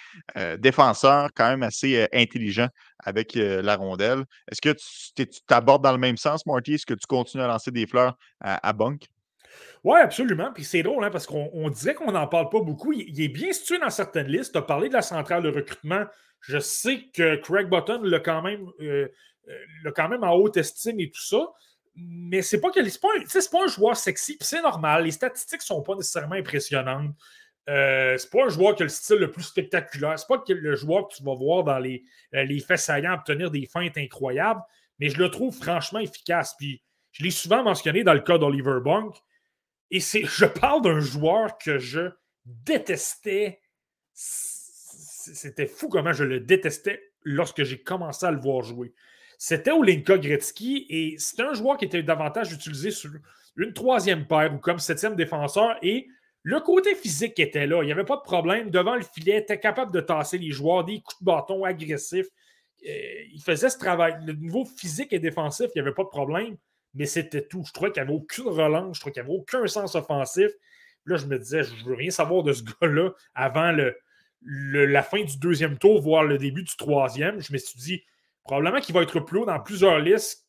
[0.59, 2.67] défenseur, quand même assez intelligent
[3.03, 4.23] avec la rondelle.
[4.51, 4.75] Est-ce que
[5.15, 6.75] tu t'abordes dans le même sens, Marty?
[6.75, 9.07] Est-ce que tu continues à lancer des fleurs à, Bunk?
[9.83, 10.51] Oui, absolument.
[10.53, 12.91] Puis c'est drôle, hein, parce qu'on disait qu'on n'en parle pas beaucoup.
[12.91, 14.51] Il, est bien situé dans certaines listes.
[14.51, 16.05] Tu as parlé de la centrale de recrutement
[16.41, 19.07] je sais que Craig Button l'a quand même, euh,
[19.47, 21.51] euh, quand même en haute estime et tout ça.
[21.95, 22.81] Mais c'est pas pas,
[23.51, 25.03] pas un joueur sexy, c'est normal.
[25.03, 27.13] Les statistiques sont pas nécessairement impressionnantes.
[27.67, 30.17] Euh, c'est pas un joueur qui a le style le plus spectaculaire.
[30.17, 33.65] C'est pas le joueur que tu vas voir dans les, les faits saillants obtenir des
[33.65, 34.61] feintes incroyables,
[34.97, 36.55] mais je le trouve franchement efficace.
[36.57, 36.81] Puis
[37.11, 39.15] je l'ai souvent mentionné dans le cas d'Oliver Bunk.
[39.91, 42.11] Et c'est, je parle d'un joueur que je
[42.45, 43.59] détestais
[45.33, 48.93] c'était fou comment je le détestais lorsque j'ai commencé à le voir jouer.
[49.37, 53.11] C'était Olinka Gretzky et c'était un joueur qui était davantage utilisé sur
[53.55, 56.07] une troisième paire ou comme septième défenseur et
[56.43, 57.81] le côté physique était là.
[57.83, 58.69] Il n'y avait pas de problème.
[58.69, 62.27] Devant le filet, il était capable de tasser les joueurs, des coups de bâton agressifs.
[62.87, 62.91] Euh,
[63.33, 64.17] il faisait ce travail.
[64.25, 66.55] Le niveau physique et défensif, il n'y avait pas de problème,
[66.93, 67.63] mais c'était tout.
[67.65, 70.51] Je trouvais qu'il n'y avait aucune relance, je trouvais qu'il n'y avait aucun sens offensif.
[71.05, 73.95] Là, je me disais, je ne veux rien savoir de ce gars-là avant le,
[74.41, 77.39] la fin du deuxième tour, voire le début du troisième.
[77.41, 78.03] Je me suis dit,
[78.43, 80.45] probablement qu'il va être plus haut dans plusieurs listes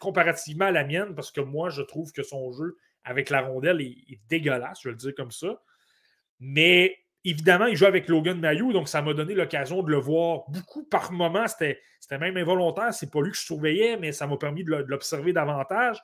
[0.00, 3.80] comparativement à la mienne, parce que moi, je trouve que son jeu avec la rondelle
[3.80, 5.60] est, dégueulasse, je vais le dire comme ça.
[6.40, 10.42] Mais évidemment, il joue avec Logan Mayou, donc ça m'a donné l'occasion de le voir
[10.48, 11.46] beaucoup par moment.
[11.46, 11.78] C'était
[12.18, 15.98] même involontaire, c'est pas lui que je surveillais, mais ça m'a permis de l'observer davantage.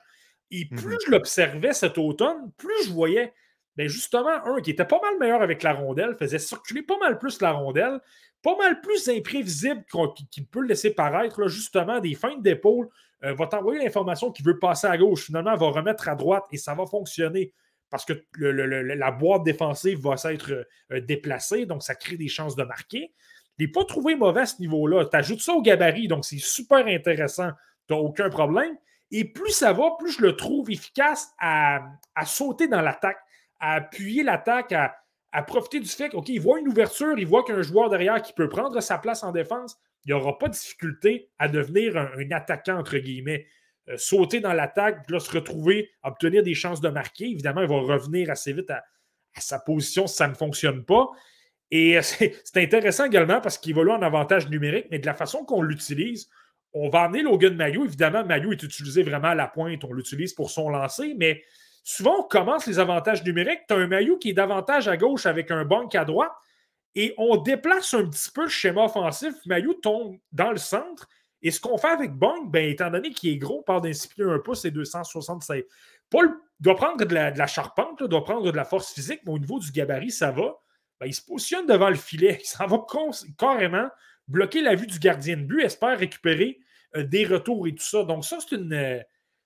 [0.49, 0.97] Et plus mhm.
[1.05, 3.33] je l'observais cet automne, plus je voyais
[3.77, 7.17] ben justement, un qui était pas mal meilleur avec la rondelle, faisait circuler pas mal
[7.17, 7.99] plus la rondelle,
[8.43, 9.85] pas mal plus imprévisible
[10.29, 12.89] qu'il peut le laisser paraître, justement, des feintes d'épaule,
[13.23, 16.57] euh, va t'envoyer l'information qu'il veut passer à gauche, finalement, va remettre à droite et
[16.57, 17.53] ça va fonctionner
[17.91, 22.63] parce que la boîte défensive va s'être euh, déplacée, donc ça crée des chances de
[22.63, 23.13] marquer.
[23.59, 25.05] Il n'est pas trouvé mauvais à ce niveau-là.
[25.05, 27.51] Tu ajoutes ça au gabarit, donc c'est super intéressant.
[27.87, 28.75] Tu n'as aucun problème.
[29.11, 31.83] Et plus ça va, plus je le trouve efficace à
[32.25, 33.19] sauter dans l'attaque
[33.61, 37.89] à appuyer l'attaque, à, profiter du fait qu'il voit une ouverture, il voit qu'un joueur
[37.89, 41.47] derrière qui peut prendre sa place en défense, il n'y aura pas de difficulté à
[41.47, 43.45] devenir un, attaquant, entre guillemets.
[43.91, 47.25] Euh, sauter dans l'attaque, puis là, se retrouver, obtenir des chances de marquer.
[47.25, 48.83] Évidemment, il va revenir assez vite à,
[49.37, 51.09] sa position si ça ne fonctionne pas.
[51.71, 55.13] Et euh, c'est intéressant également parce qu'il va là en avantage numérique, mais de la
[55.13, 56.29] façon qu'on l'utilise,
[56.73, 57.85] on va amener Logan Mayo.
[57.85, 59.83] Évidemment, Mayo est utilisé vraiment à la pointe.
[59.83, 61.43] On l'utilise pour son lancer, mais
[61.83, 63.61] souvent, on commence les avantages numériques.
[63.67, 66.31] Tu as un maillot qui est davantage à gauche avec un banc à droite
[66.95, 69.33] et on déplace un petit peu le schéma offensif.
[69.45, 71.07] Maillot tombe dans le centre.
[71.41, 73.91] Et ce qu'on fait avec Bong, ben, étant donné qu'il est gros, parle d'un
[74.27, 75.63] un pouce et 266.
[76.09, 79.59] Paul doit prendre de la, charpente, doit prendre de la force physique, mais au niveau
[79.59, 80.55] du gabarit, ça va.
[80.99, 82.39] Ben, il se positionne devant le filet.
[82.43, 82.85] Il s'en va
[83.37, 83.89] carrément
[84.27, 86.59] bloquer la vue du gardien de but, espère récupérer
[86.95, 88.03] euh, des retours et tout ça.
[88.03, 88.99] Donc, ça, c'est euh,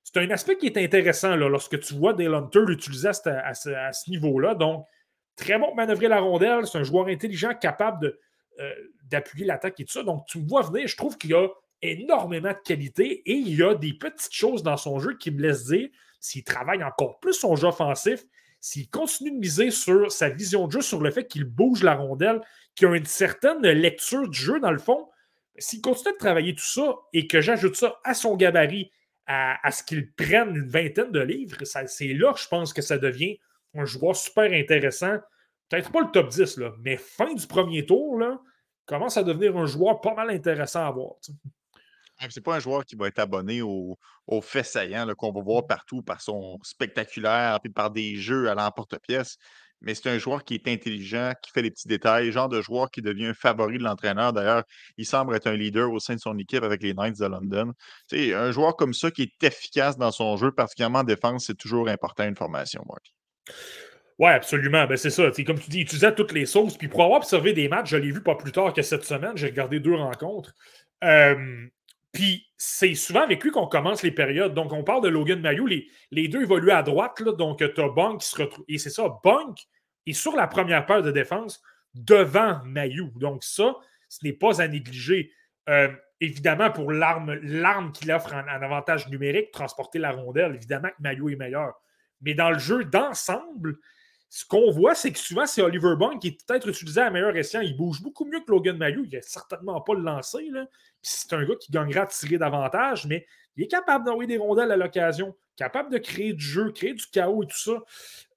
[0.03, 4.09] c'est un aspect qui est intéressant là, lorsque tu vois Dale Hunter l'utiliser à, ce,
[4.09, 4.53] niveau-là.
[4.53, 4.85] Donc,
[5.35, 6.67] très bon pour manœuvrer la rondelle.
[6.67, 8.15] C'est un joueur intelligent capable
[8.59, 8.71] euh,
[9.05, 10.03] d'appuyer l'attaque et tout ça.
[10.03, 10.87] Donc, tu me vois venir.
[10.87, 11.47] Je trouve qu'il y a
[11.91, 15.41] énormément de qualité et il y a des petites choses dans son jeu qui me
[15.41, 18.23] laissent dire s'il travaille encore plus son jeu offensif,
[18.59, 21.95] s'il continue de miser sur sa vision de jeu, sur le fait qu'il bouge la
[21.95, 22.41] rondelle,
[22.73, 25.07] qu'il a une certaine lecture du jeu dans le fond,
[25.57, 28.91] s'il continue de travailler tout ça et que j'ajoute ça à son gabarit,
[29.27, 32.97] à, ce qu'il prenne une vingtaine de livres, c'est là que je pense que ça
[32.97, 33.39] devient
[33.73, 35.17] un joueur super intéressant.
[35.69, 38.39] Peut-être pas le top 10, là, mais fin du premier tour, là,
[38.85, 41.15] commence à devenir un joueur pas mal intéressant à voir.
[42.29, 43.97] C'est pas un joueur qui va être abonné aux
[44.27, 48.55] au faits saillants qu'on va voir partout par son spectaculaire, puis par des jeux à
[48.55, 49.37] l'emporte-pièce
[49.81, 52.89] mais c'est un joueur qui est intelligent, qui fait les petits détails, genre de joueur
[52.89, 54.33] qui devient un favori de l'entraîneur.
[54.33, 54.63] D'ailleurs,
[54.97, 57.71] il semble être un leader au sein de son équipe avec les Knights de London.
[58.07, 61.57] sais, un joueur comme ça qui est efficace dans son jeu, particulièrement en défense, c'est
[61.57, 63.13] toujours important une formation, Mark.
[64.17, 64.87] Oui, absolument.
[64.87, 65.29] Ben, c'est ça.
[65.45, 66.77] comme tu dis, il utilisait toutes les sauces.
[66.77, 69.33] Puis pour avoir observé des matchs, je l'ai vu pas plus tard que cette semaine.
[69.35, 70.53] J'ai regardé deux rencontres.
[72.15, 74.53] Puis c'est souvent avec lui qu'on commence les périodes.
[74.53, 75.67] Donc, on parle de Logan Mayou.
[75.67, 77.19] Les, les deux évoluent à droite.
[77.19, 78.63] Là, donc, tu as Bunk qui se retrouve.
[78.69, 79.59] Et c'est ça, Bunk
[80.05, 81.61] et sur la première paire de défense
[81.93, 83.11] devant Mayou.
[83.17, 83.75] Donc, ça,
[84.07, 85.29] ce n'est pas à négliger.
[85.67, 85.89] Euh,
[86.21, 91.35] évidemment, pour l'arme qu'il offre en, avantage numérique, transporter la rondelle, évidemment que Mayou est
[91.35, 91.73] meilleur.
[92.21, 93.77] Mais dans le jeu d'ensemble,
[94.35, 97.33] ce qu'on voit, c'est que souvent, c'est Oliver Bond qui est peut-être utilisé à meilleur
[97.37, 97.61] escient.
[97.61, 99.05] Il bouge beaucoup mieux que Logan Mayou.
[99.05, 100.45] Il n'a certainement pas le lancer.
[101.01, 103.25] C'est un gars qui gagnera à tirer davantage, mais
[103.55, 107.05] il est capable d'envoyer des rondelles à l'occasion, capable de créer du jeu, créer du
[107.13, 107.81] chaos et tout ça.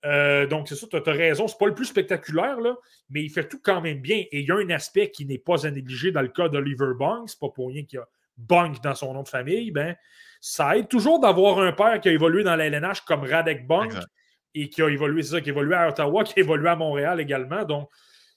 [0.04, 1.48] Euh, donc, c'est ça, tu as, raison.
[1.48, 2.76] C'est pas le plus spectaculaire, là,
[3.10, 4.18] mais il fait tout quand même bien.
[4.30, 6.94] Et il y a un aspect qui n'est pas à négliger dans le cas d'Oliver
[6.96, 7.24] Bong.
[7.26, 9.72] C'est pas pour rien qu'il y a Bong dans son nom de famille.
[9.72, 9.96] Ben,
[10.40, 13.92] ça aide toujours d'avoir un père qui a évolué dans la LNH comme Radek Bong
[14.54, 16.76] et qui a évolué, c'est ça, qui a évolué à Ottawa, qui a évolué à
[16.76, 17.64] Montréal également.
[17.64, 17.88] Donc,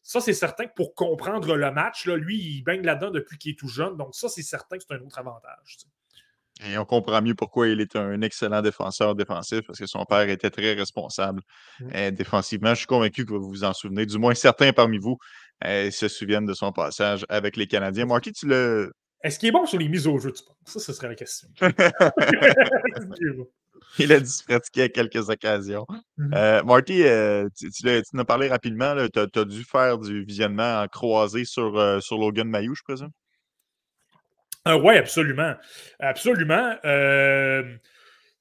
[0.03, 3.51] ça, c'est certain que pour comprendre le match, là, lui, il baigne là-dedans depuis qu'il
[3.51, 3.97] est tout jeune.
[3.97, 5.77] Donc, ça, c'est certain que c'est un autre avantage.
[6.63, 10.29] Et on comprend mieux pourquoi il est un excellent défenseur défensif, parce que son père
[10.29, 11.41] était très responsable
[11.79, 11.89] mmh.
[11.95, 12.71] euh, défensivement.
[12.71, 14.05] Je suis convaincu que vous vous en souvenez.
[14.05, 15.17] Du moins, certains parmi vous
[15.65, 18.05] euh, se souviennent de son passage avec les Canadiens.
[18.05, 18.91] Marky, tu le.
[19.23, 20.57] Est-ce qu'il est bon sur les mises au jeu, tu penses?
[20.65, 21.49] Ça, ce serait la question.
[23.99, 25.85] Il a dû se pratiquer à quelques occasions.
[26.17, 26.33] Mhm.
[26.33, 28.95] Euh, Marty, euh, tu, tu en as parlé rapidement.
[29.13, 33.11] Tu as, dû faire du visionnement en croisé sur, euh, sur Logan Mayou, je présume?
[34.67, 35.55] Euh, oui, absolument.
[35.99, 36.75] Absolument.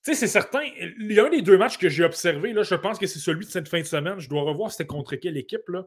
[0.02, 0.60] Tu sais, c'est certain.
[0.98, 3.18] Il y a un des deux matchs que j'ai observé, là, je pense que c'est
[3.18, 4.18] celui de cette fin de semaine.
[4.18, 5.68] Je dois revoir c'était contre quelle équipe.
[5.68, 5.84] là.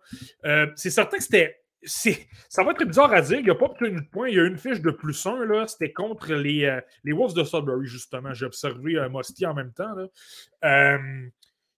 [0.76, 1.63] C'est certain que c'était.
[1.86, 3.40] Ça va être bizarre à dire.
[3.40, 4.30] Il n'y a pas obtenu de points.
[4.30, 5.46] Il y a une fiche de plus un.
[5.46, 5.68] là.
[5.68, 8.34] C'était contre les, euh, les Wolves de Sudbury, justement.
[8.34, 9.96] J'ai observé euh, en même temps.
[10.64, 10.98] Euh,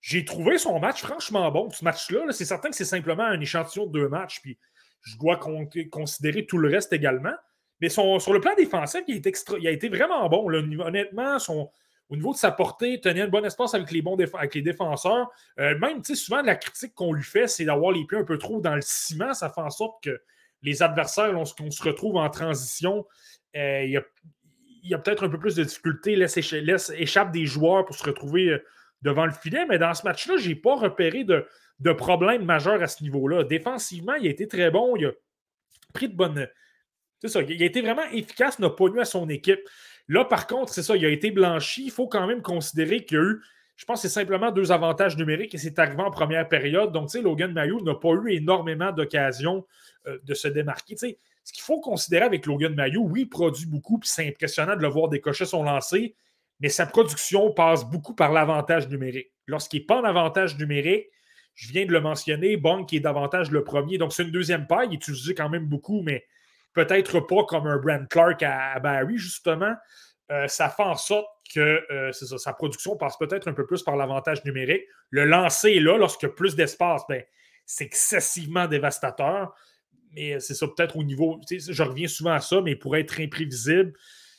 [0.01, 1.70] j'ai trouvé son match franchement bon.
[1.72, 4.41] Ce match-là, c'est certain que c'est simplement un échantillon de deux matchs.
[4.41, 4.58] Puis
[5.01, 7.34] je dois con- considérer tout le reste également.
[7.82, 10.47] Mais sur le plan défensif, il, a été vraiment bon.
[10.47, 11.70] Honnêtement, son,
[12.10, 15.30] au niveau de sa portée, tenait un bon espace avec les, bons avec les défenseurs.
[15.60, 18.24] Euh, même, tu sais, souvent, la critique qu'on lui fait, c'est d'avoir les pieds un
[18.24, 19.34] peu trop dans le ciment.
[19.34, 20.22] Ça fait en sorte que
[20.62, 23.06] les adversaires, lorsqu'on se retrouve en transition,
[23.56, 23.91] euh, il
[24.84, 28.49] y a, peut-être un peu plus de difficultés, laisse échappe des joueurs pour se retrouver
[28.49, 28.64] euh,
[29.01, 29.66] devant le filet.
[29.68, 31.47] Mais dans ce match-là, je n'ai pas repéré de,
[31.80, 33.43] de problème majeur à ce niveau-là.
[33.43, 34.95] Défensivement, il a été très bon.
[34.95, 35.12] Il a
[35.93, 36.47] pris de bonnes.
[37.20, 39.62] C'est ça, il a été vraiment efficace, n'a pas nu à son équipe.
[40.08, 41.86] Là, par contre, c'est ça, il a été blanchi.
[41.86, 43.39] Il faut quand même considérer qu'il
[43.76, 46.91] je pense c'est simplement deux avantages numériques et c'est arrivé en première période.
[46.91, 49.66] Donc, tu sais, Logan Mayou n'a pas eu énormément d'occasions
[50.08, 50.95] euh, de se démarquer.
[50.95, 54.76] Tu ce qu'il faut considérer avec Logan Mayou, oui, il produit beaucoup, puis c'est impressionnant
[54.76, 56.16] de le voir décocher son lancer,
[56.60, 59.32] mais sa production passe beaucoup par l'avantage numérique.
[59.45, 61.08] Lorsqu'il n'est pas en avantage numérique,
[61.53, 63.97] je viens de le mentionner, Bong qui est davantage le premier.
[63.97, 66.26] Donc, c'est une deuxième paille, il est utilisé quand même beaucoup, mais
[66.76, 69.73] peut-être pas comme un Brand Clark à, Barry, justement.
[70.32, 73.84] Euh, ça fait en sorte que euh, ça, sa production passe peut-être un peu plus
[73.84, 74.84] par l'avantage numérique.
[75.09, 77.23] Le lancer est là, a plus d'espace, ben,
[77.65, 79.55] c'est excessivement dévastateur.
[80.13, 81.39] Mais c'est ça, peut-être au niveau.
[81.49, 83.93] Je reviens souvent à ça, mais pour être imprévisible,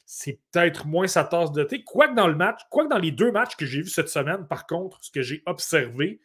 [0.06, 1.82] c'est peut-être moins sa tasse de thé.
[1.84, 4.66] Quoique dans le match, quoique dans les deux matchs que j'ai vus cette semaine, par
[4.66, 6.20] contre, ce que j'ai observé,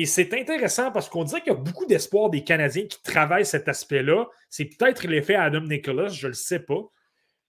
[0.00, 3.44] et c'est intéressant parce qu'on dirait qu'il y a beaucoup d'espoir des Canadiens qui travaillent
[3.44, 4.28] cet aspect-là.
[4.48, 6.90] C'est peut-être l'effet Adam Nicholas, je ne le sais pas.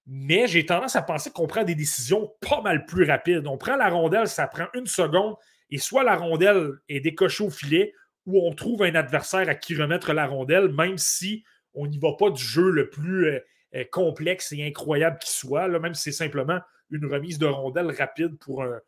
[0.06, 3.48] Mais j'ai tendance à penser qu'on prend des décisions pas mal plus rapides.
[3.48, 5.36] On prend la rondelle, ça prend une seconde,
[5.70, 7.94] et soit la rondelle est décochée au filet,
[8.26, 12.18] ou on trouve un adversaire à qui remettre la rondelle, même si on n'y va
[12.20, 13.40] pas du jeu le plus euh,
[13.76, 18.38] euh, complexe et incroyable qui soit, même si c'est simplement une remise de rondelle rapide
[18.40, 18.82] pour un,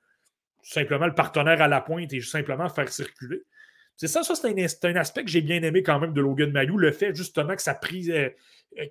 [0.64, 3.43] simplement le partenaire à la pointe et simplement faire circuler.
[3.96, 6.91] C'est ça, c'est un, aspect que j'ai bien aimé quand même de Logan Mayou, le
[6.91, 8.30] fait justement que ça prise, euh,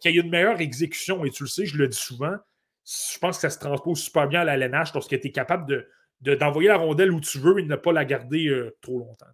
[0.00, 2.36] qu'il y ait une meilleure exécution, et tu le sais, je le dis souvent,
[2.84, 5.66] je pense que ça se transpose super bien à la LNH lorsque tu es capable
[5.68, 5.88] de,
[6.20, 8.98] de, d'envoyer la rondelle où tu veux et de ne pas la garder euh, trop
[8.98, 9.26] longtemps.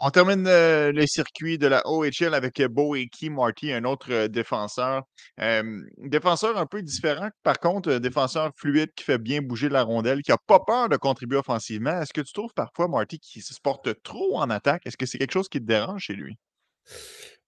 [0.00, 4.28] On termine euh, le circuit de la OHL avec Bo Eki Marty, un autre euh,
[4.28, 5.02] défenseur.
[5.40, 9.82] Euh, défenseur un peu différent, par contre, euh, défenseur fluide qui fait bien bouger la
[9.82, 12.00] rondelle, qui n'a pas peur de contribuer offensivement.
[12.00, 14.82] Est-ce que tu trouves parfois, Marty, qu'il se porte trop en attaque?
[14.86, 16.38] Est-ce que c'est quelque chose qui te dérange chez lui?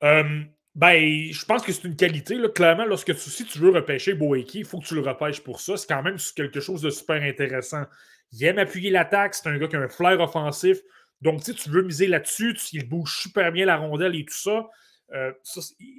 [0.03, 0.43] Euh,
[0.75, 2.37] ben, je pense que c'est une qualité.
[2.53, 5.61] Clairement, lorsque tu, si tu veux repêcher Boeki, il faut que tu le repêches pour
[5.61, 5.77] ça.
[5.77, 7.85] C'est quand même quelque chose de super intéressant.
[8.33, 9.35] Il aime appuyer l'attaque.
[9.35, 10.79] C'est un gars qui a un flair offensif.
[11.23, 14.68] Donc, si tu veux miser là-dessus, il bouge super bien la rondelle et tout ça.
[15.12, 15.33] Euh,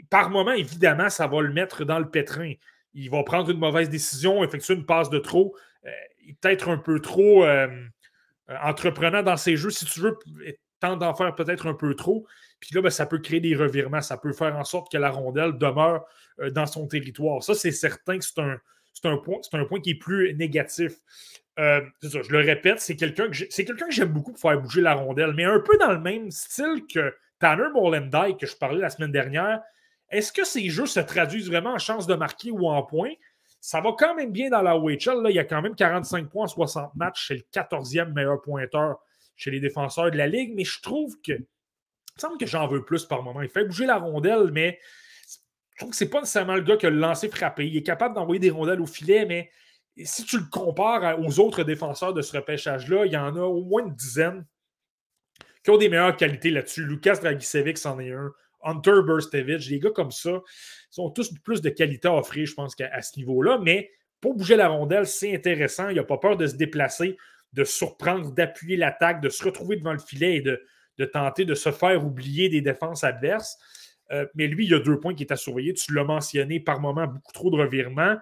[0.09, 2.53] par moment, évidemment, ça va le mettre dans le pétrin.
[2.93, 5.55] Il va prendre une mauvaise décision, effectuer une passe de trop.
[5.86, 5.89] Euh,
[6.24, 7.67] il est peut-être un peu trop euh,
[8.61, 9.69] entreprenant dans ses jeux.
[9.69, 10.17] Si tu veux,
[10.80, 12.26] tente d'en faire peut-être un peu trop.
[12.59, 14.01] Puis là, ben, ça peut créer des revirements.
[14.01, 16.05] Ça peut faire en sorte que la rondelle demeure
[16.51, 17.43] dans son territoire.
[17.43, 18.39] Ça, c'est certain que c'est
[19.06, 20.93] un, point, un point qui est plus négatif.
[21.60, 24.94] Euh, je le répète, c'est quelqu'un que quelqu'un que j'aime beaucoup pour faire bouger la
[24.94, 28.90] rondelle, mais un peu dans le même style que Tanner Molendyke que je parlais la
[28.90, 29.61] semaine dernière.
[30.10, 33.14] Est-ce que ces jeux se traduisent vraiment en chance de marquer ou en points?
[33.60, 35.22] Ça va quand même bien dans la OHL.
[35.22, 37.28] Là, il y a quand même 45 points en 60 matchs.
[37.28, 38.98] C'est le 14e meilleur pointeur
[39.36, 41.34] chez les défenseurs de la Ligue, mais je trouve que.
[41.34, 43.41] Il me semble que j'en veux plus par moment.
[43.41, 44.80] Il fait bouger la rondelle, mais
[45.73, 47.68] je trouve que c'est pas nécessairement le gars qui a le lancé frappé.
[47.68, 49.49] Il est capable d'envoyer des rondelles au filet, mais
[49.97, 53.63] si tu le compares aux autres défenseurs de ce repêchage-là, il y en a au
[53.63, 54.45] moins une dizaine
[55.63, 56.85] qui ont des meilleures qualités là-dessus.
[56.85, 58.31] Lucas Dragicevic c'en est un.
[58.63, 60.39] Hunter Burstevich, des gars comme ça,
[60.91, 63.59] sont tous plus de qualité à offrir, je pense, qu'à ce niveau-là.
[63.63, 63.89] Mais
[64.19, 65.89] pour bouger la rondelle, c'est intéressant.
[65.89, 67.18] Il n'a pas peur de se déplacer,
[67.53, 70.61] de surprendre, d'appuyer l'attaque, de se retrouver devant le filet et de,
[70.99, 73.57] de, tenter de se faire oublier des défenses adverses.
[74.11, 75.73] Euh, mais lui, il y a deux points qui est à surveiller.
[75.73, 78.18] Tu l'as mentionné par moment, beaucoup trop de revirements.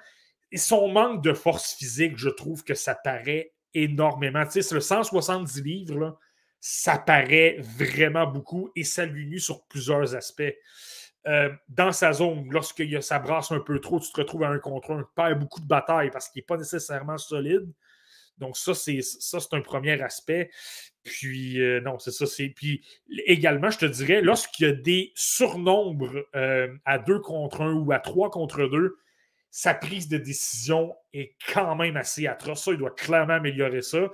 [0.55, 4.45] Son manque de force physique, je trouve que ça paraît énormément.
[4.45, 6.17] Tu sais, le 170 livres,
[6.59, 10.55] ça paraît vraiment beaucoup et ça lui nuit sur plusieurs aspects.
[11.27, 14.59] Euh, dans sa zone, lorsque ça brasse un peu trop, tu te retrouves à un
[14.59, 17.71] contre un, perd beaucoup de batailles parce qu'il n'est pas nécessairement solide.
[18.37, 20.49] Donc, ça, c'est ça, c'est un premier aspect.
[21.03, 22.25] Puis, euh, non, c'est ça.
[22.25, 22.49] C'est...
[22.49, 22.85] Puis,
[23.25, 27.91] également, je te dirais, lorsqu'il y a des surnombres euh, à deux contre un ou
[27.91, 28.97] à trois contre deux,
[29.51, 32.63] sa prise de décision est quand même assez atroce.
[32.63, 34.09] Ça, il doit clairement améliorer ça.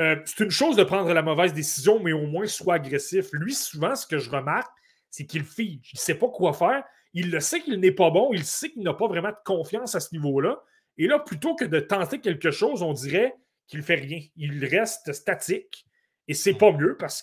[0.00, 3.28] Euh, c'est une chose de prendre la mauvaise décision, mais au moins soit agressif.
[3.32, 4.72] Lui, souvent, ce que je remarque,
[5.10, 5.90] c'est qu'il fige.
[5.92, 6.84] Il ne sait pas quoi faire.
[7.14, 8.30] Il le sait qu'il n'est pas bon.
[8.32, 10.62] Il sait qu'il n'a pas vraiment de confiance à ce niveau-là.
[10.98, 13.34] Et là, plutôt que de tenter quelque chose, on dirait
[13.66, 14.20] qu'il ne fait rien.
[14.36, 15.86] Il reste statique.
[16.28, 17.22] Et c'est pas mieux parce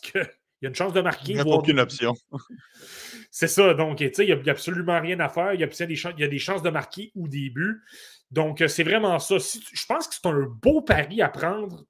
[0.63, 1.33] qu'il y a une chance de marquer.
[1.33, 2.15] Il n'y a aucune option.
[3.31, 3.73] c'est ça.
[3.73, 5.53] Donc, il n'y a, absolument rien à faire.
[5.53, 7.81] Il y, a des il y a des chances de marquer au début.
[8.31, 9.35] Donc, c'est vraiment ça.
[9.37, 11.83] je pense que c'est un beau pari à prendre,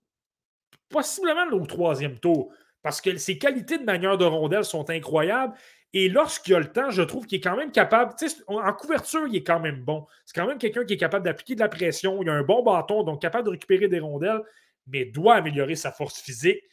[0.90, 2.52] possiblement au troisième tour,
[2.82, 5.54] parce que ses qualités de manière de rondelle sont incroyables.
[5.96, 8.16] Et lorsqu'il a le temps, je trouve qu'il est quand même capable.
[8.48, 10.08] En couverture, il est quand même bon.
[10.26, 12.24] C'est quand même quelqu'un qui est capable d'appliquer de la pression.
[12.24, 14.42] Il a un bon bâton, donc capable de récupérer des rondelles,
[14.88, 16.64] mais doit améliorer sa force physique.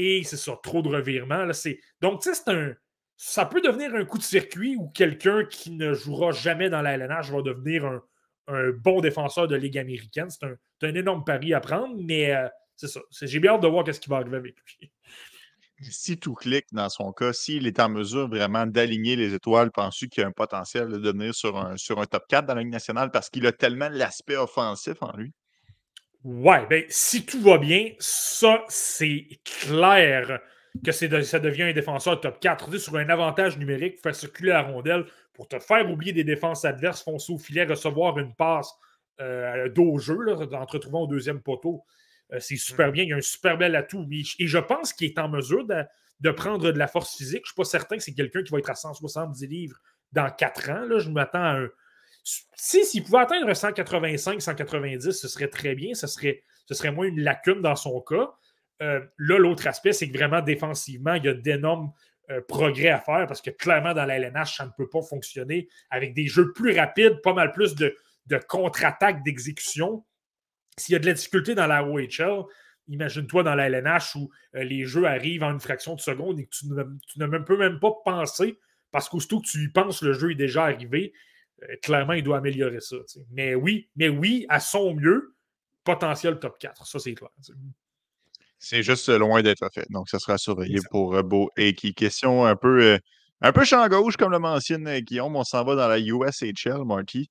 [0.00, 1.44] Et c'est ça, trop de revirements.
[1.44, 1.52] Là,
[2.00, 2.72] donc, tu sais, un.
[3.16, 6.92] Ça peut devenir un coup de circuit où quelqu'un qui ne jouera jamais dans la
[6.96, 7.84] LNH va devenir
[8.46, 10.28] un, bon défenseur de Ligue américaine.
[10.30, 10.46] C'est
[10.86, 13.00] un, énorme pari à prendre, mais euh, c'est ça.
[13.22, 14.92] J'ai bien hâte de voir ce qui va arriver avec lui
[15.82, 20.08] si tout clique dans son cas, s'il est en mesure vraiment d'aligner les étoiles, penses-tu
[20.08, 22.62] qu'il y a un potentiel de devenir sur un, sur un top 4 dans la
[22.62, 23.10] Ligue nationale?
[23.10, 25.32] Parce qu'il a tellement l'aspect offensif en lui?
[26.24, 30.40] Ouais, ben si tout va bien, ça, c'est clair
[30.84, 32.76] que ça devient un défenseur top 4.
[32.76, 37.02] Sur un avantage numérique, faire circuler la rondelle pour te faire oublier des défenses adverses,
[37.02, 38.72] foncer au filet, recevoir une passe
[39.20, 41.84] euh, dos jeu, en te retrouvant au deuxième poteau.
[42.32, 43.04] Euh, c'est super bien.
[43.04, 44.06] Il y a un super bel atout.
[44.10, 47.42] Et je pense qu'il est en mesure de, prendre de la force physique.
[47.44, 49.78] Je ne suis pas certain que c'est quelqu'un qui va être à 170 livres
[50.12, 50.86] dans 4 ans.
[50.86, 51.68] Là, je m'attends à un.
[52.54, 55.94] Si, s'il pouvait atteindre 185, 190, ce serait très bien.
[55.94, 58.30] Ce serait, ce serait moins une lacune dans son cas.
[58.82, 61.92] Euh, là, l'autre aspect, c'est que vraiment défensivement, il y a d'énormes
[62.30, 65.68] euh, progrès à faire parce que clairement, dans la LNH, ça ne peut pas fonctionner
[65.90, 67.96] avec des jeux plus rapides, pas mal plus de,
[68.26, 70.04] de contre-attaque d'exécution.
[70.76, 72.44] S'il y a de la difficulté dans la OHL,
[72.88, 76.44] imagine-toi dans la LNH où euh, les jeux arrivent en une fraction de seconde et
[76.44, 78.58] que tu ne, même, peux même pas penser
[78.90, 81.12] parce qu'aussitôt que tu y penses, le jeu est déjà arrivé.
[81.62, 82.96] Euh, clairement, il doit améliorer ça.
[83.30, 85.34] Mais oui, mais oui, à son mieux,
[85.84, 86.86] potentiel top 4.
[86.86, 87.30] Ça, c'est clair.
[88.58, 89.86] C'est juste loin d'être fait.
[89.90, 92.98] Donc, ça sera surveillé pour euh, Beau et qui question un peu,
[93.40, 95.36] un peu champ gauche, comme le mentionne Guillaume.
[95.36, 97.30] On s'en va dans la USHL, Marty.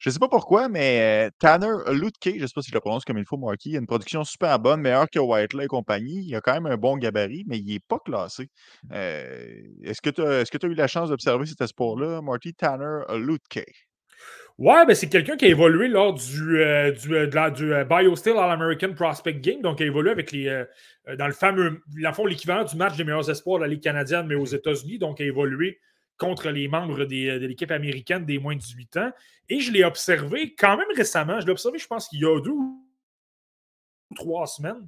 [0.00, 2.80] Je ne sais pas pourquoi, mais Tanner Lutke, je ne sais pas si je le
[2.80, 5.68] prononce comme il faut, Marky, il a une production super bonne, meilleure que Whiteley et
[5.68, 6.24] compagnie.
[6.26, 8.48] Il a quand même un bon gabarit, mais il n'est pas classé.
[8.90, 12.54] est-ce que tu as, eu la chance d'observer cet espoir-là, Marty?
[12.54, 13.66] Tanner Lutke?
[14.56, 16.64] Ouais, ben c'est quelqu'un qui a évolué lors du,
[16.98, 17.08] du,
[17.56, 19.60] du BioSteel All-American Prospect Game.
[19.60, 20.64] Donc, il a évolué avec les,
[21.18, 21.82] dans le fameux,
[22.26, 24.98] l'équivalent du match des meilleurs espoirs de la Ligue canadienne, mais aux États-Unis.
[24.98, 25.78] Donc, il a évolué
[26.20, 29.10] contre les membres de l'équipe américaine des moins de 18 ans.
[29.48, 31.40] Et je l'ai observé quand même récemment.
[31.40, 32.86] Je l'ai observé, je pense qu'il y a deux ou
[34.14, 34.86] trois semaines,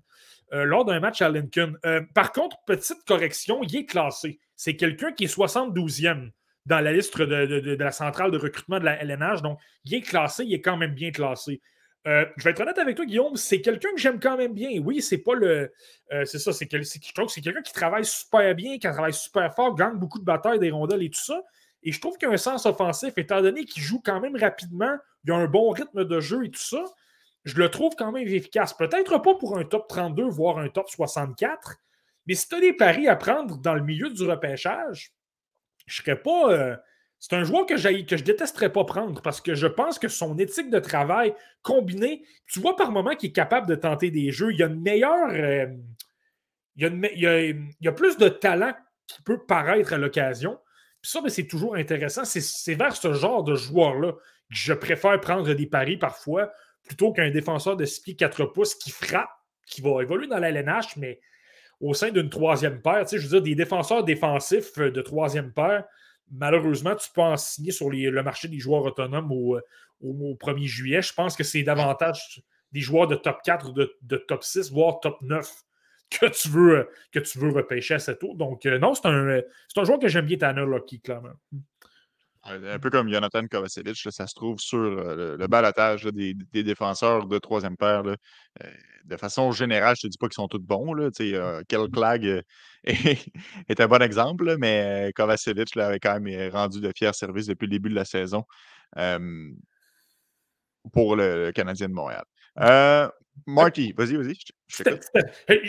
[0.52, 1.74] euh, lors d'un match à Lincoln.
[1.86, 4.38] Euh, par contre, petite correction, il est classé.
[4.56, 6.30] C'est quelqu'un qui est 72e
[6.66, 9.40] dans la liste de, la centrale de recrutement de la LNH.
[9.40, 11.62] Donc, il est classé, il est quand même bien classé.
[12.09, 14.81] Euh, je vais être honnête avec toi, Guillaume, c'est quelqu'un que j'aime quand même bien.
[14.81, 15.73] Oui, c'est pas le.
[16.12, 19.12] Euh, c'est ça, c'est je trouve que c'est quelqu'un qui travaille super bien, qui travaille
[19.12, 21.43] super fort, gagne beaucoup de batailles, des rondelles et tout ça.
[21.85, 24.97] Et je trouve qu'il a un sens offensif, étant donné qu'il joue quand même rapidement,
[25.24, 26.85] il a un bon rythme de jeu et tout ça.
[27.45, 28.73] Je le trouve quand même efficace.
[28.73, 31.77] Peut-être pas pour un top 32, voire un top 64,
[32.27, 35.12] mais si tu as des paris à prendre dans le milieu du repêchage,
[35.87, 36.53] je serais pas.
[36.53, 36.77] Euh,
[37.23, 40.36] c'est un joueur que, que je détesterais pas prendre parce que je pense que son
[40.39, 41.32] éthique de travail
[41.62, 44.51] combinée, tu vois par moment qu'il est capable de tenter des jeux.
[44.51, 45.31] Il y a une meilleure.
[45.31, 45.66] Euh,
[46.74, 48.74] il, y a plus de talent
[49.07, 50.59] qui peut paraître à l'occasion.
[51.01, 52.24] Puis ça, ben, c'est toujours intéressant.
[52.24, 54.19] C'est vers ce genre de joueur-là que
[54.49, 58.90] je préfère prendre des paris parfois plutôt qu'un défenseur de 6 pieds 4 pouces qui
[58.90, 59.31] frappe,
[59.65, 60.51] qui va évoluer dans la
[60.97, 61.20] mais
[61.81, 63.05] au sein d'une troisième paire.
[63.05, 65.85] Tu sais, je veux dire, des défenseurs défensifs de troisième paire
[66.32, 69.60] malheureusement, tu peux en signer sur le marché des joueurs autonomes au,
[70.02, 71.02] 1er juillet.
[71.02, 72.42] Je pense que c'est davantage
[72.72, 75.50] des joueurs de top 4, de, top 6, voire top 9
[76.10, 78.36] que tu veux, que tu veux repêcher à cette tour.
[78.36, 79.40] Donc, euh, non, c'est un,
[79.76, 81.32] un joueur que j'aime bien, Tanner Lucky, clairement.
[82.44, 87.39] Un peu comme Jonathan Kovacevic, ça se trouve sur euh, le, balatage des, défenseurs de
[87.39, 88.02] troisième paire.
[88.05, 88.16] Euh,
[89.05, 90.93] de façon générale, je ne te dis pas qu'ils sont tous bons.
[90.93, 91.10] Là,
[91.69, 92.43] Kel Clag
[92.85, 97.70] est, un bon exemple, mais Kovacevic avait quand même rendu de fiers services depuis le
[97.70, 98.44] début de la saison
[100.93, 102.24] pour le, Canadien de Montréal.
[103.46, 104.36] Marty, vas-y, vas-y.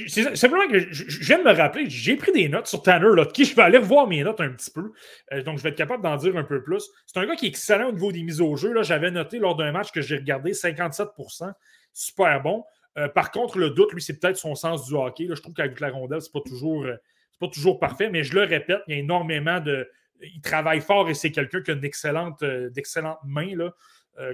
[0.07, 3.45] C'est simplement que je, viens de me rappeler, j'ai pris des notes sur Tanner qui
[3.45, 4.91] Je vais aller revoir mes notes un petit peu.
[5.31, 6.89] Euh, donc, je vais être capable d'en dire un peu plus.
[7.05, 8.81] C'est un gars qui est excellent au niveau des mises au jeu.
[8.83, 11.51] J'avais noté lors d'un match que j'ai regardé 57%
[11.93, 12.63] Super bon.
[12.97, 15.27] Euh, par contre, le doute, lui, c'est peut-être son sens du hockey.
[15.29, 16.83] Je trouve qu'avec la rondelle, c'est pas toujours.
[16.83, 16.95] Euh,
[17.39, 19.89] pas toujours parfait, mais je le répète, il y a énormément de.
[20.21, 23.55] Il travaille fort et c'est quelqu'un qui a une excellente, d'excellentes mains.
[23.55, 23.73] Là.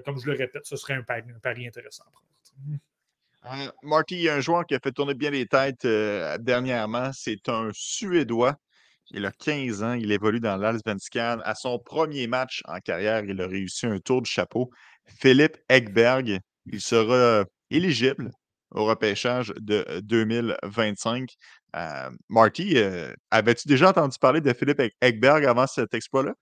[0.05, 2.79] comme je le répète, ce serait un pari, intéressant à prendre.
[3.45, 6.37] Euh, Marty, il y a un joueur qui a fait tourner bien les têtes euh,
[6.39, 7.11] dernièrement.
[7.13, 8.55] C'est un Suédois.
[9.11, 9.93] Il a 15 ans.
[9.93, 11.39] Il évolue dans l'Alsvenskan.
[11.43, 14.69] À son premier match en carrière, il a réussi un tour de chapeau.
[15.05, 18.29] Philippe Ekberg, il sera éligible
[18.71, 21.33] au repêchage de 2025.
[21.75, 22.77] Euh, Marty,
[23.31, 26.33] avais-tu déjà entendu parler de Philippe Ekberg avant cet exploit-là?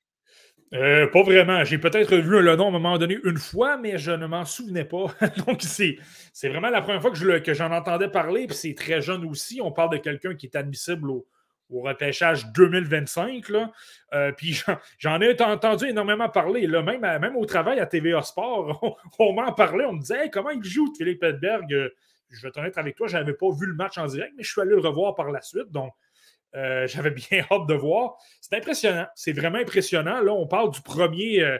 [0.73, 1.63] Euh, pas vraiment.
[1.63, 4.45] J'ai peut-être vu le nom à un moment donné une fois, mais je ne m'en
[4.45, 5.07] souvenais pas.
[5.47, 5.97] Donc, c'est,
[6.43, 8.47] vraiment la première fois que, que j'en entendais parler.
[8.47, 9.61] Puis c'est très jeune aussi.
[9.61, 11.25] On parle de quelqu'un qui est admissible au,
[11.69, 13.49] repêchage 2025.
[13.49, 13.71] Là.
[14.13, 14.61] Euh, puis
[14.99, 16.65] j'en, ai entendu énormément parler.
[16.65, 19.85] Là, même, même au travail à TVA Sport, on, m'en parlait.
[19.85, 21.73] On me disait comment il joue, Philippe Edberg.
[21.73, 21.89] Euh,
[22.29, 24.51] je vais être avec toi, je n'avais pas vu le match en direct, mais je
[24.51, 25.71] suis allé le revoir par la suite.
[25.71, 25.93] Donc,
[26.55, 28.15] euh, j'avais bien hâte de voir.
[28.41, 29.07] C'est impressionnant.
[29.15, 30.21] C'est vraiment impressionnant.
[30.21, 31.57] Là, on parle du premier, euh,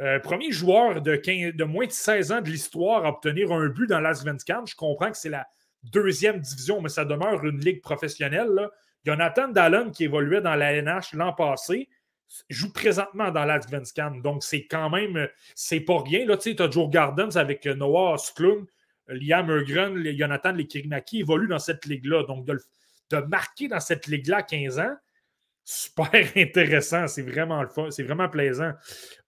[0.00, 4.00] euh, premier joueur de, moins de 16 ans de l'histoire à obtenir un but dans
[4.00, 4.64] l'Asvenskan.
[4.66, 5.46] Je comprends que c'est la
[5.82, 8.68] deuxième division, mais ça demeure une ligue professionnelle.
[9.04, 11.88] Jonathan Dallon, qui évoluait dans la NH l'an passé,
[12.48, 14.12] joue présentement dans l'Asvenskan.
[14.22, 16.26] Donc, c'est quand même, c'est pas rien.
[16.26, 18.66] Là, tu as Joe Gardens avec Noah Osklund,
[19.08, 22.24] Liam Ergren, Jonathan Lekirinaki évoluent dans cette ligue-là.
[22.24, 22.58] Donc, de,
[23.10, 24.94] de marquer dans cette ligue-là 15 ans,
[25.64, 27.06] super intéressant.
[27.06, 27.90] C'est vraiment le fun.
[27.90, 28.72] C'est vraiment plaisant.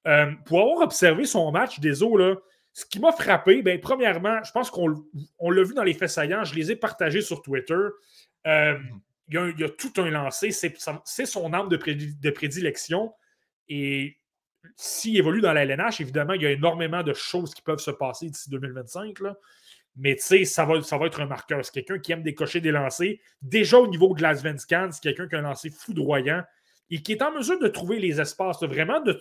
[0.06, 2.36] Euh, pour avoir observé son match des eaux, là,
[2.72, 6.44] ce qui m'a frappé, ben, premièrement, je pense qu'on l'a vu dans les faits saillants.
[6.44, 7.74] Je les ai partagés sur Twitter.
[8.46, 8.78] Euh,
[9.28, 10.50] il, y a, tout un lancé.
[10.50, 13.12] C'est son arme de, de prédilection.
[13.68, 14.16] Et
[14.76, 17.90] s'il évolue dans la LNH, évidemment, il y a énormément de choses qui peuvent se
[17.90, 19.20] passer d'ici 2025.
[19.20, 19.36] Là.
[19.96, 21.64] Mais tu sais, ça va, être un marqueur.
[21.64, 23.16] C'est quelqu'un qui aime décocher des lancers.
[23.42, 26.42] Déjà au niveau de Svenskan, c'est quelqu'un qui a un lancer foudroyant
[26.90, 29.12] et qui est en mesure de trouver les espaces, vraiment de,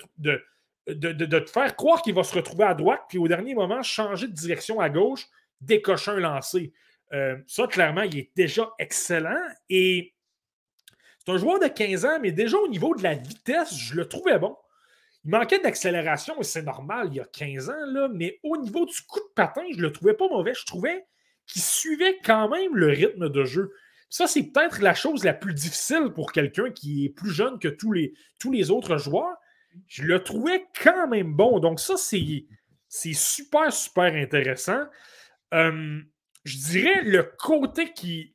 [0.88, 4.34] te faire croire qu'il va se retrouver à droite, puis au dernier moment, changer de
[4.34, 5.27] direction à gauche,
[5.60, 6.73] décocher un lancer.
[7.14, 9.41] Euh, ça, clairement, il est déjà excellent.
[9.69, 10.14] Et
[11.19, 14.07] c'est un joueur de 15 ans, mais déjà au niveau de la vitesse, je le
[14.07, 14.56] trouvais bon.
[15.23, 19.02] Il manquait d'accélération et c'est normal, il y a 15 ans, mais au niveau du
[19.07, 20.53] coup de patin, je ne le trouvais pas mauvais.
[20.53, 21.06] Je trouvais
[21.45, 23.72] qu'il suivait quand même le rythme de jeu.
[24.10, 27.69] Ça, c'est peut-être la chose la plus difficile pour quelqu'un qui est plus jeune que
[27.69, 29.38] tous les, autres joueurs.
[29.88, 31.60] Je le trouvais quand même bon.
[31.60, 32.45] Donc, ça, c'est,
[32.89, 34.84] super, super intéressant.
[35.53, 36.02] Euh,
[36.43, 38.34] je dirais le côté qui.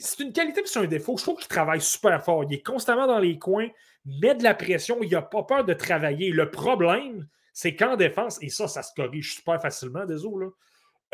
[0.00, 1.16] C'est une qualité puis c'est un défaut.
[1.16, 2.44] Je trouve qu'il travaille super fort.
[2.44, 3.68] Il est constamment dans les coins
[4.06, 6.30] met de la pression, il n'a pas peur de travailler.
[6.30, 10.50] Le problème, c'est qu'en défense, et ça, ça se corrige super facilement, désolé, là,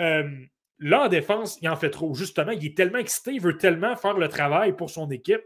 [0.01, 0.31] euh,
[0.79, 2.15] là, en défense, il en fait trop.
[2.15, 5.43] Justement, il est tellement excité, il veut tellement faire le travail pour son équipe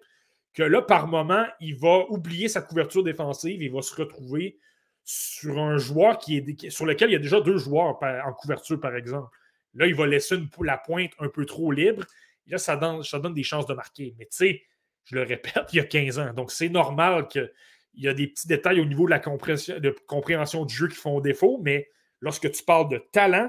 [0.55, 4.59] que là, par moment, il va oublier sa couverture défensive, il va se retrouver
[5.05, 8.81] sur un joueur qui est, sur lequel il y a déjà deux joueurs en couverture,
[8.81, 9.29] par exemple.
[9.75, 12.05] Là, il va laisser la pointe un peu trop libre.
[12.47, 14.15] Là, ça donne, ça donne des chances de marquer.
[14.19, 14.63] Mais tu sais,
[15.07, 16.33] je le répète, il y a 15 ans.
[16.35, 17.51] Donc, c'est normal qu'il
[17.95, 21.61] y a des petits détails au niveau de la compréhension, du jeu qui font défaut,
[21.63, 21.89] mais
[22.21, 23.49] lorsque tu parles de talent,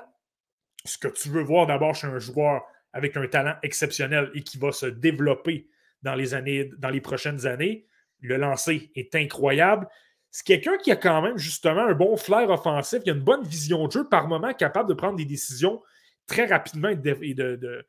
[0.86, 2.62] ce que tu veux voir d'abord chez un joueur
[2.94, 5.68] avec un talent exceptionnel et qui va se développer
[6.04, 7.86] dans les années, dans les prochaines années,
[8.22, 9.88] le lancer est incroyable.
[10.32, 13.44] C'est quelqu'un qui a quand même justement un bon flair offensif, qui a une bonne
[13.44, 15.82] vision de jeu, par moment capable de prendre des décisions
[16.28, 17.86] très rapidement et de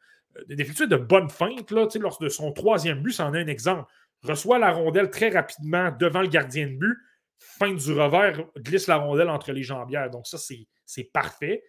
[0.96, 1.70] bonnes feintes.
[1.70, 3.90] Là, lors de son troisième but, c'en est un exemple.
[4.22, 6.96] Reçoit la rondelle très rapidement devant le gardien de but,
[7.38, 10.10] feinte du revers, glisse la rondelle entre les jambières.
[10.10, 11.62] Donc, ça, c'est parfait.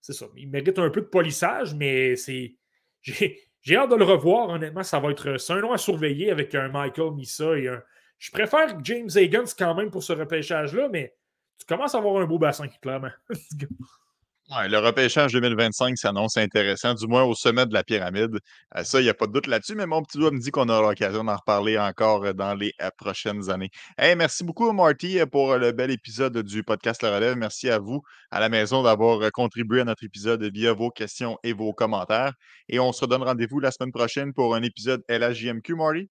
[0.00, 0.26] C'est ça.
[0.36, 2.56] Il mérite un peu de polissage, mais c'est.
[3.62, 4.48] J'ai hâte de le revoir.
[4.48, 5.36] Honnêtement, ça va être.
[5.38, 7.82] C'est un nom à surveiller avec un Michael Missa et un.
[8.18, 11.14] Je préfère James Higgins quand même pour ce repêchage-là, mais
[11.58, 13.10] tu commences à avoir un beau bassin, clairement.
[14.68, 18.38] le repêchage 2025 s'annonce intéressant, du moins au sommet de la pyramide.
[18.76, 20.50] Euh, ça, il n'y a pas de doute là-dessus, mais mon petit doigt me dit
[20.50, 23.70] qu'on aura l'occasion d'en reparler encore euh, dans les euh, prochaines années.
[23.98, 27.36] Merci beaucoup, Marty, pour le bel épisode du podcast Le Relève.
[27.36, 31.52] Merci à vous, à la maison, d'avoir contribué à notre épisode via vos questions et
[31.52, 32.32] vos commentaires.
[32.68, 36.10] Et on se redonne rendez-vous la semaine prochaine pour un épisode LHJMQ, Marty.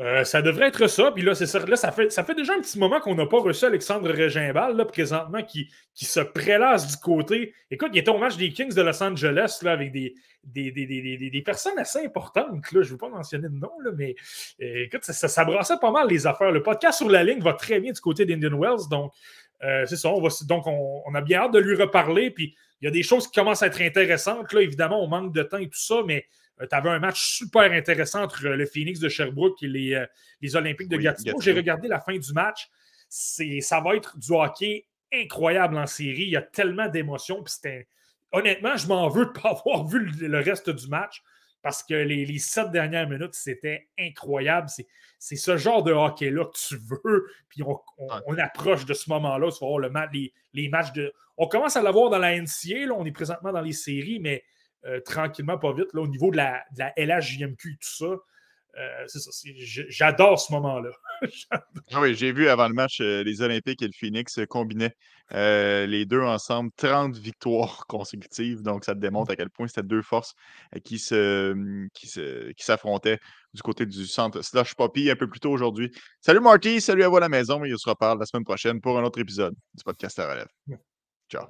[0.00, 1.12] Euh, ça devrait être ça.
[1.12, 1.64] Puis là, c'est ça.
[1.64, 4.76] Là, ça fait, ça fait déjà un petit moment qu'on n'a pas reçu Alexandre Regimbal,
[4.76, 7.54] là, présentement, qui, qui se prélasse du côté.
[7.70, 11.42] Écoute, il était au match des Kings de Los Angeles là, avec des, des, des,
[11.42, 12.72] personnes assez importantes.
[12.72, 12.82] Là.
[12.82, 14.16] Je ne veux pas mentionner de nom, là, mais
[14.60, 16.50] euh, écoute, ça, ça, brassait pas mal les affaires.
[16.50, 18.88] Le podcast sur la ligne va très bien du côté d'Indian Wells.
[18.90, 19.12] Donc,
[19.62, 20.08] euh, c'est ça.
[20.08, 22.32] On va, donc, on, a bien hâte de lui reparler.
[22.32, 24.52] Puis, il y a des choses qui commencent à être intéressantes.
[24.52, 26.26] Là, évidemment, on manque de temps et tout ça, mais
[26.58, 30.06] tu avais un match super intéressant entre euh, le Phoenix de Sherbrooke et les, euh,
[30.40, 31.40] les Olympiques de Gatineau.
[31.40, 32.68] J'ai regardé la fin du match.
[33.08, 36.22] Ça va être du hockey incroyable en série.
[36.22, 37.42] Il y a tellement d'émotions.
[38.32, 41.22] Honnêtement, je m'en veux de ne pas avoir vu le, reste du match
[41.62, 44.68] parce que les, sept dernières minutes, c'était incroyable.
[45.18, 47.26] C'est ce genre de hockey-là que tu veux.
[47.48, 49.50] Puis on, approche de ce moment-là.
[49.50, 50.10] Tu vas voir le match,
[50.52, 51.12] les, matchs de.
[51.36, 52.86] On commence à l'avoir dans la NCA.
[52.86, 54.44] Là, on est présentement dans les séries, mais
[54.86, 58.16] euh, tranquillement, pas vite, là, au niveau de la, de la LHJMQ, tout ça.
[58.76, 59.30] Euh, c'est ça.
[59.88, 60.90] J'adore ce moment-là.
[61.92, 64.94] Ah oui, j'ai vu avant le match euh, les Olympiques et le Phoenix combinaient
[65.30, 68.62] les deux ensemble 30 victoires consécutives.
[68.62, 70.34] Donc, ça te démontre à quel point c'était deux forces
[70.84, 71.54] qui se
[71.94, 73.20] qui qui s'affrontaient
[73.54, 75.90] du côté du centre Slush Poppy un peu plus tôt aujourd'hui.
[76.20, 77.64] Salut Marty, salut à vous à la maison.
[77.64, 80.48] Et on se reparle la semaine prochaine pour un autre épisode du podcast à relève.
[81.30, 81.46] Ciao.